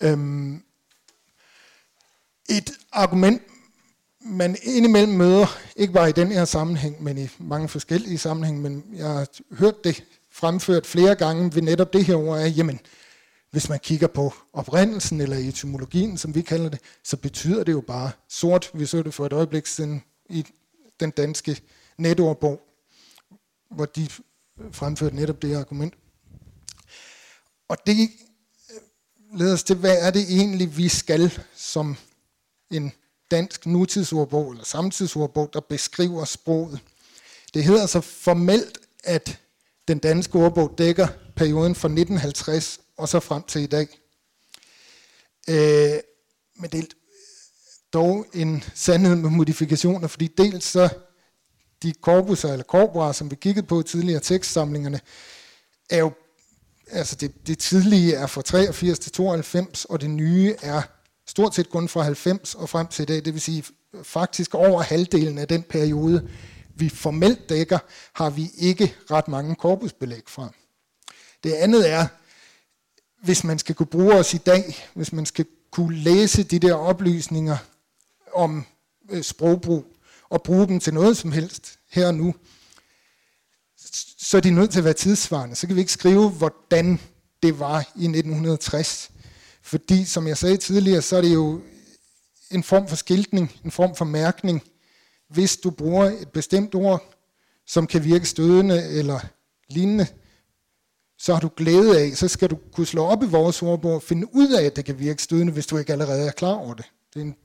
Øhm, 0.00 0.62
et 2.48 2.72
argument, 2.92 3.42
man 4.20 4.56
indimellem 4.62 5.12
møder, 5.12 5.58
ikke 5.76 5.92
bare 5.92 6.08
i 6.08 6.12
den 6.12 6.32
her 6.32 6.44
sammenhæng, 6.44 7.02
men 7.02 7.18
i 7.18 7.28
mange 7.38 7.68
forskellige 7.68 8.18
sammenhænge, 8.18 8.60
men 8.60 8.84
jeg 8.94 9.08
har 9.08 9.28
hørt 9.50 9.84
det 9.84 10.04
fremført 10.32 10.86
flere 10.86 11.14
gange 11.14 11.54
ved 11.54 11.62
netop 11.62 11.92
det 11.92 12.04
her 12.04 12.14
ord, 12.14 12.38
er, 12.38 12.46
jamen, 12.46 12.80
hvis 13.50 13.68
man 13.68 13.78
kigger 13.78 14.06
på 14.06 14.32
oprindelsen 14.52 15.20
eller 15.20 15.36
etymologien, 15.36 16.18
som 16.18 16.34
vi 16.34 16.42
kalder 16.42 16.68
det, 16.68 16.80
så 17.04 17.16
betyder 17.16 17.64
det 17.64 17.72
jo 17.72 17.80
bare 17.80 18.10
sort. 18.28 18.70
Vi 18.74 18.86
så 18.86 19.02
det 19.02 19.14
for 19.14 19.26
et 19.26 19.32
øjeblik 19.32 19.66
siden 19.66 20.02
i 20.28 20.46
den 21.00 21.10
danske 21.10 21.60
netordbog, 21.98 22.60
hvor 23.70 23.84
de 23.84 24.08
fremførte 24.72 25.16
netop 25.16 25.42
det 25.42 25.56
argument. 25.56 25.94
Og 27.68 27.76
det 27.86 28.10
leder 29.34 29.52
os 29.52 29.62
til, 29.62 29.76
hvad 29.76 29.96
er 30.00 30.10
det 30.10 30.22
egentlig, 30.22 30.76
vi 30.76 30.88
skal 30.88 31.38
som 31.56 31.96
en 32.70 32.92
dansk 33.30 33.66
nutidsordbog 33.66 34.50
eller 34.50 34.64
samtidsordbog, 34.64 35.50
der 35.52 35.60
beskriver 35.60 36.24
sproget. 36.24 36.80
Det 37.54 37.64
hedder 37.64 37.86
så 37.86 38.00
formelt, 38.00 38.78
at 39.04 39.38
den 39.88 39.98
danske 39.98 40.38
ordbog 40.38 40.74
dækker 40.78 41.08
perioden 41.36 41.74
fra 41.74 41.88
1950 41.88 42.80
og 42.96 43.08
så 43.08 43.20
frem 43.20 43.42
til 43.42 43.62
i 43.62 43.66
dag. 43.66 43.88
Øh, 45.48 46.00
men 46.56 46.70
det 46.70 46.78
er 46.78 46.84
dog 47.92 48.26
en 48.34 48.64
sandhed 48.74 49.16
med 49.16 49.30
modifikationer, 49.30 50.08
fordi 50.08 50.26
dels 50.26 50.64
så 50.64 50.88
de 51.82 51.92
korpuser 51.92 52.52
eller 52.52 52.64
korporer, 52.64 53.12
som 53.12 53.30
vi 53.30 53.36
kiggede 53.36 53.66
på 53.66 53.80
i 53.80 53.84
tidligere 53.84 54.20
tekstsamlingerne, 54.20 55.00
er 55.90 55.98
jo, 55.98 56.12
altså 56.90 57.16
det, 57.16 57.46
det 57.46 57.58
tidlige 57.58 58.14
er 58.14 58.26
fra 58.26 58.42
83 58.42 58.98
til 58.98 59.12
92, 59.12 59.84
og 59.84 60.00
det 60.00 60.10
nye 60.10 60.54
er 60.62 60.82
stort 61.30 61.54
set 61.54 61.70
kun 61.70 61.88
fra 61.88 62.02
90 62.02 62.54
og 62.54 62.68
frem 62.68 62.86
til 62.86 63.02
i 63.02 63.06
dag, 63.06 63.24
det 63.24 63.34
vil 63.34 63.40
sige 63.40 63.64
faktisk 64.02 64.54
over 64.54 64.82
halvdelen 64.82 65.38
af 65.38 65.48
den 65.48 65.62
periode, 65.62 66.28
vi 66.74 66.88
formelt 66.88 67.48
dækker, 67.48 67.78
har 68.12 68.30
vi 68.30 68.50
ikke 68.58 68.94
ret 69.10 69.28
mange 69.28 69.54
korpusbelæg 69.54 70.22
fra. 70.26 70.48
Det 71.44 71.52
andet 71.52 71.90
er, 71.90 72.06
hvis 73.22 73.44
man 73.44 73.58
skal 73.58 73.74
kunne 73.74 73.86
bruge 73.86 74.14
os 74.14 74.34
i 74.34 74.38
dag, 74.38 74.88
hvis 74.94 75.12
man 75.12 75.26
skal 75.26 75.46
kunne 75.70 75.96
læse 75.96 76.42
de 76.42 76.58
der 76.58 76.74
oplysninger 76.74 77.56
om 78.34 78.66
øh, 79.10 79.22
sprogbrug, 79.22 79.84
og 80.30 80.42
bruge 80.42 80.68
dem 80.68 80.80
til 80.80 80.94
noget 80.94 81.16
som 81.16 81.32
helst 81.32 81.78
her 81.90 82.06
og 82.06 82.14
nu, 82.14 82.34
så 84.18 84.36
er 84.36 84.40
de 84.40 84.50
nødt 84.50 84.70
til 84.70 84.78
at 84.78 84.84
være 84.84 84.94
tidsvarende. 84.94 85.56
Så 85.56 85.66
kan 85.66 85.76
vi 85.76 85.80
ikke 85.80 85.92
skrive, 85.92 86.30
hvordan 86.30 87.00
det 87.42 87.58
var 87.58 87.78
i 87.80 88.04
1960. 88.04 89.10
Fordi, 89.62 90.04
som 90.04 90.26
jeg 90.26 90.38
sagde 90.38 90.56
tidligere, 90.56 91.02
så 91.02 91.16
er 91.16 91.20
det 91.20 91.34
jo 91.34 91.60
en 92.50 92.62
form 92.62 92.88
for 92.88 92.96
skiltning, 92.96 93.60
en 93.64 93.70
form 93.70 93.94
for 93.94 94.04
mærkning. 94.04 94.62
Hvis 95.28 95.56
du 95.56 95.70
bruger 95.70 96.04
et 96.04 96.28
bestemt 96.28 96.74
ord, 96.74 97.14
som 97.66 97.86
kan 97.86 98.04
virke 98.04 98.26
stødende 98.26 98.88
eller 98.88 99.20
lignende, 99.70 100.06
så 101.18 101.32
har 101.32 101.40
du 101.40 101.50
glæde 101.56 102.00
af, 102.00 102.16
så 102.16 102.28
skal 102.28 102.50
du 102.50 102.58
kunne 102.72 102.86
slå 102.86 103.04
op 103.04 103.22
i 103.22 103.26
vores 103.26 103.62
ordbog 103.62 103.94
og 103.94 104.02
finde 104.02 104.34
ud 104.34 104.52
af, 104.52 104.64
at 104.64 104.76
det 104.76 104.84
kan 104.84 104.98
virke 104.98 105.22
stødende, 105.22 105.52
hvis 105.52 105.66
du 105.66 105.78
ikke 105.78 105.92
allerede 105.92 106.26
er 106.26 106.32
klar 106.32 106.54
over 106.54 106.74
det. 106.74 106.84
Det 107.14 107.20
er 107.20 107.24
en 107.24 107.36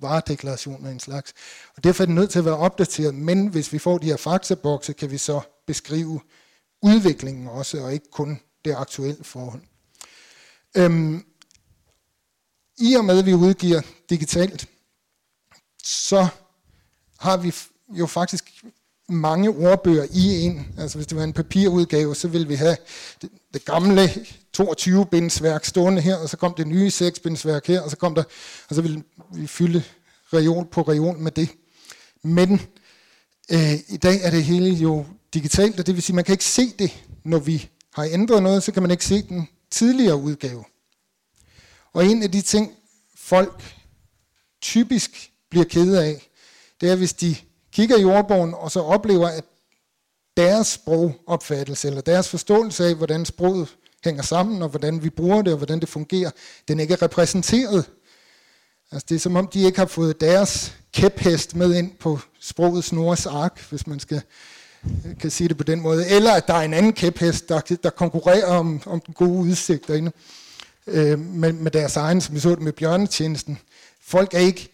varedeklaration 0.00 0.86
af 0.86 0.90
en 0.90 1.00
slags. 1.00 1.32
Og 1.76 1.84
derfor 1.84 2.04
er 2.04 2.06
det 2.06 2.14
nødt 2.14 2.30
til 2.30 2.38
at 2.38 2.44
være 2.44 2.56
opdateret, 2.56 3.14
men 3.14 3.46
hvis 3.46 3.72
vi 3.72 3.78
får 3.78 3.98
de 3.98 4.06
her 4.06 4.16
faktabokse, 4.16 4.92
kan 4.92 5.10
vi 5.10 5.18
så 5.18 5.40
beskrive 5.66 6.20
udviklingen 6.82 7.48
også, 7.48 7.78
og 7.78 7.92
ikke 7.92 8.10
kun 8.10 8.40
det 8.64 8.74
aktuelle 8.74 9.24
forhold. 9.24 9.62
Øhm, 10.76 11.24
i 12.78 12.94
og 12.94 13.04
med, 13.04 13.18
at 13.18 13.26
vi 13.26 13.34
udgiver 13.34 13.80
digitalt, 14.10 14.68
så 15.84 16.28
har 17.18 17.36
vi 17.36 17.54
jo 17.88 18.06
faktisk 18.06 18.64
mange 19.08 19.50
ordbøger 19.50 20.06
i 20.12 20.40
en. 20.40 20.74
Altså 20.78 20.98
hvis 20.98 21.06
det 21.06 21.18
var 21.18 21.24
en 21.24 21.32
papirudgave, 21.32 22.14
så 22.14 22.28
ville 22.28 22.48
vi 22.48 22.54
have 22.54 22.76
det, 23.22 23.30
det 23.54 23.64
gamle 23.64 24.04
22-bindsværk 24.60 25.64
stående 25.64 26.02
her, 26.02 26.16
og 26.16 26.28
så 26.28 26.36
kom 26.36 26.54
det 26.54 26.66
nye 26.66 26.88
6-bindsværk 26.88 27.66
her, 27.66 27.80
og 27.80 27.90
så 27.90 27.96
kom 27.96 28.14
der, 28.14 28.24
og 28.68 28.74
så 28.74 28.82
ville 28.82 29.02
vi 29.34 29.46
fylde 29.46 29.82
region 30.32 30.66
på 30.66 30.82
region 30.82 31.22
med 31.22 31.32
det. 31.32 31.48
Men 32.22 32.60
øh, 33.50 33.74
i 33.88 33.96
dag 33.96 34.20
er 34.22 34.30
det 34.30 34.44
hele 34.44 34.70
jo 34.70 35.06
digitalt, 35.34 35.80
og 35.80 35.86
det 35.86 35.94
vil 35.94 36.02
sige, 36.02 36.14
at 36.14 36.16
man 36.16 36.24
kan 36.24 36.32
ikke 36.32 36.44
se 36.44 36.72
det, 36.78 37.04
når 37.24 37.38
vi 37.38 37.68
har 37.94 38.04
ændret 38.04 38.42
noget, 38.42 38.62
så 38.62 38.72
kan 38.72 38.82
man 38.82 38.90
ikke 38.90 39.04
se 39.04 39.22
den 39.22 39.48
tidligere 39.70 40.16
udgave. 40.16 40.64
Og 41.96 42.06
en 42.06 42.22
af 42.22 42.32
de 42.32 42.42
ting, 42.42 42.72
folk 43.16 43.62
typisk 44.62 45.30
bliver 45.50 45.64
kede 45.64 46.04
af, 46.04 46.28
det 46.80 46.90
er, 46.90 46.96
hvis 46.96 47.12
de 47.12 47.36
kigger 47.72 47.96
i 47.98 48.04
ordbogen, 48.04 48.54
og 48.54 48.70
så 48.70 48.80
oplever, 48.80 49.28
at 49.28 49.44
deres 50.36 50.66
sprogopfattelse, 50.66 51.88
eller 51.88 52.00
deres 52.00 52.28
forståelse 52.28 52.84
af, 52.84 52.94
hvordan 52.94 53.24
sproget 53.24 53.76
hænger 54.04 54.22
sammen, 54.22 54.62
og 54.62 54.68
hvordan 54.68 55.02
vi 55.02 55.10
bruger 55.10 55.42
det, 55.42 55.52
og 55.52 55.56
hvordan 55.56 55.80
det 55.80 55.88
fungerer, 55.88 56.30
den 56.68 56.80
ikke 56.80 56.94
er 56.94 57.02
repræsenteret. 57.02 57.84
Altså 58.90 59.06
det 59.08 59.14
er 59.14 59.20
som 59.20 59.36
om, 59.36 59.46
de 59.46 59.62
ikke 59.62 59.78
har 59.78 59.86
fået 59.86 60.20
deres 60.20 60.74
kæphest 60.92 61.54
med 61.54 61.74
ind 61.74 61.96
på 62.00 62.18
sprogets 62.40 62.92
Nords 62.92 63.26
ark, 63.26 63.68
hvis 63.70 63.86
man 63.86 64.00
skal 64.00 64.22
kan 65.20 65.30
sige 65.30 65.48
det 65.48 65.56
på 65.56 65.64
den 65.64 65.80
måde. 65.80 66.08
Eller 66.08 66.32
at 66.32 66.46
der 66.46 66.54
er 66.54 66.62
en 66.62 66.74
anden 66.74 66.92
kæphest, 66.92 67.48
der, 67.48 67.60
der 67.60 67.90
konkurrerer 67.90 68.46
om, 68.46 68.82
om 68.86 69.00
den 69.00 69.14
gode 69.14 69.30
udsigt 69.30 69.88
derinde, 69.88 70.12
øh, 70.86 71.18
med, 71.18 71.52
med 71.52 71.70
deres 71.70 71.96
egen, 71.96 72.20
som 72.20 72.34
vi 72.34 72.40
så 72.40 72.50
det 72.50 72.62
med 72.62 72.72
bjørnetjenesten. 72.72 73.58
Folk 74.00 74.34
er 74.34 74.38
ikke 74.38 74.68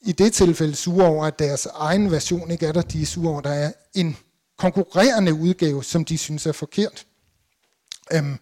i 0.00 0.12
det 0.12 0.32
tilfælde 0.32 0.74
sure 0.74 1.06
over, 1.06 1.26
at 1.26 1.38
deres 1.38 1.66
egen 1.66 2.10
version 2.10 2.50
ikke 2.50 2.66
er 2.66 2.72
der. 2.72 2.82
De 2.82 3.02
er 3.02 3.06
sure 3.06 3.28
over, 3.28 3.38
at 3.38 3.44
der 3.44 3.50
er 3.50 3.72
en 3.94 4.16
konkurrerende 4.58 5.34
udgave, 5.34 5.84
som 5.84 6.04
de 6.04 6.18
synes 6.18 6.46
er 6.46 6.52
forkert. 6.52 7.06
Øhm, 8.12 8.38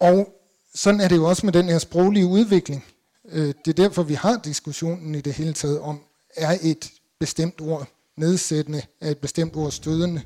og 0.00 0.28
sådan 0.74 1.00
er 1.00 1.08
det 1.08 1.16
jo 1.16 1.24
også 1.24 1.46
med 1.46 1.52
den 1.52 1.68
her 1.68 1.78
sproglige 1.78 2.26
udvikling. 2.26 2.84
Øh, 3.28 3.54
det 3.64 3.68
er 3.78 3.82
derfor, 3.82 4.02
vi 4.02 4.14
har 4.14 4.40
diskussionen 4.44 5.14
i 5.14 5.20
det 5.20 5.32
hele 5.32 5.52
taget 5.52 5.80
om, 5.80 6.00
er 6.36 6.58
et 6.62 6.90
bestemt 7.20 7.60
ord 7.60 7.88
nedsættende, 8.16 8.82
er 9.00 9.10
et 9.10 9.18
bestemt 9.18 9.56
ord 9.56 9.70
stødende. 9.70 10.22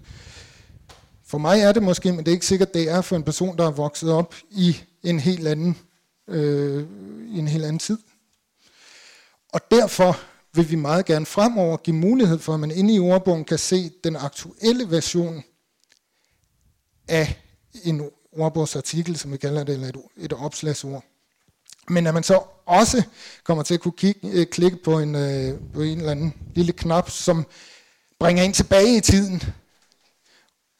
For 1.30 1.38
mig 1.38 1.60
er 1.60 1.72
det 1.72 1.82
måske, 1.82 2.12
men 2.12 2.18
det 2.18 2.28
er 2.28 2.32
ikke 2.32 2.46
sikkert, 2.46 2.74
det 2.74 2.90
er 2.90 3.00
for 3.00 3.16
en 3.16 3.22
person, 3.22 3.58
der 3.58 3.66
er 3.66 3.70
vokset 3.70 4.12
op 4.12 4.34
i 4.50 4.76
en 5.02 5.20
helt 5.20 5.48
anden, 5.48 5.78
øh, 6.28 6.86
i 7.28 7.38
en 7.38 7.48
helt 7.48 7.64
anden 7.64 7.78
tid. 7.78 7.98
Og 9.52 9.60
derfor 9.70 10.20
vil 10.54 10.70
vi 10.70 10.76
meget 10.76 11.06
gerne 11.06 11.26
fremover 11.26 11.76
give 11.76 11.96
mulighed 11.96 12.38
for, 12.38 12.54
at 12.54 12.60
man 12.60 12.70
inde 12.70 12.94
i 12.94 12.98
ordbogen 12.98 13.44
kan 13.44 13.58
se 13.58 13.90
den 14.04 14.16
aktuelle 14.16 14.90
version 14.90 15.42
af 17.08 17.42
en 17.84 18.10
ordbogsartikel, 18.32 19.18
som 19.18 19.32
vi 19.32 19.36
kalder 19.36 19.64
det, 19.64 19.72
eller 19.72 19.88
et, 19.88 19.96
et 20.16 20.32
opslagsord. 20.32 21.04
Men 21.88 22.06
at 22.06 22.14
man 22.14 22.22
så 22.22 22.42
også 22.66 23.02
kommer 23.44 23.62
til 23.62 23.74
at 23.74 23.80
kunne 23.80 23.96
kigge, 23.96 24.30
øh, 24.32 24.46
klikke 24.46 24.76
på 24.76 24.98
en, 24.98 25.14
øh, 25.14 25.58
på 25.74 25.82
en 25.82 25.98
eller 25.98 26.10
anden 26.10 26.34
lille 26.54 26.72
knap, 26.72 27.10
som 27.10 27.46
bringer 28.18 28.42
en 28.42 28.52
tilbage 28.52 28.96
i 28.96 29.00
tiden, 29.00 29.42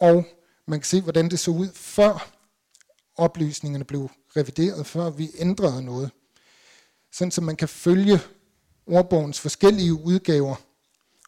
og 0.01 0.25
man 0.71 0.81
kan 0.81 0.87
se, 0.87 1.01
hvordan 1.01 1.31
det 1.31 1.39
så 1.39 1.51
ud 1.51 1.69
før 1.75 2.31
oplysningerne 3.17 3.85
blev 3.85 4.11
revideret, 4.37 4.87
før 4.87 5.11
vi 5.11 5.31
ændrede 5.39 5.83
noget. 5.83 6.11
Sådan 7.13 7.31
så 7.31 7.41
man 7.41 7.57
kan 7.57 7.69
følge 7.69 8.21
ordbogens 8.87 9.41
forskellige 9.41 9.93
udgaver 9.93 10.55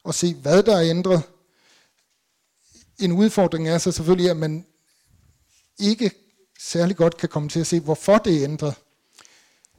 og 0.05 0.14
se, 0.14 0.34
hvad 0.34 0.62
der 0.62 0.76
er 0.76 0.90
ændret. 0.90 1.22
En 2.99 3.12
udfordring 3.12 3.68
er 3.68 3.78
så 3.78 3.93
selvfølgelig, 3.93 4.30
at 4.30 4.36
man 4.36 4.66
ikke 5.78 6.11
særlig 6.61 6.97
godt 6.97 7.16
kan 7.16 7.28
komme 7.28 7.49
til 7.49 7.61
at 7.61 7.66
se, 7.66 7.80
hvorfor 7.80 8.18
det 8.18 8.38
er 8.38 8.45
ændret. 8.45 8.74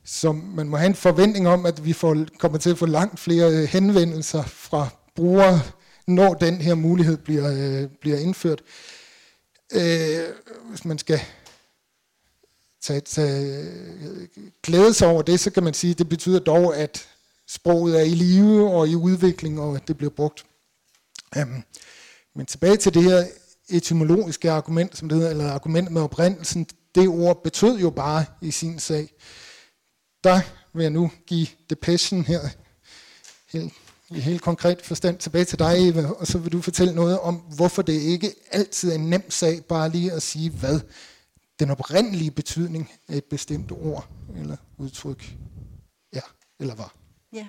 Så 0.03 0.31
man 0.31 0.69
må 0.69 0.77
have 0.77 0.87
en 0.87 0.95
forventning 0.95 1.47
om, 1.47 1.65
at 1.65 1.85
vi 1.85 1.93
får, 1.93 2.25
kommer 2.39 2.57
til 2.57 2.69
at 2.69 2.77
få 2.77 2.85
langt 2.85 3.19
flere 3.19 3.51
øh, 3.51 3.63
henvendelser 3.63 4.43
fra 4.43 4.89
brugere, 5.15 5.61
når 6.07 6.33
den 6.33 6.61
her 6.61 6.75
mulighed 6.75 7.17
bliver, 7.17 7.51
øh, 7.53 7.89
bliver 8.01 8.17
indført. 8.17 8.61
Øh, 9.73 10.35
hvis 10.69 10.85
man 10.85 10.97
skal 10.97 11.21
tage, 12.81 13.01
tage, 13.01 14.29
glæde 14.63 14.93
sig 14.93 15.07
over 15.07 15.21
det, 15.21 15.39
så 15.39 15.51
kan 15.51 15.63
man 15.63 15.73
sige, 15.73 15.91
at 15.91 15.97
det 15.97 16.09
betyder 16.09 16.39
dog, 16.39 16.77
at 16.77 17.07
sproget 17.47 17.99
er 17.99 18.03
i 18.03 18.09
live 18.09 18.71
og 18.71 18.87
i 18.87 18.95
udvikling, 18.95 19.59
og 19.59 19.75
at 19.75 19.87
det 19.87 19.97
bliver 19.97 20.09
brugt. 20.09 20.45
Um, 21.41 21.63
men 22.35 22.45
tilbage 22.45 22.77
til 22.77 22.93
det 22.93 23.03
her 23.03 23.27
etymologiske 23.69 24.51
argument, 24.51 24.97
som 24.97 25.09
det 25.09 25.17
hedder, 25.17 25.31
eller 25.31 25.51
argument 25.51 25.91
med 25.91 26.01
oprindelsen, 26.01 26.67
det 26.95 27.07
ord 27.07 27.43
betød 27.43 27.77
jo 27.77 27.89
bare 27.89 28.25
i 28.41 28.51
sin 28.51 28.79
sag. 28.79 29.13
Der 30.23 30.41
vil 30.73 30.83
jeg 30.83 30.91
nu 30.91 31.11
give 31.27 31.47
depression 31.69 32.23
her 32.23 32.41
helt, 33.51 33.73
i 34.15 34.19
helt 34.19 34.41
konkret 34.41 34.81
forstand 34.81 35.17
tilbage 35.17 35.45
til 35.45 35.59
dig, 35.59 35.89
Eva, 35.89 36.07
og 36.07 36.27
så 36.27 36.37
vil 36.37 36.51
du 36.51 36.61
fortælle 36.61 36.95
noget 36.95 37.19
om, 37.19 37.35
hvorfor 37.35 37.81
det 37.81 37.93
ikke 37.93 38.35
altid 38.51 38.91
er 38.91 38.95
en 38.95 39.09
nem 39.09 39.31
sag 39.31 39.65
bare 39.65 39.89
lige 39.89 40.11
at 40.11 40.21
sige, 40.21 40.49
hvad 40.49 40.79
den 41.59 41.69
oprindelige 41.69 42.31
betydning 42.31 42.91
af 43.07 43.17
et 43.17 43.23
bestemt 43.23 43.71
ord 43.71 44.09
eller 44.35 44.57
udtryk 44.77 45.35
er 46.11 46.33
eller 46.59 46.75
var. 46.75 46.95
Ja, 47.33 47.47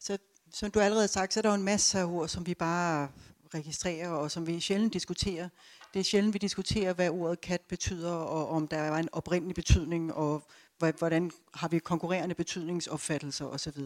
så 0.00 0.18
som 0.54 0.70
du 0.70 0.80
allerede 0.80 1.02
har 1.02 1.08
sagt, 1.08 1.34
så 1.34 1.40
er 1.40 1.42
der 1.42 1.48
jo 1.48 1.54
en 1.54 1.62
masse 1.62 1.98
af 1.98 2.04
ord, 2.04 2.28
som 2.28 2.46
vi 2.46 2.54
bare 2.54 3.08
registrerer, 3.54 4.08
og 4.08 4.30
som 4.30 4.46
vi 4.46 4.60
sjældent 4.60 4.92
diskuterer. 4.92 5.48
Det 5.94 6.00
er 6.00 6.04
sjældent, 6.04 6.34
vi 6.34 6.38
diskuterer, 6.38 6.92
hvad 6.92 7.10
ordet 7.10 7.40
kat 7.40 7.60
betyder, 7.68 8.12
og 8.12 8.48
om 8.48 8.68
der 8.68 8.76
er 8.76 8.96
en 8.96 9.08
oprindelig 9.12 9.54
betydning, 9.54 10.14
og 10.14 10.42
hvordan 10.78 11.30
har 11.54 11.68
vi 11.68 11.78
konkurrerende 11.78 12.34
betydningsopfattelser 12.34 13.44
osv. 13.44 13.78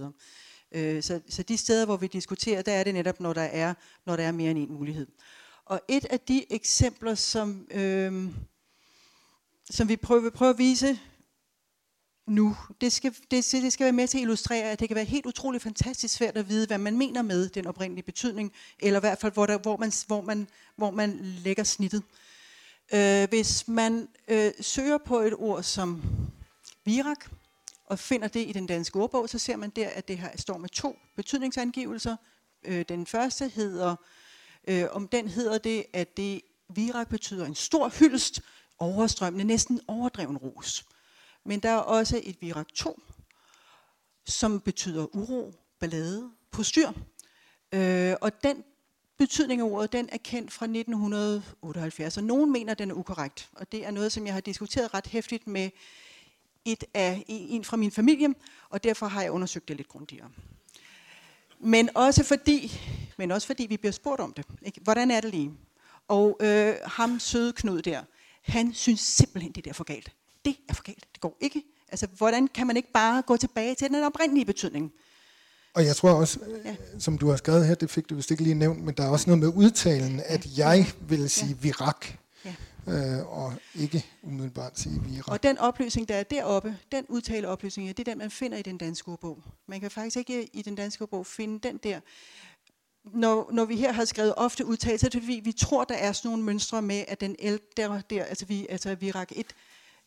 Øh, 0.72 1.02
så, 1.02 1.20
så 1.28 1.42
de 1.42 1.56
steder, 1.56 1.84
hvor 1.84 1.96
vi 1.96 2.06
diskuterer, 2.06 2.62
der 2.62 2.72
er 2.72 2.84
det 2.84 2.94
netop, 2.94 3.20
når 3.20 3.32
der 3.32 3.42
er, 3.42 3.74
når 4.06 4.16
der 4.16 4.24
er 4.24 4.32
mere 4.32 4.50
end 4.50 4.58
en 4.58 4.72
mulighed. 4.72 5.06
Og 5.64 5.80
et 5.88 6.04
af 6.04 6.20
de 6.20 6.52
eksempler, 6.52 7.14
som, 7.14 7.66
øh, 7.70 8.30
som 9.70 9.88
vi 9.88 9.96
prøver, 9.96 10.30
prøver 10.30 10.52
at 10.52 10.58
vise 10.58 10.98
nu, 12.26 12.56
det 12.80 12.92
skal, 12.92 13.14
det, 13.30 13.48
det 13.52 13.72
skal 13.72 13.84
være 13.84 13.92
med 13.92 14.08
til 14.08 14.18
at 14.18 14.22
illustrere, 14.22 14.70
at 14.70 14.80
det 14.80 14.88
kan 14.88 14.94
være 14.94 15.04
helt 15.04 15.26
utroligt 15.26 15.62
fantastisk 15.62 16.14
svært 16.14 16.36
at 16.36 16.48
vide, 16.48 16.66
hvad 16.66 16.78
man 16.78 16.98
mener 16.98 17.22
med 17.22 17.48
den 17.48 17.66
oprindelige 17.66 18.04
betydning, 18.04 18.52
eller 18.78 19.00
i 19.00 19.00
hvert 19.00 19.18
fald, 19.18 19.32
hvor, 19.32 19.46
der, 19.46 19.58
hvor, 19.58 19.76
man, 19.76 19.92
hvor, 20.06 20.20
man, 20.20 20.48
hvor 20.76 20.90
man 20.90 21.20
lægger 21.22 21.64
snittet. 21.64 22.02
Øh, 22.94 23.28
hvis 23.28 23.68
man 23.68 24.08
øh, 24.28 24.52
søger 24.60 24.98
på 24.98 25.18
et 25.20 25.34
ord 25.34 25.62
som 25.62 26.02
virak, 26.84 27.30
og 27.86 27.98
finder 27.98 28.28
det 28.28 28.48
i 28.48 28.52
den 28.52 28.66
danske 28.66 28.98
ordbog, 28.98 29.28
så 29.28 29.38
ser 29.38 29.56
man 29.56 29.70
der, 29.70 29.88
at 29.88 30.08
det 30.08 30.18
her 30.18 30.30
står 30.36 30.58
med 30.58 30.68
to 30.68 30.98
betydningsangivelser. 31.16 32.16
Øh, 32.64 32.84
den 32.88 33.06
første 33.06 33.48
hedder, 33.48 33.96
øh, 34.68 34.84
om 34.90 35.08
den 35.08 35.28
hedder 35.28 35.58
det, 35.58 35.84
at 35.92 36.16
det 36.16 36.40
virak 36.68 37.08
betyder 37.08 37.46
en 37.46 37.54
stor 37.54 37.88
hyldest, 37.88 38.40
overstrømmende, 38.78 39.44
næsten 39.44 39.80
overdreven 39.88 40.36
ros. 40.36 40.86
Men 41.44 41.60
der 41.60 41.70
er 41.70 41.76
også 41.76 42.20
et 42.24 42.36
virak 42.40 42.68
2, 42.74 43.00
som 44.26 44.60
betyder 44.60 45.16
uro, 45.16 45.54
ballade, 45.80 46.30
postyr. 46.50 46.92
Øh, 47.72 48.14
og 48.20 48.42
den 48.42 48.64
betydning 49.18 49.60
af 49.60 49.64
ordet, 49.64 49.92
den 49.92 50.08
er 50.12 50.18
kendt 50.18 50.52
fra 50.52 50.66
1978, 50.66 52.16
og 52.16 52.24
nogen 52.24 52.52
mener, 52.52 52.72
at 52.72 52.78
den 52.78 52.90
er 52.90 52.94
ukorrekt. 52.94 53.48
Og 53.52 53.72
det 53.72 53.86
er 53.86 53.90
noget, 53.90 54.12
som 54.12 54.26
jeg 54.26 54.34
har 54.34 54.40
diskuteret 54.40 54.94
ret 54.94 55.06
hæftigt 55.06 55.46
med 55.46 55.70
et 56.66 56.84
af, 56.94 57.24
en 57.28 57.64
fra 57.64 57.76
min 57.76 57.90
familie, 57.90 58.28
og 58.70 58.84
derfor 58.84 59.06
har 59.06 59.22
jeg 59.22 59.30
undersøgt 59.30 59.68
det 59.68 59.76
lidt 59.76 59.88
grundigere. 59.88 60.28
Men 61.60 61.90
også 61.94 62.24
fordi, 62.24 62.80
men 63.18 63.30
også 63.30 63.46
fordi 63.46 63.66
vi 63.66 63.76
bliver 63.76 63.92
spurgt 63.92 64.20
om 64.20 64.32
det. 64.32 64.44
Ikke? 64.62 64.80
Hvordan 64.82 65.10
er 65.10 65.20
det 65.20 65.30
lige? 65.30 65.52
Og 66.08 66.36
øh, 66.40 66.74
ham 66.84 67.18
søde 67.18 67.52
Knud 67.52 67.82
der, 67.82 68.02
han 68.42 68.74
synes 68.74 69.00
simpelthen, 69.00 69.52
det 69.52 69.66
er 69.66 69.72
for 69.72 69.84
galt. 69.84 70.12
Det 70.44 70.56
er 70.68 70.74
for 70.74 70.82
galt. 70.82 71.04
Det 71.12 71.20
går 71.20 71.36
ikke. 71.40 71.62
Altså, 71.88 72.06
hvordan 72.16 72.48
kan 72.48 72.66
man 72.66 72.76
ikke 72.76 72.92
bare 72.92 73.22
gå 73.22 73.36
tilbage 73.36 73.74
til 73.74 73.88
den 73.88 74.04
oprindelige 74.04 74.44
betydning? 74.44 74.92
Og 75.74 75.84
jeg 75.84 75.96
tror 75.96 76.10
også, 76.10 76.38
ja. 76.64 76.76
som 76.98 77.18
du 77.18 77.28
har 77.28 77.36
skrevet 77.36 77.66
her, 77.66 77.74
det 77.74 77.90
fik 77.90 78.10
du 78.10 78.14
vist 78.14 78.30
ikke 78.30 78.42
lige 78.42 78.54
nævnt, 78.54 78.84
men 78.84 78.94
der 78.94 79.04
er 79.04 79.08
også 79.08 79.30
noget 79.30 79.38
med 79.38 79.64
udtalen, 79.64 80.22
at 80.26 80.58
jeg 80.58 80.86
vil 81.00 81.30
sige 81.30 81.58
virak. 81.60 82.06
Øh, 82.88 83.26
og 83.26 83.52
ikke 83.74 84.06
umiddelbart 84.22 84.78
sige 84.78 85.02
virak. 85.04 85.28
Og 85.28 85.42
den 85.42 85.58
oplysning, 85.58 86.08
der 86.08 86.14
er 86.14 86.22
deroppe, 86.22 86.78
den 86.92 87.04
udtaleoplysning, 87.08 87.88
det 87.88 88.08
er 88.08 88.12
den, 88.12 88.18
man 88.18 88.30
finder 88.30 88.58
i 88.58 88.62
den 88.62 88.78
danske 88.78 89.08
ordbog. 89.08 89.42
Man 89.66 89.80
kan 89.80 89.90
faktisk 89.90 90.16
ikke 90.16 90.50
i 90.52 90.62
den 90.62 90.74
danske 90.74 91.02
ordbog 91.02 91.26
finde 91.26 91.68
den 91.68 91.76
der. 91.76 92.00
Når, 93.04 93.50
når 93.52 93.64
vi 93.64 93.76
her 93.76 93.92
har 93.92 94.04
skrevet 94.04 94.34
ofte 94.36 94.66
udtale, 94.66 94.98
så 94.98 95.06
er 95.06 95.10
det 95.10 95.22
fordi, 95.22 95.40
vi 95.44 95.52
tror, 95.52 95.84
der 95.84 95.94
er 95.94 96.12
sådan 96.12 96.28
nogle 96.28 96.44
mønstre 96.44 96.82
med, 96.82 97.04
at 97.08 97.20
den 97.20 97.36
ældre 97.38 97.62
der, 97.76 98.00
der 98.00 98.24
altså, 98.24 98.46
vi, 98.46 98.66
altså 98.70 98.94
vi 98.94 99.10
rak 99.10 99.32
1, 99.36 99.46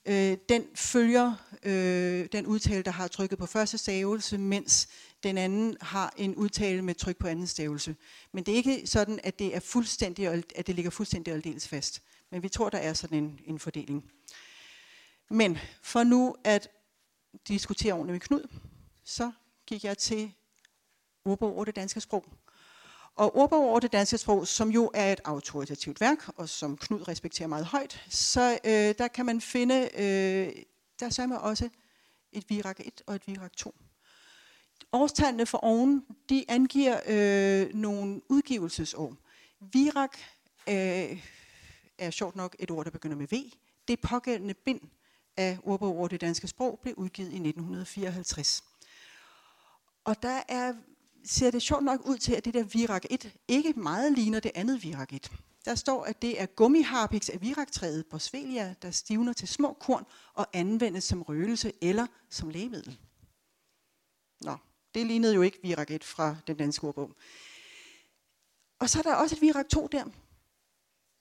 øh, 0.06 0.38
den 0.50 0.64
følger 0.76 1.34
øh, 1.64 2.28
den 2.32 2.46
udtale, 2.46 2.84
der 2.84 2.92
har 2.92 3.08
trykket 3.08 3.40
på 3.40 3.46
første 3.46 3.78
stavelse, 3.78 4.38
mens 4.38 4.88
den 5.24 5.38
anden 5.38 5.78
har 5.82 6.14
en 6.18 6.36
udtale 6.36 6.82
med 6.82 6.96
tryk 6.96 7.18
på 7.18 7.28
anden 7.28 7.48
stavelse. 7.48 7.96
Men 8.32 8.44
det 8.44 8.52
er 8.52 8.56
ikke 8.56 8.88
sådan, 8.88 9.20
at 9.24 9.40
det 9.40 9.56
er 9.56 9.60
fuldstændig, 9.60 10.28
at 10.56 10.68
det 10.68 10.76
ligger 10.76 10.92
fuldstændig 10.92 11.34
aldeles 11.34 11.68
fast. 11.68 12.02
Men 12.32 12.44
vi 12.44 12.50
tror, 12.50 12.70
der 12.70 12.78
er 12.78 12.94
sådan 12.94 13.24
en, 13.24 13.40
en 13.46 13.60
fordeling. 13.60 14.12
Men 15.30 15.58
for 15.82 16.04
nu 16.04 16.36
at 16.44 16.70
diskutere 17.48 17.94
ordentligt 17.94 18.14
med 18.14 18.20
Knud, 18.20 18.48
så 19.04 19.32
gik 19.68 19.84
jeg 19.84 19.98
til 19.98 20.34
ordbog 21.26 21.56
over 21.56 21.66
det 21.66 21.76
danske 21.76 22.02
sprog. 22.02 22.26
Og 23.16 23.36
ordbog 23.36 23.64
over 23.70 23.80
det 23.80 23.92
danske 23.92 24.18
sprog, 24.18 24.48
som 24.48 24.70
jo 24.70 24.92
er 24.94 25.14
et 25.14 25.20
autoritativt 25.26 26.02
værk, 26.02 26.38
og 26.38 26.50
som 26.50 26.78
Knud 26.78 27.08
respekterer 27.08 27.48
meget 27.48 27.66
højt, 27.66 28.06
så 28.10 28.60
øh, 28.64 28.96
der 28.98 29.08
kan 29.08 29.26
man 29.26 29.42
finde, 29.42 29.90
øh, 29.94 30.64
der 31.00 31.28
er 31.34 31.38
også 31.38 31.70
et 32.32 32.50
virak 32.50 32.80
1 32.80 33.02
og 33.08 33.16
et 33.16 33.28
virak 33.28 33.52
2. 33.58 33.76
Årstallene 34.92 35.46
for 35.46 35.58
oven, 35.58 36.06
de 36.30 36.46
angiver 36.48 37.00
øh, 37.08 37.74
nogle 37.74 38.22
udgivelsesår. 38.30 39.16
Virak 39.60 40.18
øh, 40.70 41.24
er 42.00 42.10
sjovt 42.10 42.36
nok 42.36 42.56
et 42.60 42.72
ord, 42.72 42.86
der 42.86 42.92
begynder 42.92 43.18
med 43.18 43.28
V. 43.28 43.36
Det 43.88 44.02
pågældende 44.02 44.54
bind 44.54 44.82
af 45.38 45.58
ordbog 45.64 45.98
over 45.98 46.08
det 46.08 46.22
danske 46.22 46.48
sprog 46.48 46.80
blev 46.82 46.94
udgivet 46.98 47.28
i 47.28 47.36
1954. 47.36 48.64
Og 50.04 50.22
der 50.24 50.42
er, 50.48 50.74
ser 51.26 51.52
det 51.52 51.62
sjovt 51.62 51.84
nok 51.84 52.02
ud 52.06 52.18
til, 52.18 52.34
at 52.34 52.46
det 52.46 52.54
der 52.54 52.64
Virak 52.64 53.06
1 53.10 53.36
ikke 53.48 53.74
meget 53.74 54.14
ligner 54.14 54.40
det 54.40 54.52
andet 54.56 54.84
Virak 54.84 55.14
1. 55.14 55.32
Der 55.66 55.76
står, 55.76 56.04
at 56.04 56.22
det 56.22 56.42
er 56.42 56.46
gummiharpix 56.46 57.30
af 57.30 57.42
viraktræet 57.42 58.06
boswellia, 58.06 58.76
der 58.82 58.92
stivner 58.92 59.34
til 59.34 59.48
små 59.48 59.74
korn 59.74 60.06
og 60.34 60.48
anvendes 60.54 61.04
som 61.04 61.22
røgelse 61.22 61.74
eller 61.82 62.08
som 62.30 62.50
lægemiddel. 62.50 62.98
Nå, 64.42 64.58
det 64.94 65.06
lignede 65.06 65.34
jo 65.34 65.42
ikke 65.42 65.60
Virak 65.62 65.92
1 65.92 66.04
fra 66.04 66.36
den 66.48 66.58
danske 66.58 66.88
ordbog. 66.88 67.16
Og 68.80 68.90
så 68.90 69.00
er 69.00 69.04
der 69.04 69.16
også 69.16 69.36
et 69.36 69.42
Virak 69.42 69.70
2 69.70 69.88
der. 69.88 70.06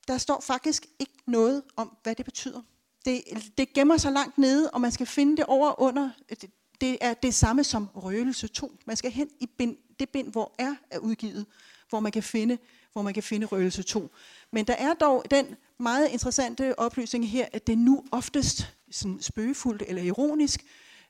Der 0.09 0.19
står 0.19 0.41
faktisk 0.41 0.87
ikke 0.99 1.13
noget 1.27 1.63
om, 1.77 1.97
hvad 2.03 2.15
det 2.15 2.25
betyder. 2.25 2.63
Det, 3.05 3.23
det 3.59 3.73
gemmer 3.73 3.97
sig 3.97 4.13
langt 4.13 4.39
nede, 4.39 4.71
og 4.71 4.81
man 4.81 4.93
skal 4.93 5.07
finde 5.07 5.37
det 5.37 5.45
over 5.45 5.81
under. 5.81 6.11
Det, 6.31 6.51
det 6.81 6.99
er 7.01 7.15
det 7.15 7.35
samme 7.35 7.65
som 7.65 7.89
røgelse 7.95 8.49
2. 8.49 8.73
Man 8.87 8.97
skal 8.97 9.11
hen 9.11 9.29
i 9.41 9.47
bind, 9.47 9.77
det 10.01 10.09
bind, 10.09 10.33
hvor 10.33 10.55
R 10.59 10.75
er 10.91 10.99
udgivet, 10.99 11.47
hvor 11.89 12.01
man 12.01 12.13
kan 12.13 12.23
finde, 12.23 12.59
hvor 12.93 13.03
man 13.03 13.15
kan 13.15 13.23
finde 13.23 13.47
røgelse 13.47 13.83
2. 13.83 14.11
Men 14.53 14.65
der 14.65 14.75
er 14.75 14.95
dog 14.95 15.25
den 15.31 15.57
meget 15.79 16.09
interessante 16.09 16.79
oplysning 16.79 17.31
her, 17.31 17.47
at 17.53 17.67
det 17.67 17.79
nu 17.79 18.05
oftest 18.13 18.75
sådan 18.91 19.23
spøgefuldt 19.23 19.83
eller 19.87 20.03
ironisk 20.03 20.65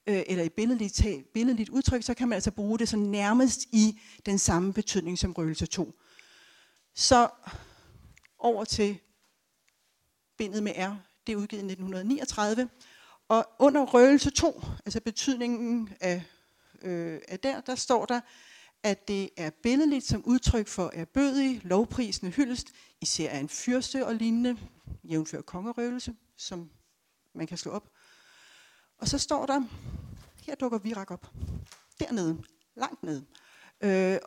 øh, 0.06 0.22
eller 0.26 0.44
i 0.44 0.48
billedligt, 0.48 1.02
billedligt 1.34 1.68
udtryk, 1.68 2.02
så 2.02 2.14
kan 2.14 2.28
man 2.28 2.36
altså 2.36 2.50
bruge 2.50 2.78
det 2.78 2.88
så 2.88 2.96
nærmest 2.96 3.60
i 3.72 4.00
den 4.26 4.38
samme 4.38 4.72
betydning 4.72 5.18
som 5.18 5.32
røgelse 5.32 5.66
2. 5.66 5.94
Så 6.94 7.28
over 8.38 8.64
til 8.64 8.98
bindet 10.36 10.62
med 10.62 10.72
R, 10.72 10.96
det 11.26 11.32
er 11.32 11.36
udgivet 11.36 11.62
i 11.62 11.66
1939. 11.66 12.68
Og 13.28 13.46
under 13.58 13.86
røgelse 13.86 14.30
2, 14.30 14.62
altså 14.84 15.00
betydningen 15.00 15.94
af, 16.00 16.22
øh, 16.82 17.20
af 17.28 17.40
der, 17.40 17.60
der 17.60 17.74
står 17.74 18.06
der, 18.06 18.20
at 18.82 19.08
det 19.08 19.30
er 19.36 19.50
billedligt 19.62 20.04
som 20.04 20.24
udtryk 20.24 20.68
for 20.68 20.90
erbødig, 20.94 21.60
lovprisende 21.64 22.32
hyldest, 22.32 22.66
især 23.00 23.30
af 23.30 23.38
en 23.38 23.48
fyrste 23.48 24.06
og 24.06 24.14
lignende, 24.14 24.58
jævnfør 25.04 25.40
kongerøvelse, 25.40 26.14
som 26.36 26.70
man 27.34 27.46
kan 27.46 27.58
slå 27.58 27.70
op. 27.72 27.90
Og 28.98 29.08
så 29.08 29.18
står 29.18 29.46
der, 29.46 29.62
her 30.46 30.54
dukker 30.54 30.78
Virak 30.78 31.10
op. 31.10 31.26
Dernede, 32.00 32.42
langt 32.76 33.02
nede. 33.02 33.24
Øh, 33.80 34.18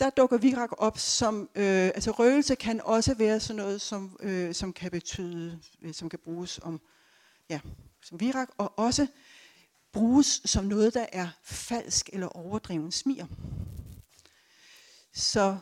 der 0.00 0.10
dukker 0.10 0.38
Virak 0.38 0.70
op 0.78 0.98
som, 0.98 1.50
øh, 1.54 1.86
altså 1.86 2.10
røgelse 2.10 2.54
kan 2.54 2.80
også 2.80 3.14
være 3.14 3.40
sådan 3.40 3.56
noget, 3.56 3.80
som, 3.80 4.16
øh, 4.20 4.54
som 4.54 4.72
kan 4.72 4.90
betyde, 4.90 5.60
øh, 5.82 5.94
som 5.94 6.08
kan 6.08 6.18
bruges 6.18 6.60
om, 6.62 6.80
ja, 7.48 7.60
som 8.02 8.20
Virak, 8.20 8.48
og 8.58 8.78
også 8.78 9.06
bruges 9.92 10.42
som 10.44 10.64
noget, 10.64 10.94
der 10.94 11.06
er 11.12 11.28
falsk 11.44 12.10
eller 12.12 12.28
overdreven 12.28 12.92
smier. 12.92 13.26
Så 15.12 15.58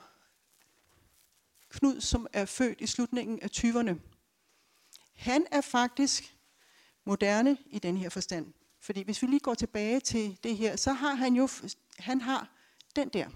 Knud, 1.71 2.01
som 2.01 2.27
er 2.33 2.45
født 2.45 2.81
i 2.81 2.87
slutningen 2.87 3.41
af 3.43 3.49
20'erne, 3.57 3.95
han 5.15 5.47
er 5.51 5.61
faktisk 5.61 6.37
moderne 7.07 7.57
i 7.67 7.79
den 7.79 7.97
her 7.97 8.09
forstand. 8.09 8.55
Fordi 8.81 9.03
hvis 9.03 9.23
vi 9.23 9.27
lige 9.27 9.41
går 9.41 9.55
tilbage 9.55 10.01
til 10.01 10.39
det 10.43 10.57
her, 10.57 10.77
så 10.77 10.93
har 10.93 11.15
han 11.15 11.35
jo 11.35 11.49
han 11.99 12.21
har 12.21 12.49
den 12.97 13.09
der 13.09 13.29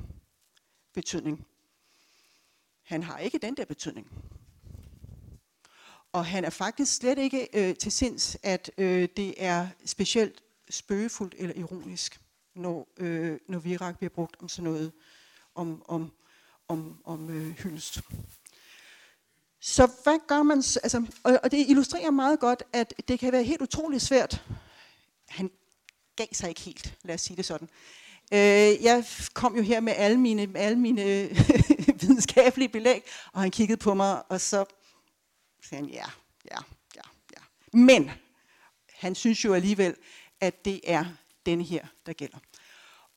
betydning. 0.98 1.46
Han 2.82 3.02
har 3.02 3.18
ikke 3.18 3.38
den 3.38 3.56
der 3.56 3.64
betydning. 3.64 4.06
Og 6.12 6.26
han 6.26 6.44
er 6.44 6.50
faktisk 6.50 6.96
slet 6.96 7.18
ikke 7.18 7.48
øh, 7.54 7.76
til 7.76 7.92
sinds, 7.92 8.36
at 8.42 8.70
øh, 8.78 9.08
det 9.16 9.34
er 9.36 9.68
specielt 9.84 10.42
spøgefuldt 10.70 11.34
eller 11.38 11.54
ironisk, 11.56 12.20
når, 12.54 12.88
øh, 12.96 13.38
når 13.48 13.58
virak 13.58 13.98
bliver 13.98 14.10
brugt 14.10 14.36
om 14.40 14.48
sådan 14.48 14.70
noget, 14.70 14.92
om, 15.54 15.82
om, 15.88 16.12
om, 16.68 17.00
om 17.04 17.30
øh, 17.30 17.50
hyldest. 17.50 18.00
Så 19.60 19.90
hvad 20.02 20.18
gør 20.28 20.42
man? 20.42 20.58
Altså, 20.58 21.06
og, 21.24 21.40
og 21.42 21.50
det 21.50 21.68
illustrerer 21.68 22.10
meget 22.10 22.40
godt, 22.40 22.62
at 22.72 22.94
det 23.08 23.18
kan 23.18 23.32
være 23.32 23.44
helt 23.44 23.62
utroligt 23.62 24.02
svært. 24.02 24.44
Han 25.28 25.50
gav 26.16 26.26
sig 26.32 26.48
ikke 26.48 26.60
helt, 26.60 26.94
lad 27.02 27.14
os 27.14 27.20
sige 27.20 27.36
det 27.36 27.44
sådan. 27.44 27.68
Øh, 28.32 28.84
jeg 28.84 29.04
kom 29.34 29.56
jo 29.56 29.62
her 29.62 29.80
med 29.80 29.92
alle 29.96 30.16
mine, 30.20 30.48
alle 30.54 30.78
mine 30.78 31.02
videnskabelige 32.00 32.68
belæg, 32.68 33.02
og 33.32 33.40
han 33.40 33.50
kiggede 33.50 33.78
på 33.78 33.94
mig, 33.94 34.22
og 34.28 34.40
så 34.40 34.64
sagde 35.68 35.84
han, 35.84 35.92
ja, 35.92 36.04
ja, 36.50 36.58
ja, 36.96 37.00
ja. 37.32 37.42
Men 37.78 38.10
han 38.94 39.14
synes 39.14 39.44
jo 39.44 39.54
alligevel, 39.54 39.94
at 40.40 40.64
det 40.64 40.80
er 40.84 41.04
denne 41.46 41.64
her, 41.64 41.86
der 42.06 42.12
gælder. 42.12 42.38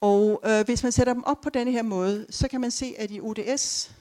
Og 0.02 0.42
øh, 0.46 0.66
hvis 0.66 0.84
man 0.84 0.92
sætter 0.92 1.14
dem 1.14 1.24
op 1.24 1.42
på 1.42 1.50
denne 1.50 1.72
her 1.72 1.82
måde, 1.82 2.28
så 2.30 2.48
kan 2.48 2.62
man 2.62 2.72
se, 2.72 2.96
at 2.98 3.12
i 3.12 3.22
ODS, 3.22 3.92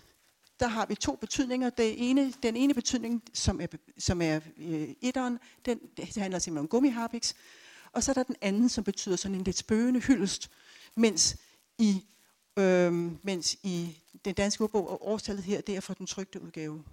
der 0.60 0.68
har 0.68 0.86
vi 0.86 0.94
to 0.94 1.16
betydninger. 1.16 1.70
Det 1.70 2.10
ene, 2.10 2.32
den 2.42 2.56
ene 2.56 2.74
betydning, 2.74 3.22
som 3.34 3.60
er, 3.60 3.66
som 3.98 4.22
er 4.22 4.40
øh, 4.58 4.88
etteren, 5.02 5.38
den 5.64 5.78
det 5.96 6.16
handler 6.16 6.38
simpelthen 6.38 6.58
om 6.58 6.68
gummiharpiks. 6.68 7.34
Og 7.92 8.02
så 8.02 8.12
er 8.12 8.14
der 8.14 8.22
den 8.22 8.36
anden, 8.40 8.68
som 8.68 8.84
betyder 8.84 9.16
sådan 9.16 9.34
en 9.34 9.44
lidt 9.44 9.56
spøgende 9.56 10.00
hyldest, 10.00 10.50
mens 10.94 11.36
i, 11.78 12.04
øh, 12.56 12.92
mens 13.24 13.56
i 13.62 13.98
den 14.24 14.34
danske 14.34 14.64
ordbog 14.64 14.90
og 14.90 15.08
årstallet 15.08 15.44
her, 15.44 15.60
det 15.60 15.76
er 15.76 15.80
fra 15.80 15.94
den 15.94 16.06
trygte 16.06 16.42
udgave. 16.42 16.84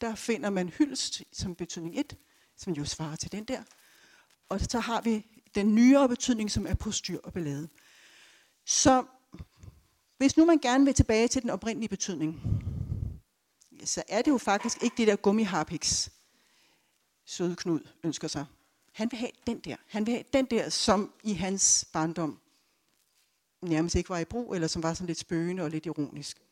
Der 0.00 0.14
finder 0.14 0.50
man 0.50 0.68
hyldest 0.68 1.22
som 1.32 1.54
betydning 1.54 1.98
1, 1.98 2.16
som 2.56 2.72
jo 2.72 2.84
svarer 2.84 3.16
til 3.16 3.32
den 3.32 3.44
der. 3.44 3.62
Og 4.48 4.60
så 4.60 4.80
har 4.80 5.00
vi 5.00 5.26
den 5.54 5.74
nyere 5.74 6.08
betydning, 6.08 6.50
som 6.50 6.66
er 6.66 6.74
på 6.74 6.90
styr 6.90 7.18
og 7.24 7.32
ballade. 7.32 7.68
Så 8.64 9.04
hvis 10.18 10.36
nu 10.36 10.44
man 10.44 10.58
gerne 10.58 10.84
vil 10.84 10.94
tilbage 10.94 11.28
til 11.28 11.42
den 11.42 11.50
oprindelige 11.50 11.88
betydning, 11.88 12.42
så 13.84 14.02
er 14.08 14.22
det 14.22 14.30
jo 14.30 14.38
faktisk 14.38 14.82
ikke 14.82 14.96
det 14.96 15.06
der 15.06 15.16
gummiharpiks, 15.16 16.10
søde 17.24 17.56
Knud 17.56 17.80
ønsker 18.04 18.28
sig. 18.28 18.46
Han 18.96 19.08
vil 19.10 19.18
have 19.18 19.30
den 19.46 19.58
der. 19.58 19.76
Han 19.86 20.06
vil 20.06 20.14
have 20.14 20.24
den 20.32 20.44
der, 20.44 20.68
som 20.68 21.12
i 21.22 21.32
hans 21.32 21.88
barndom 21.92 22.40
nærmest 23.62 23.94
ikke 23.94 24.10
var 24.10 24.18
i 24.18 24.24
brug, 24.24 24.54
eller 24.54 24.68
som 24.68 24.82
var 24.82 24.94
sådan 24.94 25.06
lidt 25.06 25.18
spøgende 25.18 25.62
og 25.62 25.70
lidt 25.70 25.86
ironisk. 25.86 26.42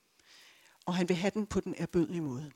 Og 0.86 0.94
han 0.94 1.08
vil 1.08 1.16
have 1.16 1.30
den 1.30 1.46
på 1.46 1.60
den 1.60 1.74
erbødige 1.78 2.20
måde. 2.20 2.52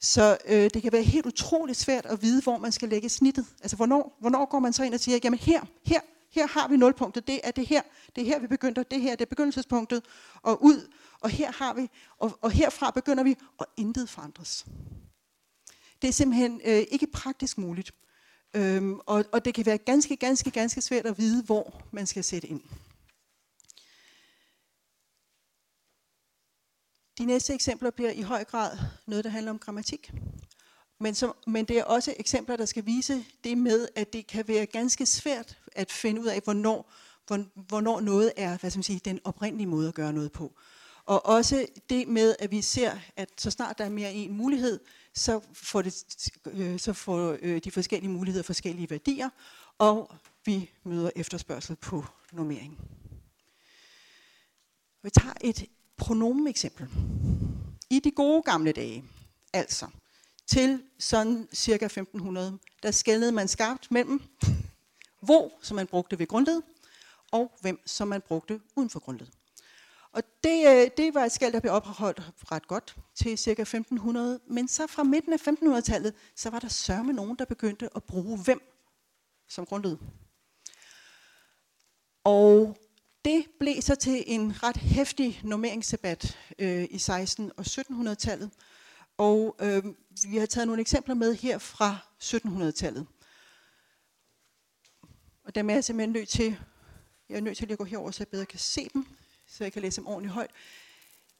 Så 0.00 0.38
øh, 0.46 0.70
det 0.74 0.82
kan 0.82 0.92
være 0.92 1.02
helt 1.02 1.26
utroligt 1.26 1.78
svært 1.78 2.06
at 2.06 2.22
vide, 2.22 2.42
hvor 2.42 2.58
man 2.58 2.72
skal 2.72 2.88
lægge 2.88 3.08
snittet. 3.08 3.46
Altså, 3.60 3.76
hvornår, 3.76 4.16
hvornår 4.20 4.46
går 4.46 4.58
man 4.58 4.72
så 4.72 4.84
ind 4.84 4.94
og 4.94 5.00
siger, 5.00 5.18
jamen 5.24 5.38
her, 5.38 5.64
her, 5.84 6.00
her 6.30 6.46
har 6.46 6.68
vi 6.68 6.76
nulpunktet, 6.76 7.26
det 7.26 7.40
er 7.44 7.50
det 7.50 7.66
her, 7.66 7.82
det 8.16 8.22
er 8.22 8.26
her, 8.26 8.38
vi 8.38 8.46
begynder, 8.46 8.82
det 8.82 9.00
her, 9.00 9.10
det 9.10 9.24
er 9.24 9.28
begyndelsespunktet, 9.28 10.04
og 10.42 10.64
ud, 10.64 10.92
og 11.20 11.30
her 11.30 11.52
har 11.52 11.74
vi, 11.74 11.90
og, 12.18 12.38
og 12.40 12.50
herfra 12.50 12.90
begynder 12.90 13.24
vi, 13.24 13.36
og 13.58 13.66
intet 13.76 14.08
forandres. 14.08 14.66
Det 16.02 16.08
er 16.08 16.12
simpelthen 16.12 16.60
øh, 16.64 16.84
ikke 16.90 17.06
praktisk 17.06 17.58
muligt. 17.58 17.92
Øhm, 18.54 19.00
og, 19.06 19.24
og 19.32 19.44
det 19.44 19.54
kan 19.54 19.66
være 19.66 19.78
ganske, 19.78 20.16
ganske, 20.16 20.50
ganske 20.50 20.80
svært 20.80 21.06
at 21.06 21.18
vide, 21.18 21.42
hvor 21.42 21.82
man 21.90 22.06
skal 22.06 22.24
sætte 22.24 22.48
ind. 22.48 22.62
De 27.18 27.24
næste 27.24 27.54
eksempler 27.54 27.90
bliver 27.90 28.10
i 28.10 28.22
høj 28.22 28.44
grad 28.44 28.78
noget, 29.06 29.24
der 29.24 29.30
handler 29.30 29.50
om 29.50 29.58
grammatik. 29.58 30.12
Men, 31.00 31.14
som, 31.14 31.36
men 31.46 31.64
det 31.64 31.78
er 31.78 31.84
også 31.84 32.14
eksempler, 32.18 32.56
der 32.56 32.64
skal 32.64 32.86
vise 32.86 33.24
det 33.44 33.58
med, 33.58 33.88
at 33.96 34.12
det 34.12 34.26
kan 34.26 34.48
være 34.48 34.66
ganske 34.66 35.06
svært 35.06 35.58
at 35.72 35.92
finde 35.92 36.20
ud 36.20 36.26
af, 36.26 36.40
hvornår, 36.44 36.92
hvornår 37.54 38.00
noget 38.00 38.32
er 38.36 38.58
hvad 38.58 38.70
skal 38.70 38.78
man 38.78 38.82
sige, 38.82 39.00
den 39.04 39.20
oprindelige 39.24 39.66
måde 39.66 39.88
at 39.88 39.94
gøre 39.94 40.12
noget 40.12 40.32
på. 40.32 40.52
Og 41.04 41.26
også 41.26 41.66
det 41.90 42.08
med, 42.08 42.36
at 42.38 42.50
vi 42.50 42.62
ser, 42.62 42.98
at 43.16 43.28
så 43.38 43.50
snart 43.50 43.78
der 43.78 43.84
er 43.84 43.88
mere 43.88 44.12
en 44.12 44.32
mulighed, 44.32 44.80
så 45.18 45.40
får, 45.52 45.82
det, 45.82 46.04
øh, 46.46 46.78
så 46.78 46.92
får 46.92 47.36
øh, 47.42 47.60
de 47.64 47.70
forskellige 47.70 48.10
muligheder 48.10 48.42
forskellige 48.42 48.90
værdier, 48.90 49.28
og 49.78 50.14
vi 50.44 50.70
møder 50.84 51.10
efterspørgsel 51.16 51.76
på 51.76 52.04
normering. 52.32 52.78
Vi 55.02 55.10
tager 55.10 55.34
et 55.40 55.66
pronomeneksempel. 55.96 56.88
I 57.90 58.00
de 58.00 58.10
gode 58.10 58.42
gamle 58.42 58.72
dage, 58.72 59.04
altså 59.52 59.86
til 60.46 60.82
sådan 60.98 61.48
cirka 61.54 61.84
1500, 61.84 62.58
der 62.82 62.90
skældede 62.90 63.32
man 63.32 63.48
skarpt 63.48 63.90
mellem 63.90 64.22
hvor, 65.20 65.52
som 65.62 65.74
man 65.74 65.86
brugte 65.86 66.18
ved 66.18 66.26
grundled, 66.26 66.62
og 67.30 67.52
hvem, 67.60 67.80
som 67.86 68.08
man 68.08 68.20
brugte 68.20 68.60
uden 68.76 68.90
for 68.90 69.00
grundled. 69.00 69.26
Og 70.18 70.24
det, 70.44 70.66
øh, 70.66 70.90
det 70.96 71.14
var 71.14 71.24
et 71.24 71.32
skæld, 71.32 71.52
der 71.52 71.60
blev 71.60 71.72
opholdt 71.72 72.32
ret 72.52 72.66
godt 72.66 72.96
til 73.14 73.38
ca. 73.38 73.62
1500. 73.62 74.40
Men 74.46 74.68
så 74.68 74.86
fra 74.86 75.02
midten 75.02 75.32
af 75.32 75.48
1500-tallet, 75.48 76.14
så 76.36 76.50
var 76.50 76.58
der 76.58 76.68
sørme 76.68 77.12
nogen, 77.12 77.36
der 77.38 77.44
begyndte 77.44 77.88
at 77.96 78.04
bruge 78.04 78.38
hvem 78.38 78.60
som 79.48 79.66
grundlyd. 79.66 79.96
Og 82.24 82.78
det 83.24 83.46
blev 83.60 83.82
så 83.82 83.94
til 83.94 84.24
en 84.26 84.62
ret 84.62 84.76
hæftig 84.76 85.40
normeringsdebat 85.44 86.38
øh, 86.58 86.84
i 86.84 86.96
16- 86.96 87.50
og 87.56 87.64
1700-tallet. 87.66 88.50
Og 89.16 89.56
øh, 89.60 89.84
vi 90.28 90.36
har 90.36 90.46
taget 90.46 90.66
nogle 90.66 90.80
eksempler 90.80 91.14
med 91.14 91.34
her 91.34 91.58
fra 91.58 91.96
1700-tallet. 92.22 93.06
Og 95.44 95.54
dem 95.54 95.70
er 95.70 95.74
jeg 95.74 95.84
simpelthen 95.84 96.12
nødt 96.12 96.28
til, 96.28 96.56
jeg 97.28 97.36
er 97.36 97.40
nødt 97.40 97.56
til 97.56 97.72
at 97.72 97.78
gå 97.78 97.84
herover, 97.84 98.10
så 98.10 98.20
jeg 98.20 98.28
bedre 98.28 98.46
kan 98.46 98.58
se 98.58 98.88
dem 98.94 99.17
så 99.58 99.64
jeg 99.64 99.72
kan 99.72 99.82
læse 99.82 99.96
dem 99.96 100.06
ordentligt 100.06 100.34
højt. 100.34 100.50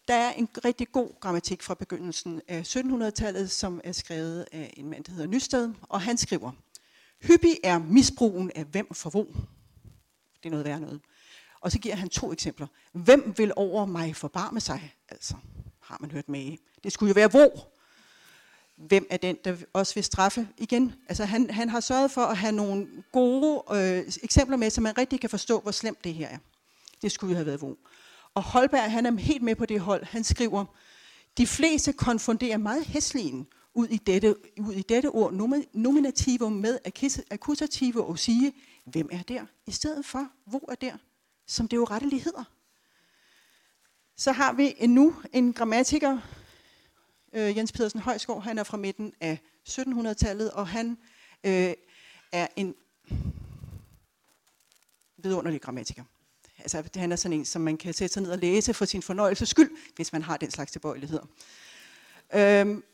Der 0.09 0.15
er 0.15 0.33
en 0.33 0.49
rigtig 0.65 0.93
god 0.93 1.21
grammatik 1.21 1.63
fra 1.63 1.75
begyndelsen 1.75 2.43
af 2.49 2.77
1700-tallet, 2.77 3.51
som 3.51 3.81
er 3.85 3.93
skrevet 3.93 4.47
af 4.53 4.75
en 4.77 4.91
mand, 4.91 5.05
der 5.05 5.13
hedder 5.13 5.27
Nysted, 5.27 5.75
og 5.83 6.01
han 6.01 6.17
skriver, 6.19 6.53
Hyppig 7.23 7.57
er 7.65 7.79
misbrugen 7.79 8.51
af 8.55 8.65
hvem 8.65 8.95
for 8.95 9.11
hvor. 9.11 9.27
Det 10.43 10.47
er 10.47 10.51
noget 10.51 10.65
værd 10.65 10.81
noget. 10.81 11.01
Og 11.61 11.73
så 11.73 11.79
giver 11.79 11.95
han 11.95 12.09
to 12.09 12.33
eksempler. 12.33 12.67
Hvem 12.93 13.35
vil 13.37 13.53
over 13.57 13.87
mig 13.87 14.17
forbarme 14.17 14.61
sig? 14.61 14.95
Altså, 15.09 15.35
har 15.81 15.99
man 16.01 16.11
hørt 16.11 16.29
med. 16.29 16.57
Det 16.85 16.93
skulle 16.93 17.11
jo 17.11 17.15
være 17.15 17.29
hvor. 17.29 17.69
Hvem 18.77 19.07
er 19.11 19.17
den, 19.17 19.37
der 19.45 19.57
også 19.73 19.95
vil 19.95 20.05
straffe? 20.05 20.49
Igen, 20.57 20.95
altså 21.09 21.25
han, 21.25 21.51
han 21.51 21.69
har 21.69 21.81
sørget 21.81 22.11
for 22.11 22.23
at 22.23 22.37
have 22.37 22.53
nogle 22.53 22.89
gode 23.13 23.63
øh, 23.71 24.13
eksempler 24.23 24.57
med, 24.57 24.71
så 24.71 24.81
man 24.81 24.99
rigtig 24.99 25.21
kan 25.21 25.31
forstå, 25.31 25.61
hvor 25.61 25.71
slemt 25.71 26.05
det 26.05 26.15
her 26.15 26.29
er. 26.29 26.39
Det 27.03 27.13
skulle 27.13 27.31
jo 27.31 27.37
have 27.37 27.47
været 27.47 27.59
hvor. 27.59 27.77
Og 28.35 28.43
Holberg, 28.43 28.93
han 28.93 29.07
er 29.07 29.17
helt 29.17 29.43
med 29.43 29.57
på 29.57 29.67
det 29.67 29.81
hold. 29.81 30.05
Han 30.05 30.25
skriver, 30.25 30.65
de 31.39 31.47
fleste 31.47 31.93
konfunderer 31.93 32.57
meget 32.57 32.85
hæslingen 32.85 33.47
ud 33.75 33.89
i 33.89 33.97
dette, 33.97 34.37
ud 34.61 34.73
i 34.75 34.83
dette 34.83 35.07
ord 35.07 35.33
nominativum 35.73 36.53
med 36.53 36.79
akkusative 37.31 38.05
og 38.05 38.19
sige, 38.19 38.53
hvem 38.85 39.09
er 39.13 39.23
der, 39.23 39.47
i 39.67 39.71
stedet 39.71 40.07
for, 40.07 40.29
hvor 40.45 40.71
er 40.71 40.75
der, 40.75 40.97
som 41.47 41.69
det 41.69 41.77
jo 41.77 41.85
retteligt 41.85 42.25
hedder. 42.25 42.45
Så 44.17 44.33
har 44.33 44.53
vi 44.53 44.75
endnu 44.79 45.15
en 45.33 45.53
grammatiker, 45.53 46.19
øh, 47.33 47.57
Jens 47.57 47.73
Pedersen 47.73 48.01
Højskov, 48.01 48.43
han 48.43 48.59
er 48.59 48.63
fra 48.63 48.77
midten 48.77 49.13
af 49.21 49.39
1700-tallet, 49.69 50.51
og 50.51 50.69
han 50.69 50.99
øh, 51.45 51.75
er 52.33 52.47
en 52.57 52.75
vidunderlig 55.17 55.61
grammatiker. 55.61 56.05
Altså, 56.59 56.83
det 56.83 56.97
han 56.97 57.13
er 57.13 57.17
sådan 57.17 57.39
en, 57.39 57.45
som 57.45 57.63
man 57.63 57.77
kan 57.77 57.95
sætte 57.95 58.13
sig 58.13 58.23
ned 58.23 58.31
og 58.31 58.39
læse 58.39 58.75
for 58.75 58.85
sin 58.85 59.03
fornøjelses 59.03 59.49
skyld, 59.49 59.71
hvis 59.97 60.13
man 60.13 60.23
har 60.23 60.37
den 60.37 60.51
slags 60.51 60.73
tilbøjeligheder. 60.73 61.27
Øhm, 62.35 62.85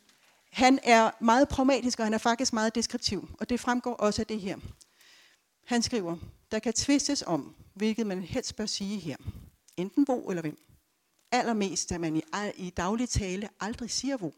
han 0.50 0.78
er 0.82 1.10
meget 1.20 1.48
pragmatisk, 1.48 1.98
og 1.98 2.06
han 2.06 2.14
er 2.14 2.18
faktisk 2.18 2.52
meget 2.52 2.74
deskriptiv, 2.74 3.28
og 3.40 3.48
det 3.48 3.60
fremgår 3.60 3.94
også 3.94 4.22
af 4.22 4.26
det 4.26 4.40
her. 4.40 4.56
Han 5.66 5.82
skriver, 5.82 6.16
der 6.50 6.58
kan 6.58 6.72
tvistes 6.72 7.24
om, 7.26 7.54
hvilket 7.74 8.06
man 8.06 8.22
helst 8.22 8.56
bør 8.56 8.66
sige 8.66 8.98
her. 8.98 9.16
Enten 9.76 10.04
hvor 10.04 10.30
eller 10.30 10.42
hvem. 10.42 10.58
Allermest, 11.32 11.90
da 11.90 11.98
man 11.98 12.16
i, 12.16 12.22
i 12.56 12.70
daglig 12.70 13.08
tale 13.08 13.48
aldrig 13.60 13.90
siger 13.90 14.16
hvor. 14.16 14.34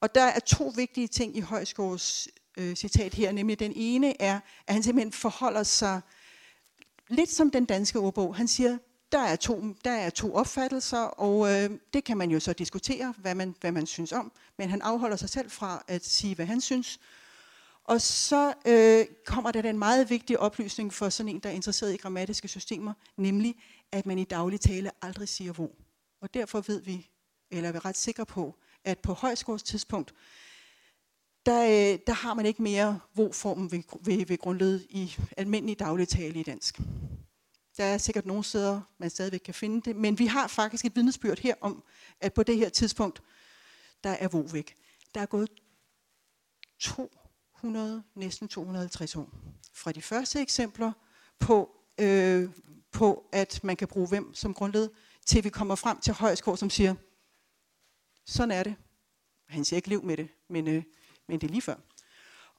Og 0.00 0.14
der 0.14 0.22
er 0.22 0.38
to 0.38 0.72
vigtige 0.76 1.08
ting 1.08 1.36
i 1.36 1.40
Højsgaards 1.40 2.28
øh, 2.56 2.76
citat 2.76 3.14
her, 3.14 3.32
nemlig 3.32 3.58
den 3.58 3.72
ene 3.76 4.22
er, 4.22 4.40
at 4.66 4.74
han 4.74 4.82
simpelthen 4.82 5.12
forholder 5.12 5.62
sig 5.62 6.00
lidt 7.10 7.30
som 7.30 7.50
den 7.50 7.64
danske 7.64 7.98
ordbog. 7.98 8.36
Han 8.36 8.48
siger, 8.48 8.78
der 9.12 9.18
er 9.18 9.36
to, 9.36 9.64
der 9.84 9.90
er 9.90 10.10
to 10.10 10.34
opfattelser, 10.34 10.98
og 10.98 11.52
øh, 11.52 11.70
det 11.92 12.04
kan 12.04 12.16
man 12.16 12.30
jo 12.30 12.40
så 12.40 12.52
diskutere, 12.52 13.14
hvad 13.18 13.34
man, 13.34 13.54
hvad 13.60 13.72
man 13.72 13.86
synes 13.86 14.12
om. 14.12 14.32
Men 14.58 14.70
han 14.70 14.82
afholder 14.82 15.16
sig 15.16 15.28
selv 15.28 15.50
fra 15.50 15.84
at 15.88 16.04
sige, 16.04 16.34
hvad 16.34 16.46
han 16.46 16.60
synes. 16.60 17.00
Og 17.84 18.00
så 18.00 18.54
øh, 18.66 19.06
kommer 19.26 19.50
der 19.50 19.62
den 19.62 19.78
meget 19.78 20.10
vigtige 20.10 20.38
oplysning 20.38 20.92
for 20.92 21.08
sådan 21.08 21.34
en, 21.34 21.40
der 21.40 21.48
er 21.48 21.52
interesseret 21.54 21.94
i 21.94 21.96
grammatiske 21.96 22.48
systemer, 22.48 22.92
nemlig 23.16 23.56
at 23.92 24.06
man 24.06 24.18
i 24.18 24.24
daglig 24.24 24.60
tale 24.60 24.90
aldrig 25.02 25.28
siger 25.28 25.52
hvor. 25.52 25.70
Og 26.20 26.34
derfor 26.34 26.60
ved 26.60 26.82
vi, 26.82 27.10
eller 27.50 27.68
er 27.68 27.72
vi 27.72 27.78
ret 27.78 27.96
sikre 27.96 28.26
på, 28.26 28.56
at 28.84 28.98
på 28.98 29.12
højskolestidspunkt, 29.12 30.14
der, 31.46 31.64
øh, 31.64 31.98
der 32.06 32.12
har 32.12 32.34
man 32.34 32.46
ikke 32.46 32.62
mere 32.62 33.00
hvor-formen 33.12 33.72
ved, 33.72 33.82
ved, 34.00 34.26
ved 34.26 34.38
grundledet 34.38 34.86
i 34.90 35.16
almindelig 35.36 35.78
daglig 35.78 36.08
tale 36.08 36.40
i 36.40 36.42
dansk. 36.42 36.80
Der 37.76 37.84
er 37.84 37.98
sikkert 37.98 38.26
nogle 38.26 38.44
steder, 38.44 38.80
man 38.98 39.10
stadigvæk 39.10 39.40
kan 39.44 39.54
finde 39.54 39.80
det, 39.80 39.96
men 39.96 40.18
vi 40.18 40.26
har 40.26 40.46
faktisk 40.46 40.84
et 40.84 40.96
vidnesbyrd 40.96 41.38
her 41.38 41.54
om, 41.60 41.84
at 42.20 42.34
på 42.34 42.42
det 42.42 42.56
her 42.56 42.68
tidspunkt, 42.68 43.22
der 44.04 44.10
er 44.10 44.28
hvor 44.28 44.42
væk. 44.42 44.76
Der 45.14 45.20
er 45.20 45.26
gået 45.26 45.50
200, 46.80 48.02
næsten 48.14 48.48
250 48.48 49.16
år 49.16 49.34
fra 49.72 49.92
de 49.92 50.02
første 50.02 50.40
eksempler 50.40 50.92
på, 51.38 51.70
øh, 52.00 52.50
på 52.92 53.28
at 53.32 53.64
man 53.64 53.76
kan 53.76 53.88
bruge 53.88 54.08
hvem 54.08 54.34
som 54.34 54.54
grundled, 54.54 54.90
til 55.26 55.44
vi 55.44 55.48
kommer 55.48 55.74
frem 55.74 56.00
til 56.00 56.12
Højskår, 56.12 56.56
som 56.56 56.70
siger, 56.70 56.94
sådan 58.26 58.50
er 58.50 58.62
det. 58.62 58.74
Han 59.48 59.64
siger 59.64 59.78
ikke 59.78 59.88
liv 59.88 60.04
med 60.04 60.16
det, 60.16 60.28
men 60.48 60.68
øh, 60.68 60.82
men 61.30 61.40
det 61.40 61.46
er 61.46 61.50
lige 61.50 61.62
før. 61.62 61.74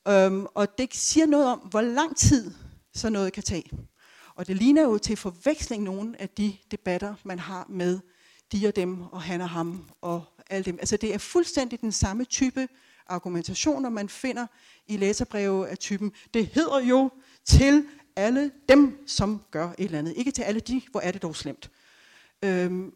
Øhm, 0.08 0.46
og 0.56 0.78
det 0.78 0.94
siger 0.94 1.26
noget 1.26 1.48
om, 1.48 1.60
hvor 1.60 1.82
lang 1.82 2.18
tid 2.18 2.52
så 2.94 3.10
noget 3.10 3.34
kan 3.34 3.44
tage. 3.44 3.72
Og 4.36 4.48
det 4.48 4.56
ligner 4.56 4.82
jo 4.82 4.98
til 4.98 5.18
forveksling 5.18 5.84
nogle 5.84 6.22
af 6.22 6.30
de 6.30 6.58
debatter, 6.72 7.16
man 7.24 7.40
har 7.40 7.66
med 7.70 8.00
de 8.52 8.68
og 8.68 8.76
dem, 8.76 9.02
og 9.02 9.22
han 9.22 9.42
og 9.42 9.50
ham, 9.50 9.90
og 10.02 10.24
alle 10.50 10.64
dem. 10.66 10.78
Altså 10.80 10.98
det 10.98 11.14
er 11.14 11.18
fuldstændig 11.18 11.82
den 11.82 11.92
samme 11.92 12.26
type 12.26 12.68
argumentationer, 13.08 13.90
man 13.90 14.10
finder 14.10 14.48
i 14.88 14.98
læserbreve 14.98 15.70
af 15.70 15.78
typen, 15.78 16.12
det 16.34 16.48
hedder 16.48 16.80
jo 16.80 17.10
til 17.46 17.86
alle 18.16 18.52
dem, 18.70 19.08
som 19.08 19.42
gør 19.52 19.70
et 19.70 19.86
eller 19.86 20.00
andet. 20.00 20.14
Ikke 20.18 20.32
til 20.32 20.42
alle 20.42 20.60
de, 20.60 20.82
hvor 20.92 21.00
er 21.00 21.12
det 21.12 21.22
dog 21.22 21.36
slemt. 21.36 21.72
Øhm, 22.44 22.94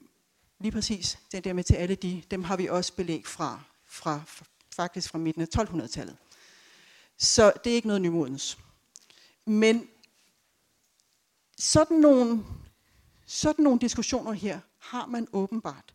lige 0.60 0.72
præcis 0.72 1.20
den 1.32 1.44
der 1.44 1.54
med 1.54 1.64
til 1.64 1.76
alle 1.76 1.96
de, 1.96 2.24
dem 2.32 2.44
har 2.44 2.58
vi 2.58 2.68
også 2.68 2.94
belæg 2.94 3.28
fra, 3.28 3.60
fra 3.86 4.22
faktisk 4.76 5.10
fra 5.10 5.18
midten 5.18 5.42
af 5.42 5.48
1200-tallet. 5.58 6.18
Så 7.18 7.54
det 7.64 7.72
er 7.72 7.76
ikke 7.76 7.88
noget 7.88 8.02
nymodens. 8.02 8.58
Men 9.46 9.88
sådan 11.58 11.98
nogle, 11.98 12.46
sådan 13.26 13.64
nogle 13.64 13.80
diskussioner 13.80 14.32
her 14.32 14.60
har 14.80 15.06
man 15.06 15.28
åbenbart. 15.34 15.94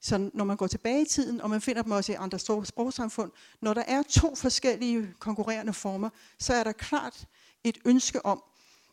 Så 0.00 0.30
når 0.34 0.44
man 0.44 0.56
går 0.56 0.66
tilbage 0.66 1.02
i 1.02 1.04
tiden, 1.04 1.40
og 1.40 1.50
man 1.50 1.60
finder 1.60 1.82
dem 1.82 1.92
også 1.92 2.12
i 2.12 2.14
andre 2.14 2.38
store 2.38 2.66
sprogsamfund, 2.66 3.32
når 3.60 3.74
der 3.74 3.82
er 3.86 4.02
to 4.02 4.34
forskellige 4.34 5.14
konkurrerende 5.18 5.72
former, 5.72 6.10
så 6.38 6.54
er 6.54 6.64
der 6.64 6.72
klart 6.72 7.26
et 7.64 7.78
ønske 7.84 8.26
om, 8.26 8.42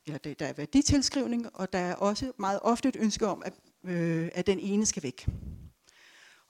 ja, 0.07 0.17
der 0.17 0.45
er 0.45 0.53
værditilskrivning, 0.53 1.55
og 1.55 1.73
der 1.73 1.79
er 1.79 1.95
også 1.95 2.31
meget 2.37 2.59
ofte 2.61 2.89
et 2.89 2.95
ønske 2.99 3.27
om, 3.27 3.43
at, 3.45 3.53
øh, 3.83 4.29
at 4.33 4.47
den 4.47 4.59
ene 4.59 4.85
skal 4.85 5.03
væk. 5.03 5.27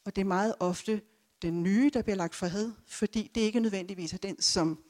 Og 0.05 0.15
det 0.15 0.21
er 0.21 0.25
meget 0.25 0.55
ofte 0.59 1.01
den 1.41 1.63
nye, 1.63 1.91
der 1.93 2.01
bliver 2.01 2.15
lagt 2.15 2.35
for 2.35 2.47
had, 2.47 2.71
fordi 2.87 3.31
det 3.35 3.41
ikke 3.41 3.59
nødvendigvis 3.59 4.13
er 4.13 4.17
den, 4.17 4.41
som 4.41 4.83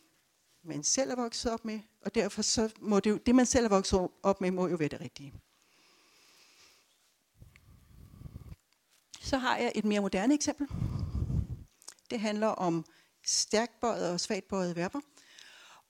man 0.63 0.83
selv 0.83 1.11
er 1.11 1.15
vokset 1.15 1.51
op 1.51 1.65
med, 1.65 1.79
og 2.01 2.15
derfor 2.15 2.41
så 2.41 2.69
må 2.79 2.99
det 2.99 3.09
jo, 3.09 3.17
det 3.17 3.35
man 3.35 3.45
selv 3.45 3.65
er 3.65 3.69
vokset 3.69 4.07
op 4.23 4.41
med, 4.41 4.51
må 4.51 4.67
jo 4.67 4.75
være 4.75 4.89
det 4.89 5.01
rigtige. 5.01 5.33
Så 9.21 9.37
har 9.37 9.57
jeg 9.57 9.71
et 9.75 9.85
mere 9.85 10.01
moderne 10.01 10.33
eksempel. 10.33 10.67
Det 12.09 12.19
handler 12.19 12.47
om 12.47 12.85
stærkbøjet 13.25 14.11
og 14.11 14.19
svagtbøjet 14.19 14.75
verber. 14.75 14.99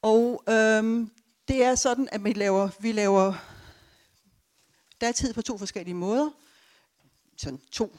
Og 0.02 0.44
øhm, 0.50 1.12
det 1.48 1.64
er 1.64 1.76
sådan, 1.76 2.10
at 2.12 2.24
vi 2.24 2.34
laver, 2.34 2.70
vi 2.80 2.92
laver 2.92 3.34
datid 5.02 5.34
på 5.34 5.42
to 5.42 5.58
forskellige 5.58 5.96
måder. 5.96 6.30
Sådan 7.38 7.60
to, 7.72 7.98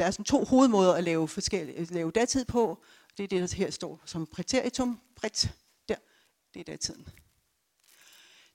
der 0.00 0.06
er 0.06 0.10
sådan 0.10 0.24
to 0.24 0.44
hovedmåder 0.44 0.92
at 0.92 1.04
lave, 1.04 1.28
forskellige, 1.28 1.78
øh, 1.78 1.86
lave 1.90 2.10
datid 2.10 2.44
på. 2.44 2.78
Det 3.16 3.24
er 3.24 3.28
det, 3.28 3.50
der 3.50 3.56
her 3.56 3.70
står 3.70 4.00
som 4.04 4.26
præteritum. 4.26 5.00
Præt, 5.16 5.54
der, 5.88 5.94
det 6.54 6.60
er 6.60 6.64
datiden. 6.64 7.08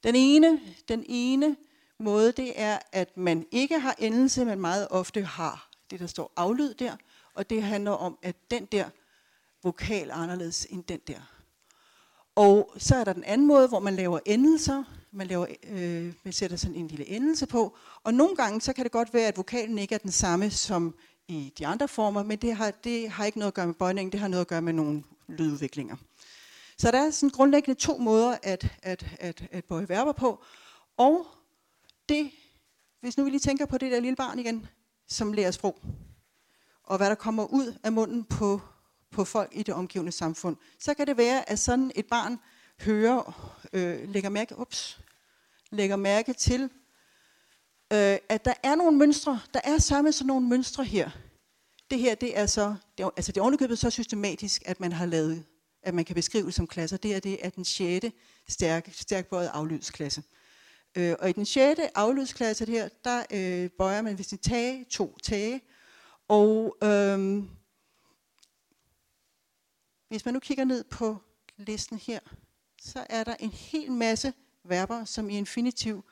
Den 0.03 0.15
ene, 0.15 0.59
den 0.87 1.03
ene 1.07 1.55
måde, 1.99 2.31
det 2.31 2.53
er, 2.55 2.79
at 2.91 3.17
man 3.17 3.45
ikke 3.51 3.79
har 3.79 3.95
endelse, 3.99 4.45
men 4.45 4.59
meget 4.59 4.87
ofte 4.91 5.21
har 5.21 5.69
det, 5.89 5.99
der 5.99 6.07
står 6.07 6.33
aflyd 6.35 6.73
der. 6.73 6.95
Og 7.33 7.49
det 7.49 7.63
handler 7.63 7.91
om, 7.91 8.17
at 8.21 8.35
den 8.51 8.65
der 8.65 8.89
vokal 9.63 10.09
er 10.09 10.13
anderledes 10.13 10.67
end 10.69 10.83
den 10.83 10.99
der. 11.07 11.19
Og 12.35 12.73
så 12.77 12.95
er 12.95 13.03
der 13.03 13.13
den 13.13 13.23
anden 13.23 13.47
måde, 13.47 13.67
hvor 13.67 13.79
man 13.79 13.95
laver 13.95 14.19
endelser. 14.25 14.83
Man, 15.11 15.27
laver, 15.27 15.45
øh, 15.69 16.13
man 16.23 16.33
sætter 16.33 16.57
sådan 16.57 16.75
en 16.75 16.87
lille 16.87 17.07
endelse 17.07 17.47
på. 17.47 17.77
Og 18.03 18.13
nogle 18.13 18.35
gange, 18.35 18.61
så 18.61 18.73
kan 18.73 18.83
det 18.83 18.91
godt 18.91 19.13
være, 19.13 19.27
at 19.27 19.37
vokalen 19.37 19.77
ikke 19.77 19.95
er 19.95 19.99
den 19.99 20.11
samme 20.11 20.49
som 20.49 20.95
i 21.27 21.53
de 21.57 21.67
andre 21.67 21.87
former, 21.87 22.23
men 22.23 22.37
det 22.37 22.55
har, 22.55 22.71
det 22.71 23.09
har 23.09 23.25
ikke 23.25 23.39
noget 23.39 23.51
at 23.51 23.53
gøre 23.53 23.67
med 23.67 23.73
bøjningen, 23.73 24.11
det 24.11 24.19
har 24.19 24.27
noget 24.27 24.41
at 24.41 24.47
gøre 24.47 24.61
med 24.61 24.73
nogle 24.73 25.03
lydudviklinger. 25.27 25.95
Så 26.77 26.91
der 26.91 26.99
er 26.99 27.09
sådan 27.11 27.29
grundlæggende 27.29 27.79
to 27.79 27.97
måder 27.97 28.37
at, 28.43 28.67
at, 28.83 29.05
at, 29.19 29.43
at 29.51 29.65
bøje 29.65 29.89
verber 29.89 30.11
på. 30.11 30.43
Og 30.97 31.27
det, 32.09 32.31
hvis 33.01 33.17
nu 33.17 33.23
vi 33.23 33.29
lige 33.29 33.39
tænker 33.39 33.65
på 33.65 33.77
det 33.77 33.91
der 33.91 33.99
lille 33.99 34.15
barn 34.15 34.39
igen, 34.39 34.67
som 35.07 35.33
lærer 35.33 35.51
sprog, 35.51 35.81
og 36.83 36.97
hvad 36.97 37.09
der 37.09 37.15
kommer 37.15 37.45
ud 37.53 37.77
af 37.83 37.91
munden 37.91 38.23
på 38.23 38.61
på 39.15 39.25
folk 39.25 39.49
i 39.51 39.63
det 39.63 39.73
omgivende 39.73 40.11
samfund, 40.11 40.57
så 40.79 40.93
kan 40.93 41.07
det 41.07 41.17
være, 41.17 41.49
at 41.49 41.59
sådan 41.59 41.91
et 41.95 42.05
barn 42.05 42.39
hører, 42.81 43.55
øh, 43.73 44.09
lægger, 44.09 44.29
mærke, 44.29 44.59
ups, 44.59 44.99
lægger 45.71 45.95
mærke 45.95 46.33
til, 46.33 46.69
øh, 47.93 48.17
at 48.29 48.45
der 48.45 48.53
er 48.63 48.75
nogle 48.75 48.97
mønstre, 48.97 49.39
der 49.53 49.59
er 49.63 49.77
samme 49.77 50.11
sådan 50.11 50.27
nogle 50.27 50.47
mønstre 50.47 50.83
her. 50.83 51.09
Det 51.91 51.99
her, 51.99 52.15
det 52.15 52.37
er 52.37 52.45
så, 52.45 52.75
det 52.97 53.03
er, 53.03 53.09
altså 53.17 53.31
det 53.31 53.37
er 53.37 53.41
ovenikøbet 53.41 53.79
så 53.79 53.89
systematisk, 53.89 54.63
at 54.65 54.79
man 54.79 54.91
har 54.91 55.05
lavet, 55.05 55.45
at 55.83 55.93
man 55.93 56.05
kan 56.05 56.15
beskrive 56.15 56.45
det 56.45 56.53
som 56.53 56.67
klasser. 56.67 56.97
Det 56.97 57.15
er 57.15 57.19
det 57.19 57.45
er 57.45 57.49
den 57.49 57.65
sjette 57.65 58.11
stærk, 58.49 58.89
stærkbøjet 58.91 59.51
aflydsklasse. 59.53 60.23
Øh, 60.97 61.15
og 61.19 61.29
i 61.29 61.33
den 61.33 61.45
sjette 61.45 61.97
aflydsklasse 61.97 62.65
her, 62.65 62.89
der 63.03 63.23
øh, 63.31 63.69
bøjer 63.77 64.01
man 64.01 64.17
ved 64.17 64.25
sin 64.25 64.37
tage, 64.37 64.85
to 64.89 65.17
tage, 65.23 65.61
og 66.27 66.77
øh, 66.83 67.43
hvis 70.09 70.25
man 70.25 70.33
nu 70.33 70.39
kigger 70.39 70.63
ned 70.63 70.83
på 70.83 71.17
listen 71.57 71.97
her, 71.97 72.19
så 72.81 73.05
er 73.09 73.23
der 73.23 73.35
en 73.39 73.51
hel 73.51 73.91
masse 73.91 74.33
verber, 74.63 75.05
som 75.05 75.29
i 75.29 75.37
infinitiv 75.37 76.05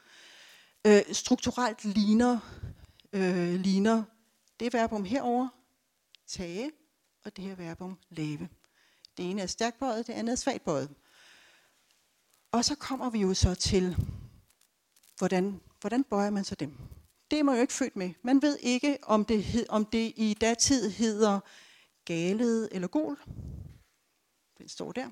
øh, 0.87 1.01
strukturelt 1.11 1.85
ligner, 1.85 2.39
øh, 3.13 3.59
ligner 3.59 4.03
det 4.59 4.73
verbum 4.73 5.03
herover, 5.03 5.47
tage, 6.27 6.71
og 7.25 7.37
det 7.37 7.43
her 7.43 7.55
verbum 7.55 7.99
lave. 8.09 8.49
Det 9.17 9.29
ene 9.29 9.41
er 9.41 9.45
stærkbøjet, 9.45 10.07
det 10.07 10.13
andet 10.13 10.31
er 10.31 10.35
svagbøjet. 10.35 10.89
Og 12.51 12.65
så 12.65 12.75
kommer 12.75 13.09
vi 13.09 13.19
jo 13.19 13.33
så 13.33 13.55
til, 13.55 13.97
hvordan, 15.17 15.61
hvordan 15.81 16.03
bøjer 16.03 16.29
man 16.29 16.43
så 16.43 16.55
dem? 16.55 16.77
Det 17.31 17.39
er 17.39 17.43
man 17.43 17.55
jo 17.55 17.61
ikke 17.61 17.73
født 17.73 17.95
med. 17.95 18.13
Man 18.21 18.41
ved 18.41 18.57
ikke, 18.61 18.97
om 19.03 19.25
det, 19.25 19.43
hed, 19.43 19.65
om 19.69 19.85
det 19.85 20.13
i 20.15 20.37
datid 20.41 20.89
hedder 20.89 21.39
galet 22.05 22.69
eller 22.71 22.87
gol. 22.87 23.19
Den 24.57 24.69
står 24.69 24.91
der. 24.91 25.09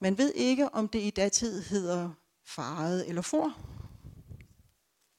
Man 0.00 0.18
ved 0.18 0.32
ikke, 0.34 0.68
om 0.68 0.88
det 0.88 0.98
i 0.98 1.10
datid 1.10 1.62
hedder 1.62 2.10
faret 2.44 3.08
eller 3.08 3.22
for. 3.22 3.71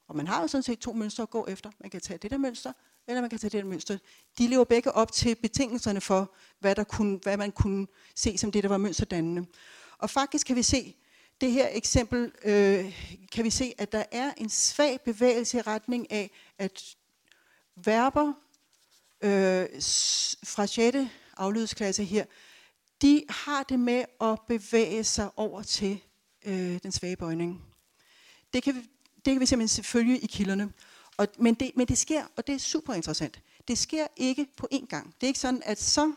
Og 0.08 0.16
man 0.16 0.26
har 0.26 0.40
jo 0.40 0.46
sådan 0.46 0.62
set 0.62 0.78
to 0.78 0.92
mønstre 0.92 1.22
at 1.22 1.30
gå 1.30 1.46
efter. 1.48 1.70
Man 1.80 1.90
kan 1.90 2.00
tage 2.00 2.18
det 2.18 2.30
der 2.30 2.38
mønster, 2.38 2.72
eller 3.08 3.20
man 3.20 3.30
kan 3.30 3.38
tage 3.38 3.50
det 3.50 3.62
der 3.62 3.68
mønster. 3.68 3.98
De 4.38 4.46
lever 4.46 4.64
begge 4.64 4.92
op 4.92 5.12
til 5.12 5.34
betingelserne 5.34 6.00
for, 6.00 6.34
hvad, 6.60 6.74
der 6.74 6.84
kunne, 6.84 7.18
hvad 7.22 7.36
man 7.36 7.52
kunne 7.52 7.86
se 8.14 8.38
som 8.38 8.52
det, 8.52 8.62
der 8.62 8.68
var 8.68 8.78
mønsterdannende. 8.78 9.46
Og 9.98 10.10
faktisk 10.10 10.46
kan 10.46 10.56
vi 10.56 10.62
se, 10.62 10.96
det 11.40 11.52
her 11.52 11.68
eksempel, 11.72 12.32
øh, 12.44 12.98
kan 13.32 13.44
vi 13.44 13.50
se, 13.50 13.74
at 13.78 13.92
der 13.92 14.04
er 14.12 14.32
en 14.36 14.50
svag 14.50 15.00
bevægelse 15.00 15.58
i 15.58 15.60
retning 15.60 16.12
af, 16.12 16.30
at 16.58 16.96
verber 17.76 18.32
øh, 19.20 19.66
fra 20.44 20.66
6. 20.66 21.10
aflydsklasse 21.36 22.04
her 22.04 22.24
de 23.04 23.24
har 23.28 23.62
det 23.62 23.80
med 23.80 24.04
at 24.20 24.38
bevæge 24.48 25.04
sig 25.04 25.30
over 25.36 25.62
til 25.62 26.00
øh, 26.44 26.78
den 26.82 26.92
svage 26.92 27.16
bøjning. 27.16 27.64
Det 28.52 28.62
kan, 28.62 28.74
vi, 28.74 28.80
det 29.24 29.32
kan 29.32 29.40
vi 29.40 29.46
simpelthen 29.46 29.84
følge 29.84 30.18
i 30.18 30.26
kilderne. 30.26 30.72
Og, 31.16 31.28
men, 31.38 31.54
det, 31.54 31.70
men 31.76 31.88
det 31.88 31.98
sker, 31.98 32.24
og 32.36 32.46
det 32.46 32.54
er 32.54 32.58
super 32.58 32.94
interessant, 32.94 33.40
det 33.68 33.78
sker 33.78 34.06
ikke 34.16 34.46
på 34.56 34.68
én 34.74 34.86
gang. 34.86 35.06
Det 35.06 35.22
er 35.22 35.26
ikke 35.26 35.40
sådan, 35.40 35.62
at 35.64 35.80
så 35.80 36.12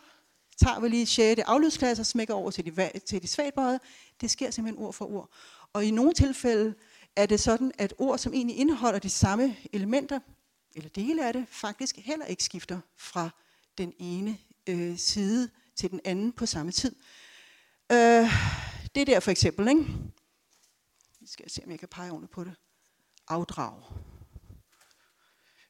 tager 0.56 0.80
vi 0.80 0.88
lige 0.88 1.06
6. 1.06 1.40
aflydsklasse 1.46 2.00
og 2.00 2.06
smækker 2.06 2.34
over 2.34 2.50
til 2.50 2.64
de, 2.66 2.98
til 3.06 3.22
de 3.22 3.26
svagbøjede. 3.26 3.80
Det 4.20 4.30
sker 4.30 4.50
simpelthen 4.50 4.84
ord 4.84 4.92
for 4.92 5.12
ord. 5.12 5.30
Og 5.72 5.84
i 5.84 5.90
nogle 5.90 6.14
tilfælde 6.14 6.74
er 7.16 7.26
det 7.26 7.40
sådan, 7.40 7.72
at 7.78 7.94
ord, 7.98 8.18
som 8.18 8.34
egentlig 8.34 8.56
indeholder 8.56 8.98
de 8.98 9.10
samme 9.10 9.56
elementer, 9.72 10.20
eller 10.74 10.90
dele 10.90 11.26
af 11.26 11.32
det, 11.32 11.46
faktisk 11.48 11.96
heller 11.96 12.26
ikke 12.26 12.44
skifter 12.44 12.80
fra 12.96 13.30
den 13.78 13.92
ene 13.98 14.38
øh, 14.66 14.98
side 14.98 15.50
til 15.76 15.90
den 15.90 16.00
anden 16.04 16.32
på 16.32 16.46
samme 16.46 16.72
tid. 16.72 16.96
Øh, 17.92 18.30
det 18.94 19.06
der 19.06 19.20
for 19.20 19.30
eksempel, 19.30 19.68
ikke? 19.68 19.80
Nu 21.20 21.26
skal 21.26 21.44
jeg 21.44 21.50
se, 21.50 21.62
om 21.64 21.70
jeg 21.70 21.78
kan 21.78 21.88
pege 21.88 22.10
ordentligt 22.10 22.32
på 22.32 22.44
det. 22.44 22.54
Afdrag. 23.28 23.82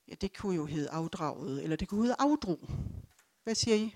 Ja, 0.09 0.15
det 0.15 0.37
kunne 0.37 0.57
jo 0.57 0.67
hedde 0.67 0.91
afdraget, 0.91 1.63
eller 1.63 1.77
det 1.77 1.89
kunne 1.89 2.03
hedde 2.03 2.17
afdrog. 2.19 2.61
Hvad 3.45 3.55
siger 3.55 3.77
I? 3.77 3.95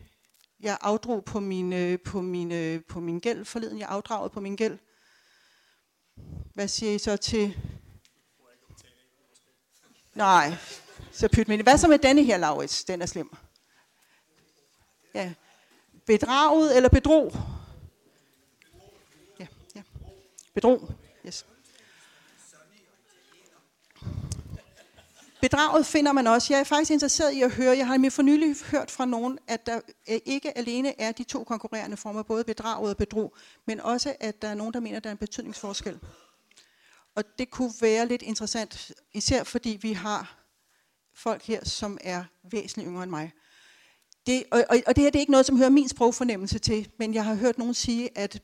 Jeg 0.60 0.78
afdrog 0.80 1.24
på 1.24 1.40
min, 1.40 1.72
øh, 1.72 1.98
på 2.04 2.20
min, 2.20 2.52
øh, 2.52 2.84
på 2.88 3.00
min 3.00 3.20
gæld 3.20 3.44
forleden. 3.44 3.78
Jeg 3.78 3.88
afdraget 3.88 4.32
på 4.32 4.40
min 4.40 4.56
gæld. 4.56 4.78
Hvad 6.54 6.68
siger 6.68 6.94
I 6.94 6.98
så 6.98 7.16
til? 7.16 7.56
Nej, 10.14 10.54
så 11.12 11.28
pyt 11.32 11.48
med 11.48 11.58
det. 11.58 11.64
Hvad 11.64 11.78
så 11.78 11.88
med 11.88 11.98
denne 11.98 12.22
her, 12.22 12.36
Laurits? 12.36 12.84
Den 12.84 13.02
er 13.02 13.06
slem. 13.06 13.30
Ja, 15.14 15.34
Bedraget 16.06 16.76
eller 16.76 16.88
bedrog? 16.88 17.32
Ja, 19.40 19.46
ja. 19.76 19.82
Bedrog, 20.54 20.90
yes. 21.26 21.46
Bedraget 25.42 25.86
finder 25.86 26.12
man 26.12 26.26
også. 26.26 26.52
Jeg 26.54 26.60
er 26.60 26.64
faktisk 26.64 26.90
interesseret 26.90 27.32
i 27.32 27.42
at 27.42 27.50
høre, 27.50 27.76
jeg 27.76 27.86
har 27.86 27.98
med 27.98 28.10
for 28.10 28.22
nylig 28.22 28.56
hørt 28.70 28.90
fra 28.90 29.04
nogen, 29.04 29.38
at 29.48 29.66
der 29.66 29.80
øh, 30.10 30.18
ikke 30.24 30.58
alene 30.58 31.00
er 31.00 31.12
de 31.12 31.24
to 31.24 31.44
konkurrerende 31.44 31.96
former, 31.96 32.22
både 32.22 32.44
bedraget 32.44 32.90
og 32.90 32.96
bedrog, 32.96 33.34
men 33.66 33.80
også 33.80 34.14
at 34.20 34.42
der 34.42 34.48
er 34.48 34.54
nogen, 34.54 34.74
der 34.74 34.80
mener, 34.80 34.96
at 34.96 35.04
der 35.04 35.10
er 35.10 35.12
en 35.12 35.18
betydningsforskel. 35.18 35.98
Og 37.14 37.24
det 37.38 37.50
kunne 37.50 37.72
være 37.80 38.06
lidt 38.06 38.22
interessant, 38.22 38.92
især 39.12 39.44
fordi 39.44 39.78
vi 39.82 39.92
har 39.92 40.38
folk 41.14 41.42
her, 41.42 41.64
som 41.64 41.98
er 42.00 42.24
væsentligt 42.50 42.88
yngre 42.88 43.02
end 43.02 43.10
mig. 43.10 43.32
Det, 44.26 44.44
og, 44.50 44.64
og, 44.70 44.76
og 44.86 44.96
det 44.96 45.02
her 45.02 45.10
det 45.10 45.18
er 45.18 45.20
ikke 45.20 45.32
noget, 45.32 45.46
som 45.46 45.56
hører 45.56 45.70
min 45.70 45.88
sprogfornemmelse 45.88 46.58
til, 46.58 46.88
men 46.98 47.14
jeg 47.14 47.24
har 47.24 47.34
hørt 47.34 47.58
nogen 47.58 47.74
sige, 47.74 48.18
at 48.18 48.42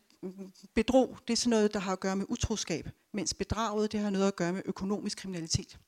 bedrog, 0.75 1.19
det 1.29 1.33
er 1.33 1.37
sådan 1.37 1.51
noget, 1.51 1.75
der 1.75 1.81
har 1.81 1.93
at 1.93 2.01
gøre 2.01 2.17
med 2.17 2.27
utroskab, 2.29 2.89
mens 3.13 3.35
bedraget, 3.35 3.93
det 3.93 4.01
har 4.01 4.11
noget 4.11 4.27
at 4.27 4.37
gøre 4.37 4.53
med 4.53 4.63
økonomisk 4.65 5.19
kriminalitet. 5.19 5.79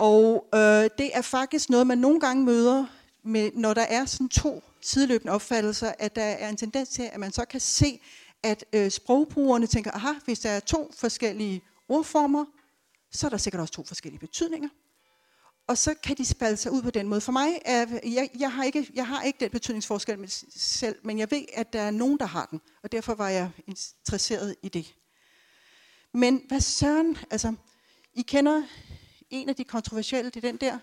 Og 0.00 0.48
øh, 0.54 0.90
det 0.98 1.10
er 1.12 1.22
faktisk 1.22 1.70
noget, 1.70 1.86
man 1.86 1.98
nogle 1.98 2.20
gange 2.20 2.44
møder, 2.44 2.86
med, 3.22 3.50
når 3.54 3.74
der 3.74 3.82
er 3.82 4.04
sådan 4.04 4.28
to 4.28 4.62
sideløbende 4.80 5.32
opfattelser, 5.32 5.92
at 5.98 6.16
der 6.16 6.22
er 6.22 6.48
en 6.48 6.56
tendens 6.56 6.88
til, 6.88 7.02
at 7.12 7.20
man 7.20 7.32
så 7.32 7.44
kan 7.44 7.60
se, 7.60 8.00
at 8.42 8.64
øh, 8.72 8.90
sprogbrugerne 8.90 9.66
tænker, 9.66 9.90
aha, 9.90 10.12
hvis 10.24 10.38
der 10.38 10.50
er 10.50 10.60
to 10.60 10.90
forskellige 10.96 11.62
ordformer, 11.88 12.44
så 13.10 13.26
er 13.26 13.30
der 13.30 13.36
sikkert 13.36 13.60
også 13.60 13.72
to 13.72 13.84
forskellige 13.84 14.20
betydninger. 14.20 14.68
Og 15.66 15.78
så 15.78 15.94
kan 15.94 16.16
de 16.16 16.24
spalde 16.24 16.56
sig 16.56 16.72
ud 16.72 16.82
på 16.82 16.90
den 16.90 17.08
måde. 17.08 17.20
For 17.20 17.32
mig, 17.32 17.58
er, 17.64 17.86
jeg, 18.04 18.30
jeg, 18.38 18.52
har 18.52 18.64
ikke, 18.64 18.90
jeg 18.94 19.06
har 19.06 19.22
ikke 19.22 19.40
den 19.40 19.50
betydningsforskel 19.50 20.18
med 20.18 20.28
selv, 20.56 20.96
men 21.04 21.18
jeg 21.18 21.30
ved, 21.30 21.44
at 21.52 21.72
der 21.72 21.80
er 21.80 21.90
nogen, 21.90 22.18
der 22.18 22.26
har 22.26 22.46
den. 22.46 22.60
Og 22.82 22.92
derfor 22.92 23.14
var 23.14 23.28
jeg 23.28 23.50
interesseret 23.66 24.56
i 24.62 24.68
det. 24.68 24.94
Men 26.12 26.42
hvad 26.48 26.60
søren, 26.60 27.18
altså, 27.30 27.54
I 28.14 28.22
kender 28.22 28.62
en 29.30 29.48
af 29.48 29.56
de 29.56 29.64
kontroversielle, 29.64 30.30
det 30.30 30.44
er 30.44 30.48
den 30.48 30.56
der, 30.56 30.78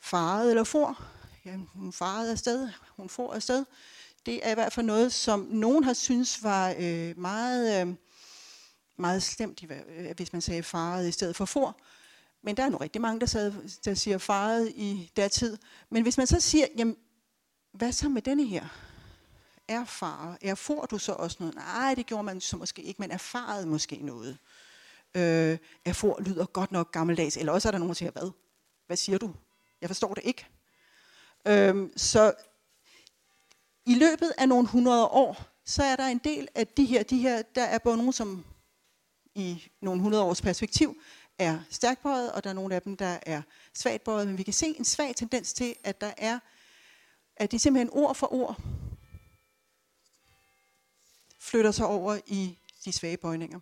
faret 0.00 0.50
eller 0.50 0.64
for. 0.64 1.02
Jamen, 1.44 1.68
hun 1.74 1.92
farede 1.92 2.32
afsted, 2.32 2.70
hun 2.96 3.08
for 3.08 3.32
afsted. 3.32 3.64
Det 4.26 4.46
er 4.46 4.50
i 4.50 4.54
hvert 4.54 4.72
fald 4.72 4.86
noget, 4.86 5.12
som 5.12 5.40
nogen 5.40 5.84
har 5.84 5.92
synes 5.92 6.42
var 6.42 6.74
øh, 6.78 7.18
meget, 7.18 7.86
øh, 7.86 7.94
meget 8.96 9.22
slemt, 9.22 9.64
øh, 9.98 10.16
hvis 10.16 10.32
man 10.32 10.42
sagde 10.42 10.62
faret 10.62 11.08
i 11.08 11.12
stedet 11.12 11.36
for 11.36 11.44
for. 11.44 11.80
Men 12.42 12.56
der 12.56 12.62
er 12.62 12.68
nu 12.68 12.76
rigtig 12.76 13.02
mange, 13.02 13.20
der, 13.20 13.26
sad, 13.26 13.52
der 13.84 13.94
siger 13.94 14.18
faret 14.18 14.72
i 14.76 15.10
tid. 15.32 15.58
Men 15.90 16.02
hvis 16.02 16.16
man 16.16 16.26
så 16.26 16.40
siger, 16.40 16.66
jamen, 16.76 16.96
hvad 17.72 17.92
så 17.92 18.08
med 18.08 18.22
denne 18.22 18.46
her? 18.46 18.68
Er 19.68 19.84
far, 19.84 20.38
erfor 20.42 20.86
du 20.86 20.98
så 20.98 21.12
også 21.12 21.36
noget? 21.40 21.54
Nej, 21.54 21.94
det 21.94 22.06
gjorde 22.06 22.22
man 22.22 22.40
så 22.40 22.56
måske 22.56 22.82
ikke, 22.82 23.02
men 23.02 23.10
erfaret 23.10 23.68
måske 23.68 23.96
noget. 24.02 24.38
Øh, 25.16 25.58
afor 25.84 26.20
lyder 26.20 26.46
godt 26.46 26.72
nok 26.72 26.92
gammeldags, 26.92 27.36
eller 27.36 27.52
også 27.52 27.68
er 27.68 27.70
der 27.70 27.78
nogen, 27.78 27.88
der 27.88 27.94
siger, 27.94 28.10
hvad? 28.10 28.30
Hvad 28.86 28.96
siger 28.96 29.18
du? 29.18 29.34
Jeg 29.80 29.88
forstår 29.88 30.14
det 30.14 30.24
ikke. 30.24 30.46
Øh, 31.46 31.90
så 31.96 32.34
i 33.86 33.94
løbet 33.94 34.32
af 34.38 34.48
nogle 34.48 34.68
hundrede 34.68 35.06
år, 35.08 35.42
så 35.64 35.82
er 35.82 35.96
der 35.96 36.06
en 36.06 36.18
del 36.18 36.48
af 36.54 36.66
de 36.66 36.84
her, 36.84 37.02
de 37.02 37.18
her 37.18 37.42
der 37.42 37.64
er 37.64 37.78
både 37.78 37.96
nogen, 37.96 38.12
som 38.12 38.44
i 39.34 39.70
nogle 39.80 40.02
hundrede 40.02 40.22
års 40.22 40.42
perspektiv 40.42 41.00
er 41.38 41.60
stærkt 41.70 42.02
bøjet, 42.02 42.32
og 42.32 42.44
der 42.44 42.50
er 42.50 42.54
nogle 42.54 42.74
af 42.74 42.82
dem, 42.82 42.96
der 42.96 43.18
er 43.26 43.42
svagt 43.74 44.04
bøjet, 44.04 44.26
men 44.26 44.38
vi 44.38 44.42
kan 44.42 44.52
se 44.52 44.66
en 44.66 44.84
svag 44.84 45.16
tendens 45.16 45.52
til, 45.52 45.74
at 45.84 46.00
der 46.00 46.12
er, 46.16 46.38
at 47.36 47.52
de 47.52 47.58
simpelthen 47.58 47.90
ord 47.92 48.14
for 48.14 48.32
ord 48.32 48.60
flytter 51.40 51.70
sig 51.70 51.86
over 51.86 52.18
i 52.26 52.58
de 52.84 52.92
svage 52.92 53.16
bøjninger. 53.16 53.60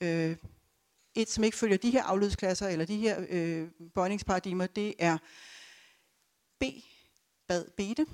Øh, 0.00 0.36
et, 1.16 1.30
som 1.30 1.44
ikke 1.44 1.56
følger 1.56 1.76
de 1.76 1.90
her 1.90 2.02
afledsklasser, 2.02 2.68
eller 2.68 2.84
de 2.84 2.96
her 2.96 3.24
øh, 3.28 3.68
bøjningsparadigmer, 3.94 4.66
det 4.66 4.94
er 4.98 5.18
B, 6.60 6.64
bad, 7.48 7.64
bete. 7.76 8.06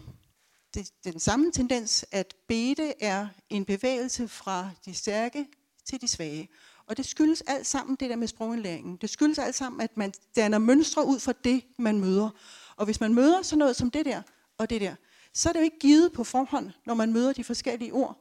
Det 0.74 0.92
er 1.06 1.10
den 1.10 1.20
samme 1.20 1.52
tendens, 1.52 2.04
at 2.10 2.34
bete 2.48 3.02
er 3.02 3.28
en 3.50 3.64
bevægelse 3.64 4.28
fra 4.28 4.70
de 4.84 4.94
stærke 4.94 5.46
til 5.84 6.00
de 6.00 6.08
svage. 6.08 6.48
Og 6.86 6.96
det 6.96 7.06
skyldes 7.06 7.42
alt 7.46 7.66
sammen 7.66 7.96
det 7.96 8.10
der 8.10 8.16
med 8.16 8.28
sprogindlæringen. 8.28 8.96
Det 8.96 9.10
skyldes 9.10 9.38
alt 9.38 9.54
sammen, 9.54 9.80
at 9.80 9.96
man 9.96 10.12
danner 10.36 10.58
mønstre 10.58 11.06
ud 11.06 11.20
fra 11.20 11.32
det, 11.44 11.64
man 11.78 12.00
møder. 12.00 12.30
Og 12.76 12.84
hvis 12.84 13.00
man 13.00 13.14
møder 13.14 13.42
sådan 13.42 13.58
noget 13.58 13.76
som 13.76 13.90
det 13.90 14.04
der 14.04 14.22
og 14.58 14.70
det 14.70 14.80
der, 14.80 14.94
så 15.34 15.48
er 15.48 15.52
det 15.52 15.60
jo 15.60 15.64
ikke 15.64 15.78
givet 15.78 16.12
på 16.12 16.24
forhånd, 16.24 16.70
når 16.86 16.94
man 16.94 17.12
møder 17.12 17.32
de 17.32 17.44
forskellige 17.44 17.92
ord 17.92 18.18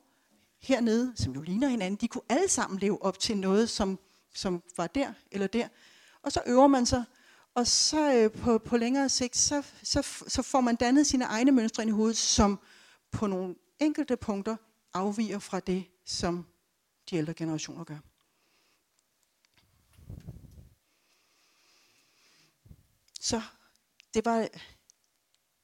hernede, 0.61 1.13
som 1.15 1.33
jo 1.33 1.41
ligner 1.41 1.67
hinanden. 1.67 1.97
De 2.01 2.07
kunne 2.07 2.23
alle 2.29 2.47
sammen 2.49 2.79
leve 2.79 3.03
op 3.03 3.19
til 3.19 3.37
noget, 3.37 3.69
som, 3.69 3.99
som 4.33 4.63
var 4.77 4.87
der 4.87 5.13
eller 5.31 5.47
der. 5.47 5.67
Og 6.21 6.31
så 6.31 6.41
øver 6.45 6.67
man 6.67 6.85
sig, 6.85 7.03
og 7.53 7.67
så 7.67 8.13
øh, 8.13 8.31
på, 8.31 8.57
på 8.57 8.77
længere 8.77 9.09
sigt, 9.09 9.37
så, 9.37 9.63
så, 9.83 10.23
så 10.27 10.41
får 10.41 10.61
man 10.61 10.75
dannet 10.75 11.07
sine 11.07 11.25
egne 11.25 11.51
mønstre 11.51 11.83
ind 11.83 11.89
i 11.89 11.93
hovedet, 11.93 12.17
som 12.17 12.59
på 13.11 13.27
nogle 13.27 13.55
enkelte 13.79 14.17
punkter 14.17 14.55
afviger 14.93 15.39
fra 15.39 15.59
det, 15.59 15.85
som 16.05 16.45
de 17.09 17.15
ældre 17.15 17.33
generationer 17.33 17.83
gør. 17.83 17.97
Så 23.19 23.41
det 24.13 24.25
var 24.25 24.47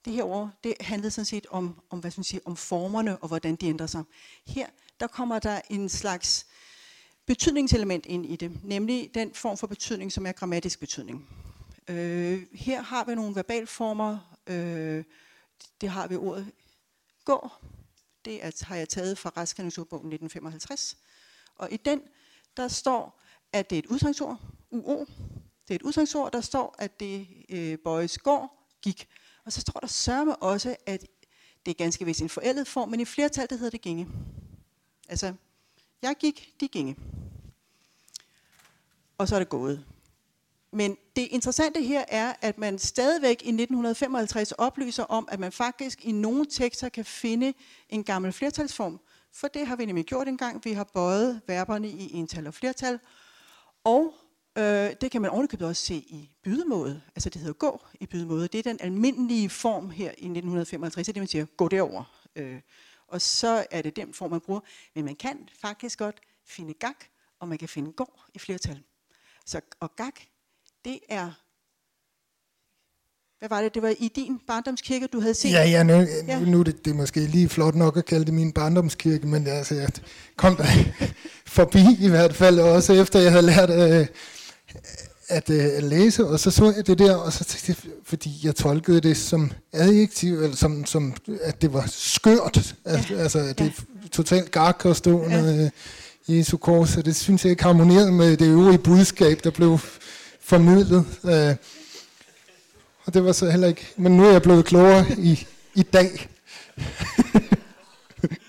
det 0.06 0.14
her 0.14 0.24
år, 0.24 0.52
det 0.64 0.74
handlede 0.80 1.12
sådan 1.12 1.26
set 1.26 1.46
om, 1.50 1.82
om, 1.90 2.00
hvad 2.00 2.12
skal 2.12 2.20
man 2.20 2.24
sige, 2.24 2.48
om 2.48 2.58
formerne 2.58 3.18
og 3.18 3.28
hvordan 3.28 3.56
de 3.56 3.68
ændrer 3.68 3.88
sig. 3.88 4.04
Her 4.46 4.68
der 5.00 5.08
kommer 5.08 5.40
der 5.40 5.62
en 5.70 5.90
slags 5.90 6.48
betydningselement 7.28 8.06
ind 8.06 8.26
i 8.26 8.36
det, 8.36 8.64
nemlig 8.64 9.12
den 9.14 9.34
form 9.34 9.58
for 9.58 9.68
betydning, 9.68 10.12
som 10.12 10.26
er 10.26 10.32
grammatisk 10.32 10.80
betydning. 10.80 11.30
Øh, 11.88 12.48
her 12.54 12.82
har 12.82 13.06
vi 13.06 13.16
nogle 13.16 13.36
verbalformer. 13.36 14.38
Øh, 14.48 15.04
det 15.82 15.90
har 15.90 16.08
vi 16.08 16.16
ordet 16.16 16.52
gå. 17.26 17.50
Det 18.26 18.46
er, 18.46 18.66
har 18.66 18.76
jeg 18.76 18.90
taget 18.90 19.18
fra 19.18 19.32
Retskendelsordbogen 19.38 20.08
1955. 20.08 20.98
Og 21.56 21.72
i 21.72 21.78
den, 21.78 22.02
der 22.58 22.68
står, 22.68 23.22
at 23.54 23.70
det 23.70 23.76
er 23.76 23.80
et 23.80 23.86
udtryksord, 23.86 24.40
UO, 24.72 25.06
det 25.68 25.72
er 25.72 25.76
et 25.76 25.82
udtryksord, 25.82 26.32
der 26.32 26.42
står, 26.42 26.76
at 26.80 27.00
det 27.00 27.28
øh, 27.50 27.78
bøjes 27.78 28.18
går, 28.18 28.68
gik. 28.82 29.08
Og 29.46 29.54
så 29.54 29.62
står 29.62 29.80
der 29.80 29.88
sørme 29.88 30.36
også, 30.36 30.76
at 30.86 31.06
det 31.66 31.72
er 31.72 31.76
ganske 31.76 32.06
vist 32.06 32.22
en 32.22 32.30
forældet 32.30 32.68
form, 32.68 32.90
men 32.90 33.00
i 33.00 33.06
flertal, 33.06 33.50
det 33.50 33.60
hedder 33.60 33.72
det 33.72 33.82
ginge. 33.82 34.08
Altså, 35.10 35.34
jeg 36.02 36.16
gik, 36.20 36.54
de 36.60 36.68
ginge. 36.68 36.96
Og 39.18 39.28
så 39.28 39.36
er 39.36 39.40
det 39.40 39.50
gået. 39.50 39.86
Men 40.72 40.98
det 41.16 41.28
interessante 41.32 41.82
her 41.82 42.06
er, 42.08 42.34
at 42.42 42.58
man 42.58 42.80
stadigvæk 42.80 43.42
i 43.42 43.50
1955 43.50 44.52
oplyser 44.52 45.04
om, 45.04 45.28
at 45.32 45.40
man 45.40 45.52
faktisk 45.52 46.06
i 46.06 46.12
nogle 46.12 46.46
tekster 46.46 46.90
kan 46.90 47.06
finde 47.06 47.54
en 47.90 48.04
gammel 48.04 48.34
flertalsform. 48.34 49.00
For 49.34 49.48
det 49.48 49.68
har 49.68 49.76
vi 49.76 49.86
nemlig 49.86 50.06
gjort 50.06 50.28
engang. 50.28 50.66
Vi 50.66 50.74
har 50.74 50.84
bøjet 50.84 51.42
verberne 51.48 51.90
i 51.90 52.14
ental 52.14 52.48
og 52.48 52.54
flertal. 52.54 53.00
Og 53.84 54.14
Øh, 54.58 54.92
det 55.02 55.12
kan 55.12 55.22
man 55.22 55.32
ovenikøbet 55.32 55.68
også 55.68 55.86
se 55.86 55.96
i 55.96 56.30
bydemåde. 56.44 57.02
Altså 57.16 57.30
det 57.30 57.42
hedder 57.42 57.54
gå 57.54 57.86
i 58.00 58.06
bydemåde. 58.06 58.48
Det 58.48 58.60
er 58.60 58.64
den 58.64 58.78
almindelige 58.82 59.50
form 59.50 59.90
her 59.90 60.10
i 60.10 60.10
1955. 60.10 61.06
Det 61.06 61.12
er 61.12 61.14
det, 61.14 61.22
man 61.22 61.28
siger, 61.28 61.46
gå 61.46 61.68
derover. 61.68 62.04
Øh, 62.36 62.62
og 63.08 63.22
så 63.22 63.66
er 63.72 63.82
det 63.82 63.96
den 63.96 64.14
form, 64.14 64.32
man 64.32 64.42
bruger. 64.42 64.60
Men 64.96 65.06
man 65.06 65.16
kan 65.16 65.50
faktisk 65.62 66.00
godt 66.00 66.20
finde 66.46 66.74
gak, 66.74 67.04
og 67.40 67.48
man 67.48 67.58
kan 67.58 67.70
finde 67.70 67.92
går 67.92 68.26
i 68.34 68.40
flertal. 68.40 68.84
Så, 69.46 69.62
og 69.80 69.96
gak, 69.96 70.20
det 70.86 71.00
er 71.10 71.32
hvad 73.40 73.50
var 73.50 73.62
det? 73.62 73.74
Det 73.74 73.82
var 73.82 73.94
i 74.00 74.08
din 74.16 74.40
barndomskirke, 74.48 75.08
du 75.08 75.20
havde 75.20 75.34
set? 75.34 75.52
Ja, 75.52 75.64
ja, 75.64 75.84
nu, 75.84 75.94
ja. 76.28 76.40
nu 76.40 76.60
er 76.60 76.64
det, 76.64 76.86
det 76.86 76.92
er 76.92 76.96
måske 76.96 77.20
lige 77.20 77.50
flot 77.50 77.76
nok 77.76 77.98
at 77.98 78.06
kalde 78.06 78.26
det 78.26 78.34
min 78.34 78.52
barndomskirke, 78.52 79.28
men 79.28 79.48
altså, 79.48 79.76
jeg 79.76 79.90
kom 80.36 80.56
der 80.56 80.66
forbi 81.58 81.84
i 82.00 82.10
hvert 82.10 82.36
fald, 82.36 82.60
også 82.60 82.94
efter 82.94 83.20
jeg 83.20 83.32
havde 83.32 83.46
lært 83.46 83.70
øh, 83.70 84.08
at 85.30 85.50
øh, 85.50 85.84
læse, 85.84 86.28
og 86.28 86.40
så 86.40 86.52
så 86.52 86.74
jeg 86.76 86.88
det 86.88 87.00
der, 87.00 87.16
og 87.16 87.34
så 87.34 87.44
tænkte 87.44 87.68
jeg, 87.86 87.94
fordi 88.04 88.40
jeg 88.44 88.56
tolkede 88.56 89.02
det 89.02 89.18
som 89.18 89.52
adjektiv, 89.74 90.34
eller 90.34 90.56
som, 90.56 90.86
som 90.86 91.16
at 91.42 91.62
det 91.62 91.74
var 91.74 91.86
skørt, 91.88 92.76
altså, 92.86 93.14
ja. 93.14 93.20
altså 93.20 93.40
at 93.40 93.60
det 93.60 93.68
er 93.68 94.08
totalt 94.12 94.52
gark 94.52 94.86
og 94.86 94.96
stående 94.96 95.38
ja. 95.38 95.64
øh, 95.64 96.38
Jesu 96.38 96.58
kors, 96.58 96.98
og 96.98 97.06
det 97.06 97.16
synes 97.16 97.44
jeg 97.44 97.52
ikke 97.52 97.64
harmonerede 97.64 98.12
med 98.12 98.38
det 98.38 98.48
øvrige 98.48 98.78
budskab, 98.78 99.44
der 99.44 99.52
blev 99.52 99.80
formidlet. 100.42 101.06
Øh, 101.26 101.56
og 103.06 103.14
det 103.14 103.24
var 103.24 103.32
så 103.32 103.50
heller 103.50 103.68
ikke, 103.68 103.88
men 103.98 104.18
nu 104.18 104.26
er 104.26 104.32
jeg 104.32 104.42
blevet 104.42 104.66
klogere 104.66 105.06
i, 105.18 105.48
i 105.76 105.84
dag. 105.84 106.30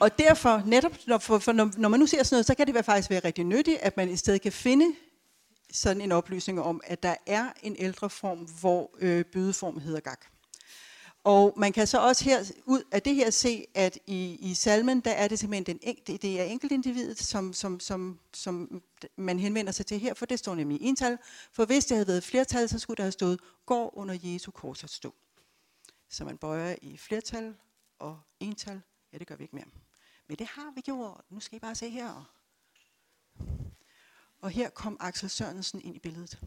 og 0.01 0.18
derfor, 0.18 0.62
netop 0.66 0.93
når, 1.07 1.18
for, 1.18 1.39
for 1.39 1.53
når, 1.53 1.70
når 1.76 1.89
man 1.89 2.01
nu 2.01 2.07
ser 2.07 2.22
sådan 2.22 2.35
noget, 2.35 2.47
så 2.47 2.55
kan 2.55 2.66
det 2.66 2.74
være 2.74 2.83
faktisk 2.83 3.11
være 3.11 3.20
rigtig 3.24 3.45
nyttigt, 3.45 3.79
at 3.83 3.97
man 3.97 4.11
i 4.11 4.16
stedet 4.16 4.43
kan 4.43 4.53
finde 4.53 4.85
sådan 5.73 6.03
en 6.03 6.12
oplysning 6.12 6.61
om, 6.61 6.81
at 6.85 7.03
der 7.03 7.14
er 7.27 7.53
en 7.62 7.77
ældre 7.79 8.11
form, 8.11 8.39
hvor 8.61 8.91
øh, 8.99 9.25
bødeform 9.25 9.81
hedder 9.81 10.01
gak. 10.01 10.25
Og 11.25 11.55
man 11.57 11.73
kan 11.73 11.87
så 11.87 11.99
også 11.99 12.25
her 12.25 12.53
ud 12.64 12.83
af 12.93 13.03
det 13.03 13.14
her 13.14 13.31
se, 13.31 13.66
at 13.75 13.99
i, 14.07 14.39
i 14.41 14.55
salmen, 14.55 15.01
der 15.01 15.11
er 15.11 15.29
det 15.29 15.39
simpelthen 15.39 15.79
den, 15.79 15.95
det, 16.07 16.23
det 16.23 16.41
er 16.41 16.45
enkeltindividet, 16.45 17.19
som, 17.19 17.53
som, 17.53 17.81
som, 17.81 18.21
som 18.35 18.83
man 19.16 19.39
henvender 19.39 19.73
sig 19.73 19.87
til 19.87 19.99
her, 19.99 20.14
for 20.14 20.27
det 20.27 20.39
står 20.39 20.55
nemlig 20.55 20.83
i 20.83 20.85
ental. 20.85 21.19
For 21.53 21.64
hvis 21.64 21.85
det 21.85 21.97
havde 21.97 22.09
været 22.09 22.25
flertal, 22.25 22.69
så 22.69 22.79
skulle 22.79 22.97
der 22.97 23.03
have 23.03 23.12
stået, 23.12 23.41
går 23.66 23.99
under 23.99 24.19
Jesu 24.23 24.51
kors 24.51 24.85
at 24.85 24.91
stå. 24.91 25.14
Så 26.09 26.25
man 26.25 26.39
bøjer 26.39 26.77
i 26.83 26.97
flertal 26.97 27.55
og 27.99 28.21
ental. 28.41 28.81
Ja, 29.12 29.19
det 29.19 29.27
gør 29.27 29.37
vi 29.37 29.45
ikke 29.45 29.57
mere. 29.57 29.66
Men 30.29 30.37
det 30.37 30.47
har 30.47 30.73
vi 30.75 30.81
gjort. 30.81 31.25
Nu 31.31 31.41
skal 31.41 31.57
I 31.57 31.61
bare 31.61 31.75
se 31.75 31.89
her. 31.89 32.38
Og 34.49 34.53
her 34.53 34.70
kom 34.70 34.96
Axel 35.01 35.30
Sørensen 35.30 35.80
ind 35.84 35.96
i 35.96 35.99
billedet. 35.99 36.38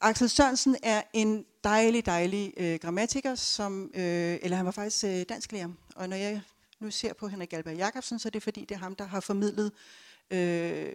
Axel 0.00 0.28
Sørensen 0.28 0.76
er 0.82 1.02
en 1.12 1.44
dejlig, 1.64 2.06
dejlig 2.06 2.54
øh, 2.56 2.78
grammatiker, 2.78 3.34
som, 3.34 3.90
øh, 3.94 4.38
eller 4.42 4.56
han 4.56 4.66
var 4.66 4.72
faktisk 4.72 5.04
øh, 5.04 5.24
dansklærer. 5.28 5.68
Og 5.96 6.08
når 6.08 6.16
jeg 6.16 6.42
nu 6.80 6.90
ser 6.90 7.12
på 7.12 7.28
Henrik 7.28 7.52
Albert 7.52 7.78
Jacobsen, 7.78 8.18
så 8.18 8.28
er 8.28 8.30
det 8.30 8.42
fordi, 8.42 8.60
det 8.60 8.74
er 8.74 8.78
ham, 8.78 8.94
der 8.96 9.04
har 9.04 9.20
formidlet 9.20 9.72
øh, 10.30 10.92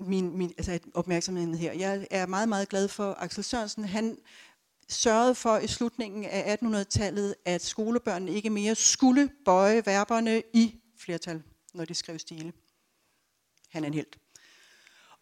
min, 0.00 0.38
min, 0.38 0.54
altså 0.58 0.78
opmærksomheden 0.94 1.54
her. 1.54 1.72
Jeg 1.72 2.06
er 2.10 2.26
meget, 2.26 2.48
meget 2.48 2.68
glad 2.68 2.88
for 2.88 3.14
Axel 3.18 3.44
Sørensen. 3.44 3.84
Han 3.84 4.18
sørgede 4.88 5.34
for 5.34 5.58
i 5.58 5.66
slutningen 5.66 6.24
af 6.24 6.56
1800-tallet, 6.62 7.34
at 7.44 7.64
skolebørnene 7.64 8.32
ikke 8.32 8.50
mere 8.50 8.74
skulle 8.74 9.30
bøje 9.44 9.86
verberne 9.86 10.42
i 10.52 10.80
flertal, 10.98 11.42
når 11.74 11.84
de 11.84 11.94
skrev 11.94 12.18
stile. 12.18 12.52
Han 13.74 13.84
er 13.84 13.88
en 13.88 13.94
helt. 13.94 14.18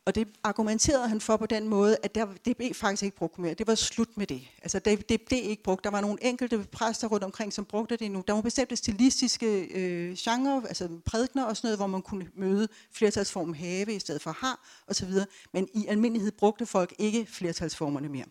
Og 0.04 0.14
det 0.14 0.28
argumenterede 0.44 1.08
han 1.08 1.20
for 1.20 1.36
på 1.36 1.46
den 1.46 1.68
måde, 1.68 1.96
at 2.02 2.14
der, 2.14 2.26
det 2.44 2.56
blev 2.56 2.74
faktisk 2.74 3.02
ikke 3.02 3.16
brugt 3.16 3.38
mere. 3.38 3.54
Det 3.54 3.66
var 3.66 3.74
slut 3.74 4.16
med 4.16 4.26
det. 4.26 4.42
Altså 4.62 4.78
det, 4.78 5.08
det 5.08 5.22
blev 5.22 5.40
ikke 5.42 5.62
brugt. 5.62 5.84
Der 5.84 5.90
var 5.90 6.00
nogle 6.00 6.24
enkelte 6.24 6.64
præster 6.72 7.08
rundt 7.08 7.24
omkring, 7.24 7.52
som 7.52 7.64
brugte 7.64 7.96
det 7.96 8.10
nu. 8.10 8.24
Der 8.26 8.32
var 8.32 8.40
bestemte 8.40 8.76
stilistiske 8.76 9.60
øh, 9.60 10.14
genre, 10.16 10.62
altså 10.68 10.88
prædikner 11.04 11.44
og 11.44 11.56
sådan 11.56 11.66
noget, 11.68 11.78
hvor 11.78 11.86
man 11.86 12.02
kunne 12.02 12.26
møde 12.34 12.68
flertalsformen 12.92 13.54
have 13.54 13.92
i 13.92 13.98
stedet 13.98 14.22
for 14.22 14.32
har 14.32 14.84
osv. 14.86 15.10
Men 15.52 15.68
i 15.74 15.86
almindelighed 15.86 16.32
brugte 16.32 16.66
folk 16.66 16.94
ikke 16.98 17.26
flertalsformerne 17.26 18.08
mere. 18.08 18.26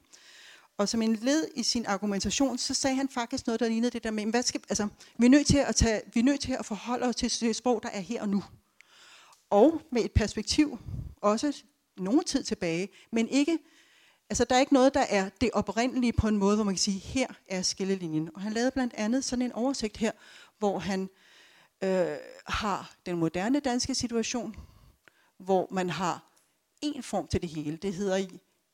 Og 0.77 0.89
som 0.89 1.01
en 1.01 1.15
led 1.15 1.47
i 1.55 1.63
sin 1.63 1.85
argumentation, 1.85 2.57
så 2.57 2.73
sagde 2.73 2.95
han 2.95 3.09
faktisk 3.09 3.47
noget, 3.47 3.59
der 3.59 3.67
lignede 3.67 3.91
det 3.91 4.03
der 4.03 4.11
med, 4.11 4.25
hvad 4.25 4.43
skal, 4.43 4.61
altså, 4.69 4.87
vi, 5.17 5.25
er 5.25 5.29
nødt 5.29 5.47
til 5.47 5.57
at 5.57 5.75
tage, 5.75 6.01
vi 6.13 6.19
er 6.19 6.23
nødt 6.23 6.41
til 6.41 6.55
at 6.59 6.65
forholde 6.65 7.05
os 7.05 7.15
til 7.15 7.39
det 7.39 7.55
sprog, 7.55 7.83
der 7.83 7.89
er 7.89 7.99
her 7.99 8.21
og 8.21 8.29
nu. 8.29 8.43
Og 9.49 9.81
med 9.91 10.05
et 10.05 10.11
perspektiv, 10.11 10.79
også 11.21 11.63
nogen 11.97 12.23
tid 12.23 12.43
tilbage, 12.43 12.89
men 13.11 13.29
ikke, 13.29 13.59
altså 14.29 14.45
der 14.45 14.55
er 14.55 14.59
ikke 14.59 14.73
noget, 14.73 14.93
der 14.93 15.05
er 15.09 15.29
det 15.41 15.49
oprindelige 15.53 16.13
på 16.13 16.27
en 16.27 16.37
måde, 16.37 16.55
hvor 16.55 16.65
man 16.65 16.73
kan 16.73 16.79
sige, 16.79 16.99
her 16.99 17.27
er 17.47 17.61
skillelinjen. 17.61 18.29
Og 18.35 18.41
han 18.41 18.53
lavede 18.53 18.71
blandt 18.71 18.93
andet 18.93 19.23
sådan 19.23 19.45
en 19.45 19.51
oversigt 19.51 19.97
her, 19.97 20.11
hvor 20.59 20.79
han 20.79 21.09
øh, 21.83 22.17
har 22.47 22.95
den 23.05 23.17
moderne 23.17 23.59
danske 23.59 23.95
situation, 23.95 24.55
hvor 25.37 25.67
man 25.71 25.89
har 25.89 26.31
en 26.81 27.03
form 27.03 27.27
til 27.27 27.41
det 27.41 27.49
hele. 27.49 27.77
Det 27.77 27.93
hedder 27.93 28.27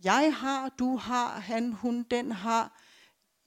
jeg 0.03 0.35
har, 0.35 0.69
du 0.69 0.97
har, 0.97 1.39
han, 1.39 1.71
hun, 1.71 2.03
den 2.11 2.31
har, 2.31 2.81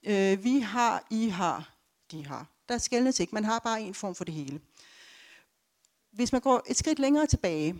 øh, 0.03 0.43
vi 0.43 0.59
har, 0.59 1.07
I 1.09 1.27
har, 1.29 1.75
de 2.11 2.25
har. 2.25 2.47
Der 2.69 2.77
skældnes 2.77 3.19
ikke, 3.19 3.35
man 3.35 3.45
har 3.45 3.59
bare 3.59 3.81
en 3.81 3.93
form 3.93 4.15
for 4.15 4.23
det 4.23 4.33
hele. 4.33 4.61
Hvis 6.11 6.31
man 6.31 6.41
går 6.41 6.63
et 6.67 6.77
skridt 6.77 6.99
længere 6.99 7.27
tilbage, 7.27 7.75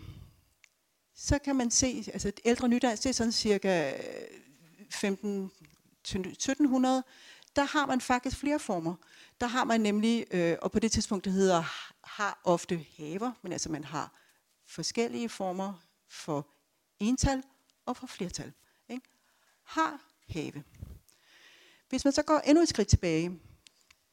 så 1.24 1.38
kan 1.38 1.56
man 1.56 1.70
se, 1.70 2.04
altså 2.12 2.32
ældre 2.44 2.68
nydansk, 2.68 3.02
det 3.02 3.08
er 3.08 3.14
sådan 3.14 3.32
cirka 3.32 3.92
øh, 3.92 4.26
15 4.90 5.50
1700, 6.00 7.02
der 7.56 7.64
har 7.64 7.86
man 7.86 8.00
faktisk 8.00 8.36
flere 8.36 8.58
former. 8.58 8.94
Der 9.40 9.46
har 9.46 9.64
man 9.64 9.80
nemlig, 9.80 10.26
øh, 10.30 10.56
og 10.62 10.72
på 10.72 10.78
det 10.78 10.92
tidspunkt 10.92 11.24
det 11.24 11.32
hedder, 11.32 11.64
har 12.06 12.40
ofte 12.44 12.86
haver, 12.96 13.32
men 13.42 13.52
altså 13.52 13.70
man 13.70 13.84
har 13.84 14.12
forskellige 14.66 15.28
former 15.28 15.74
for 16.08 16.48
ental 17.00 17.42
og 17.86 17.96
for 17.96 18.06
flertal. 18.06 18.52
Ikke? 18.88 19.08
Har 19.64 20.00
have. 20.28 20.64
Hvis 21.88 22.04
man 22.04 22.12
så 22.12 22.22
går 22.22 22.38
endnu 22.38 22.62
et 22.62 22.68
skridt 22.68 22.88
tilbage, 22.88 23.40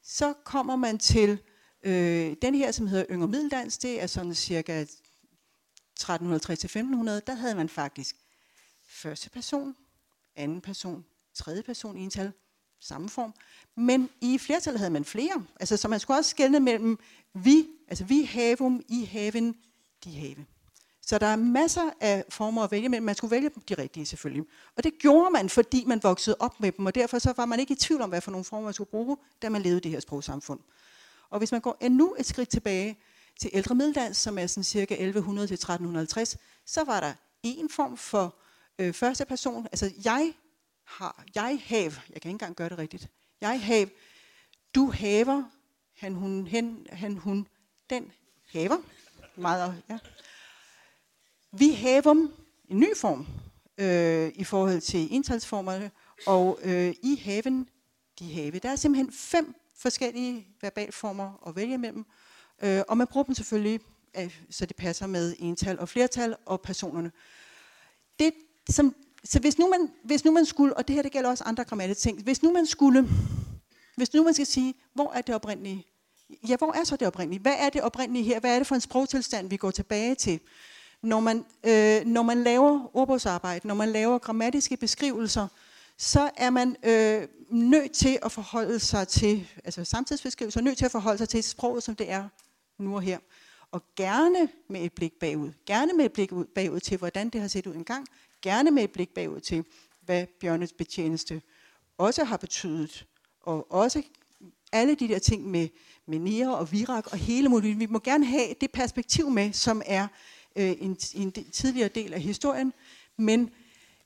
så 0.04 0.34
kommer 0.44 0.76
man 0.76 0.98
til 0.98 1.42
øh, 1.84 2.36
den 2.42 2.56
her, 2.56 2.72
som 2.72 2.88
hedder 2.88 3.06
Yngre 3.10 3.28
Middeldans. 3.28 3.78
Det 3.78 4.02
er 4.02 4.08
sådan 4.08 4.36
cirka 4.36 4.86
1360-1500. 6.04 6.10
Der 7.28 7.34
havde 7.34 7.56
man 7.56 7.70
faktisk 7.70 8.16
første 8.88 9.30
person, 9.30 9.76
anden 10.36 10.62
person, 10.62 11.06
tredje 11.34 11.64
person 11.64 11.98
i 11.98 12.02
ental, 12.02 12.32
samme 12.80 13.10
form. 13.10 13.34
Men 13.76 14.10
i 14.22 14.38
flertallet 14.38 14.80
havde 14.80 14.92
man 14.92 15.06
flere. 15.06 15.46
Altså, 15.60 15.78
så 15.78 15.88
man 15.88 16.00
skulle 16.00 16.20
også 16.20 16.30
skelne 16.30 16.60
mellem 16.60 17.00
vi, 17.34 17.68
altså 17.88 18.04
vi 18.04 18.24
havum, 18.24 18.82
i 18.88 19.06
haven, 19.06 19.56
de 20.04 20.16
have. 20.20 20.46
Så 21.02 21.18
der 21.18 21.28
er 21.28 21.36
masser 21.36 21.90
af 22.00 22.26
former 22.30 22.64
at 22.64 22.72
vælge, 22.72 22.90
men 22.90 23.04
man 23.04 23.16
skulle 23.16 23.32
vælge 23.32 23.50
de 23.70 23.74
rigtige 23.74 24.06
selvfølgelig. 24.06 24.44
Og 24.76 24.84
det 24.84 24.94
gjorde 25.00 25.32
man, 25.32 25.50
fordi 25.50 25.84
man 25.86 26.04
voksede 26.04 26.36
op 26.40 26.60
med 26.60 26.72
dem, 26.72 26.86
og 26.86 26.96
derfor 26.96 27.20
så 27.20 27.34
var 27.38 27.46
man 27.46 27.60
ikke 27.60 27.72
i 27.72 27.76
tvivl 27.76 28.02
om, 28.02 28.10
hvad 28.10 28.22
for 28.22 28.32
nogle 28.32 28.46
former 28.46 28.64
man 28.64 28.74
skulle 28.74 28.90
bruge, 28.90 29.18
da 29.42 29.50
man 29.50 29.62
levede 29.62 29.80
det 29.80 29.92
her 29.92 30.00
sprogsamfund. 30.00 30.60
Og 31.30 31.38
hvis 31.38 31.52
man 31.52 31.62
går 31.62 31.78
endnu 31.82 32.16
et 32.20 32.26
skridt 32.26 32.50
tilbage 32.50 33.00
til 33.40 33.50
ældre 33.54 33.76
middeldans, 33.76 34.18
som 34.18 34.38
er 34.38 34.48
sådan 34.48 34.64
cirka 34.64 34.94
1100 34.94 35.48
til 35.48 35.54
1350, 35.54 36.38
så 36.66 36.84
var 36.84 37.00
der 37.00 37.14
en 37.44 37.70
form 37.70 37.98
for 37.98 38.36
øh, 38.80 38.94
første 38.94 39.26
person, 39.26 39.66
altså 39.66 39.92
jeg 40.06 40.34
har, 40.84 41.24
jeg 41.36 41.62
have, 41.66 41.84
jeg 41.84 42.22
kan 42.22 42.30
ikke 42.30 42.30
engang 42.30 42.56
gøre 42.56 42.70
det 42.70 42.78
rigtigt, 42.78 43.10
jeg 43.42 43.62
have, 43.62 43.90
du 44.76 44.92
haver, 44.92 45.44
han, 45.98 46.14
hun, 46.14 46.48
hen, 46.48 46.88
han, 46.90 47.18
hun, 47.18 47.48
den 47.90 48.12
haver, 48.52 48.78
meget, 49.36 49.84
ja. 49.90 50.00
Vi 51.52 51.72
haver 51.72 52.12
en 52.70 52.80
ny 52.80 52.98
form 52.98 53.28
øh, 53.78 54.32
i 54.36 54.44
forhold 54.44 54.82
til 54.82 55.14
entalsformerne, 55.14 55.92
og 56.28 56.60
øh, 56.64 56.94
i 57.04 57.16
haven, 57.16 57.70
de 58.20 58.34
have. 58.34 58.60
Der 58.60 58.70
er 58.70 58.76
simpelthen 58.76 59.12
fem 59.12 59.56
forskellige 59.76 60.48
verbalformer 60.62 61.48
at 61.48 61.56
vælge 61.56 61.78
mellem, 61.78 62.06
øh, 62.64 62.82
og 62.88 62.98
man 62.98 63.08
bruger 63.08 63.24
dem 63.24 63.36
selvfølgelig, 63.36 63.80
øh, 64.18 64.38
så 64.50 64.66
det 64.66 64.76
passer 64.76 65.08
med 65.08 65.36
ental 65.40 65.80
og 65.80 65.90
flertal 65.90 66.36
og 66.46 66.62
personerne. 66.62 67.12
Det, 68.20 68.34
som, 68.70 68.96
så 69.24 69.40
hvis 69.40 69.58
nu, 69.60 69.70
man, 69.70 69.92
hvis 70.04 70.26
nu 70.26 70.32
man 70.32 70.46
skulle, 70.46 70.78
og 70.78 70.88
det 70.88 70.96
her 70.96 71.02
det 71.04 71.12
gælder 71.12 71.30
også 71.30 71.44
andre 71.44 71.64
grammatiske 71.64 72.02
ting, 72.02 72.24
hvis 72.24 72.44
nu 72.44 72.52
man 72.52 72.66
skulle, 72.66 73.10
hvis 73.96 74.14
nu 74.14 74.24
man 74.24 74.34
skal 74.34 74.46
sige, 74.46 74.74
hvor 74.94 75.12
er 75.14 75.22
det 75.22 75.36
oprindelige? 75.36 75.86
Ja, 76.50 76.58
hvor 76.58 76.74
er 76.74 76.84
så 76.84 76.96
det 76.96 77.08
oprindelige? 77.08 77.42
Hvad 77.42 77.56
er 77.60 77.70
det 77.70 77.82
oprindelige 77.82 78.24
her? 78.24 78.40
Hvad 78.40 78.54
er 78.54 78.58
det 78.58 78.68
for 78.68 78.76
en 78.76 78.82
sprogtilstand, 78.82 79.50
vi 79.50 79.58
går 79.58 79.72
tilbage 79.72 80.16
til? 80.16 80.40
Når 81.04 81.20
man, 81.20 81.46
øh, 81.64 82.06
når 82.06 82.22
man 82.22 82.44
laver 82.44 82.90
ordbogsarbejde, 82.94 83.68
når 83.68 83.76
man 83.76 83.90
laver 83.90 84.18
grammatiske 84.18 84.78
beskrivelser, 84.78 85.48
så 85.98 86.30
er 86.38 86.50
man 86.50 86.76
øh, 86.84 87.28
nødt 87.50 87.92
til 87.92 88.20
at 88.22 88.32
forholde 88.32 88.80
sig 88.80 89.08
til, 89.08 89.48
altså 89.64 89.84
samtidsbeskrivelser, 89.84 90.62
nødt 90.62 90.78
til 90.78 90.86
at 90.86 90.92
forholde 90.92 91.18
sig 91.18 91.30
til 91.30 91.44
sproget, 91.44 91.84
som 91.84 91.96
det 91.96 92.12
er 92.12 92.30
nu 92.80 92.96
og 92.96 93.02
her. 93.02 93.20
Og 93.72 93.84
gerne 93.96 94.50
med 94.70 94.82
et 94.82 94.94
blik 94.94 95.14
bagud. 95.20 95.52
Gerne 95.66 95.94
med 95.94 96.06
et 96.06 96.14
blik 96.14 96.32
bagud 96.56 96.80
til, 96.80 96.98
hvordan 96.98 97.30
det 97.30 97.42
har 97.42 97.48
set 97.48 97.68
ud 97.68 97.76
engang. 97.76 98.08
Gerne 98.42 98.72
med 98.72 98.84
et 98.84 98.92
blik 98.92 99.10
bagud 99.10 99.40
til, 99.40 99.64
hvad 100.06 100.26
Bjørnes 100.42 100.74
betjeneste 100.74 101.42
også 101.98 102.24
har 102.24 102.38
betydet. 102.38 103.06
Og 103.42 103.72
også 103.72 104.04
alle 104.72 104.96
de 104.96 105.08
der 105.08 105.20
ting 105.20 105.48
med, 105.48 105.68
med 106.08 106.20
Nera 106.20 106.60
og 106.60 106.72
Virak 106.72 107.08
og 107.12 107.18
hele 107.18 107.50
muligheden. 107.50 107.80
Vi 107.80 107.86
må 107.86 108.00
gerne 108.00 108.26
have 108.26 108.48
det 108.62 108.72
perspektiv 108.72 109.30
med, 109.30 109.54
som 109.54 109.82
er 109.86 110.08
øh, 110.56 110.76
en, 110.80 110.98
en 111.14 111.32
tidligere 111.32 111.90
del 111.96 112.14
af 112.14 112.22
historien. 112.22 112.74
Men 113.18 113.50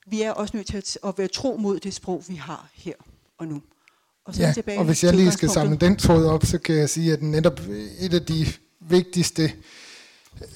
vi 0.08 0.22
er 0.22 0.32
også 0.32 0.58
nødt 0.58 0.68
til 0.68 0.78
at, 0.78 0.98
at 1.06 1.18
være 1.18 1.28
tro 1.28 1.58
mod 1.58 1.80
det 1.80 1.94
sprog, 1.94 2.24
vi 2.28 2.36
har 2.36 2.70
her 2.74 2.94
og 3.38 3.48
nu. 3.48 3.62
Og, 4.26 4.36
så 4.36 4.42
ja, 4.42 4.54
tilbage 4.54 4.80
og 4.80 4.86
hvis 4.86 5.04
jeg 5.04 5.14
lige 5.14 5.32
skal 5.32 5.50
samle 5.50 5.78
den 5.78 5.98
tråd 5.98 6.26
op, 6.26 6.46
så 6.46 6.58
kan 6.60 6.76
jeg 6.76 6.90
sige, 6.90 7.14
at 7.14 7.22
netop 7.22 7.60
et 8.00 8.14
af 8.14 8.26
de 8.26 8.46
vigtigste 8.90 9.52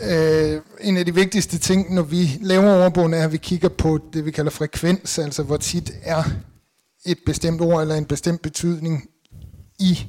øh, 0.01 0.61
en 0.81 0.97
af 0.97 1.05
de 1.05 1.15
vigtigste 1.15 1.57
ting, 1.57 1.93
når 1.93 2.01
vi 2.01 2.37
laver 2.41 2.85
ordbogen, 2.85 3.13
er, 3.13 3.23
at 3.23 3.31
vi 3.31 3.37
kigger 3.37 3.69
på 3.69 3.99
det, 4.13 4.25
vi 4.25 4.31
kalder 4.31 4.51
frekvens, 4.51 5.19
altså 5.19 5.43
hvor 5.43 5.57
tit 5.57 5.91
er 6.01 6.23
et 7.05 7.17
bestemt 7.25 7.61
ord 7.61 7.81
eller 7.81 7.95
en 7.95 8.05
bestemt 8.05 8.41
betydning 8.41 9.09
i 9.79 10.07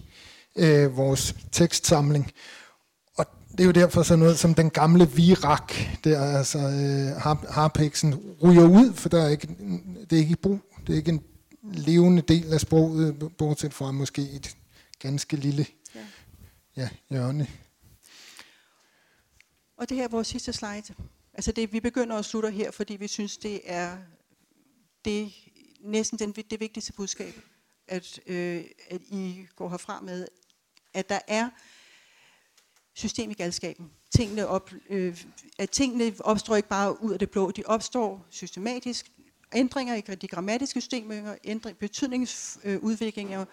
øh, 0.56 0.96
vores 0.96 1.34
tekstsamling. 1.52 2.32
Og 3.18 3.26
det 3.50 3.60
er 3.60 3.64
jo 3.64 3.70
derfor 3.70 4.02
så 4.02 4.16
noget 4.16 4.38
som 4.38 4.54
den 4.54 4.70
gamle 4.70 5.10
virak, 5.10 5.72
der 6.04 6.36
altså 6.38 6.58
øh, 6.58 7.36
harpeksen, 7.50 8.14
ryger 8.42 8.68
ud, 8.68 8.92
for 8.94 9.08
der 9.08 9.22
er 9.22 9.28
ikke, 9.28 9.48
det 10.10 10.16
er 10.16 10.20
ikke 10.20 10.32
i 10.32 10.42
brug. 10.42 10.60
Det 10.86 10.92
er 10.92 10.96
ikke 10.96 11.10
en 11.10 11.22
levende 11.62 12.22
del 12.22 12.52
af 12.52 12.60
sproget, 12.60 13.14
bortset 13.38 13.74
fra 13.74 13.92
måske 13.92 14.22
et 14.22 14.56
ganske 15.02 15.36
lille 15.36 15.66
ja. 15.94 16.00
Ja, 16.76 16.88
hjørne. 17.10 17.46
Og 19.78 19.88
det 19.88 19.96
her 19.96 20.04
er 20.04 20.08
vores 20.08 20.26
sidste 20.26 20.52
slide. 20.52 20.94
Altså 21.34 21.52
det, 21.52 21.72
vi 21.72 21.80
begynder 21.80 22.16
og 22.16 22.24
slutter 22.24 22.50
her, 22.50 22.70
fordi 22.70 22.96
vi 22.96 23.08
synes, 23.08 23.36
det 23.36 23.60
er 23.64 23.98
det, 25.04 25.32
næsten 25.80 26.18
den, 26.18 26.32
det 26.32 26.60
vigtigste 26.60 26.92
budskab, 26.92 27.34
at, 27.88 28.20
øh, 28.26 28.64
at 28.90 29.00
I 29.00 29.46
går 29.56 29.68
herfra 29.68 30.00
med, 30.00 30.26
at 30.94 31.08
der 31.08 31.18
er 31.28 31.50
system 32.94 33.30
i 33.30 33.34
galskaben. 33.34 33.90
Tingene, 34.10 34.46
op, 34.46 34.70
øh, 34.90 35.24
at 35.58 35.70
tingene 35.70 36.14
opstår 36.20 36.56
ikke 36.56 36.68
bare 36.68 37.02
ud 37.02 37.12
af 37.12 37.18
det 37.18 37.30
blå, 37.30 37.50
de 37.50 37.62
opstår 37.66 38.26
systematisk. 38.30 39.10
Ændringer 39.54 39.94
i 39.94 40.00
de 40.00 40.28
grammatiske 40.28 40.80
systemer, 40.80 41.36
ændring, 41.44 41.78
betydningsudviklinger 41.78 43.44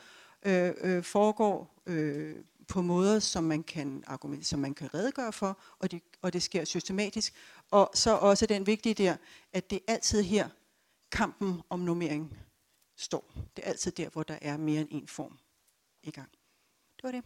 øh, 0.46 0.74
øh, 0.82 1.04
foregår 1.04 1.84
øh, 1.86 2.36
på 2.68 2.82
måder, 2.82 3.20
som 3.20 3.44
man 3.44 3.64
kan 3.64 4.04
argumentere, 4.08 4.46
som 4.46 4.60
man 4.60 4.74
kan 4.74 4.94
redegøre 4.94 5.34
for, 5.34 5.60
og 5.80 5.92
det, 5.92 6.02
og 6.22 6.34
det 6.34 6.44
sker 6.44 6.66
systematisk. 6.66 7.34
Og 7.72 7.92
så 7.94 8.16
også 8.16 8.46
den 8.46 8.68
vigtige 8.68 8.94
der, 8.94 9.18
at 9.54 9.70
det 9.70 9.80
altid 9.88 10.24
her, 10.24 10.50
kampen 11.12 11.62
om 11.70 11.80
normering 11.80 12.38
står. 12.96 13.32
Det 13.56 13.66
er 13.66 13.70
altid 13.70 13.92
der, 13.92 14.10
hvor 14.10 14.24
der 14.24 14.38
er 14.42 14.58
mere 14.58 14.82
end 14.82 14.90
en 14.92 15.08
form 15.08 15.38
i 16.04 16.12
gang. 16.12 16.30
Det 16.96 17.04
var 17.04 17.12
det. 17.12 17.24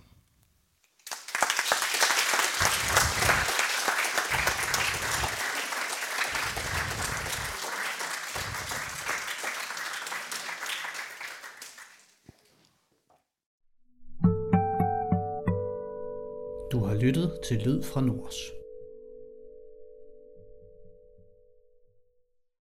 Lyttet 17.12 17.40
til 17.44 17.62
Lyd 17.66 17.84
fra 17.84 18.02
Nords. 18.02 18.59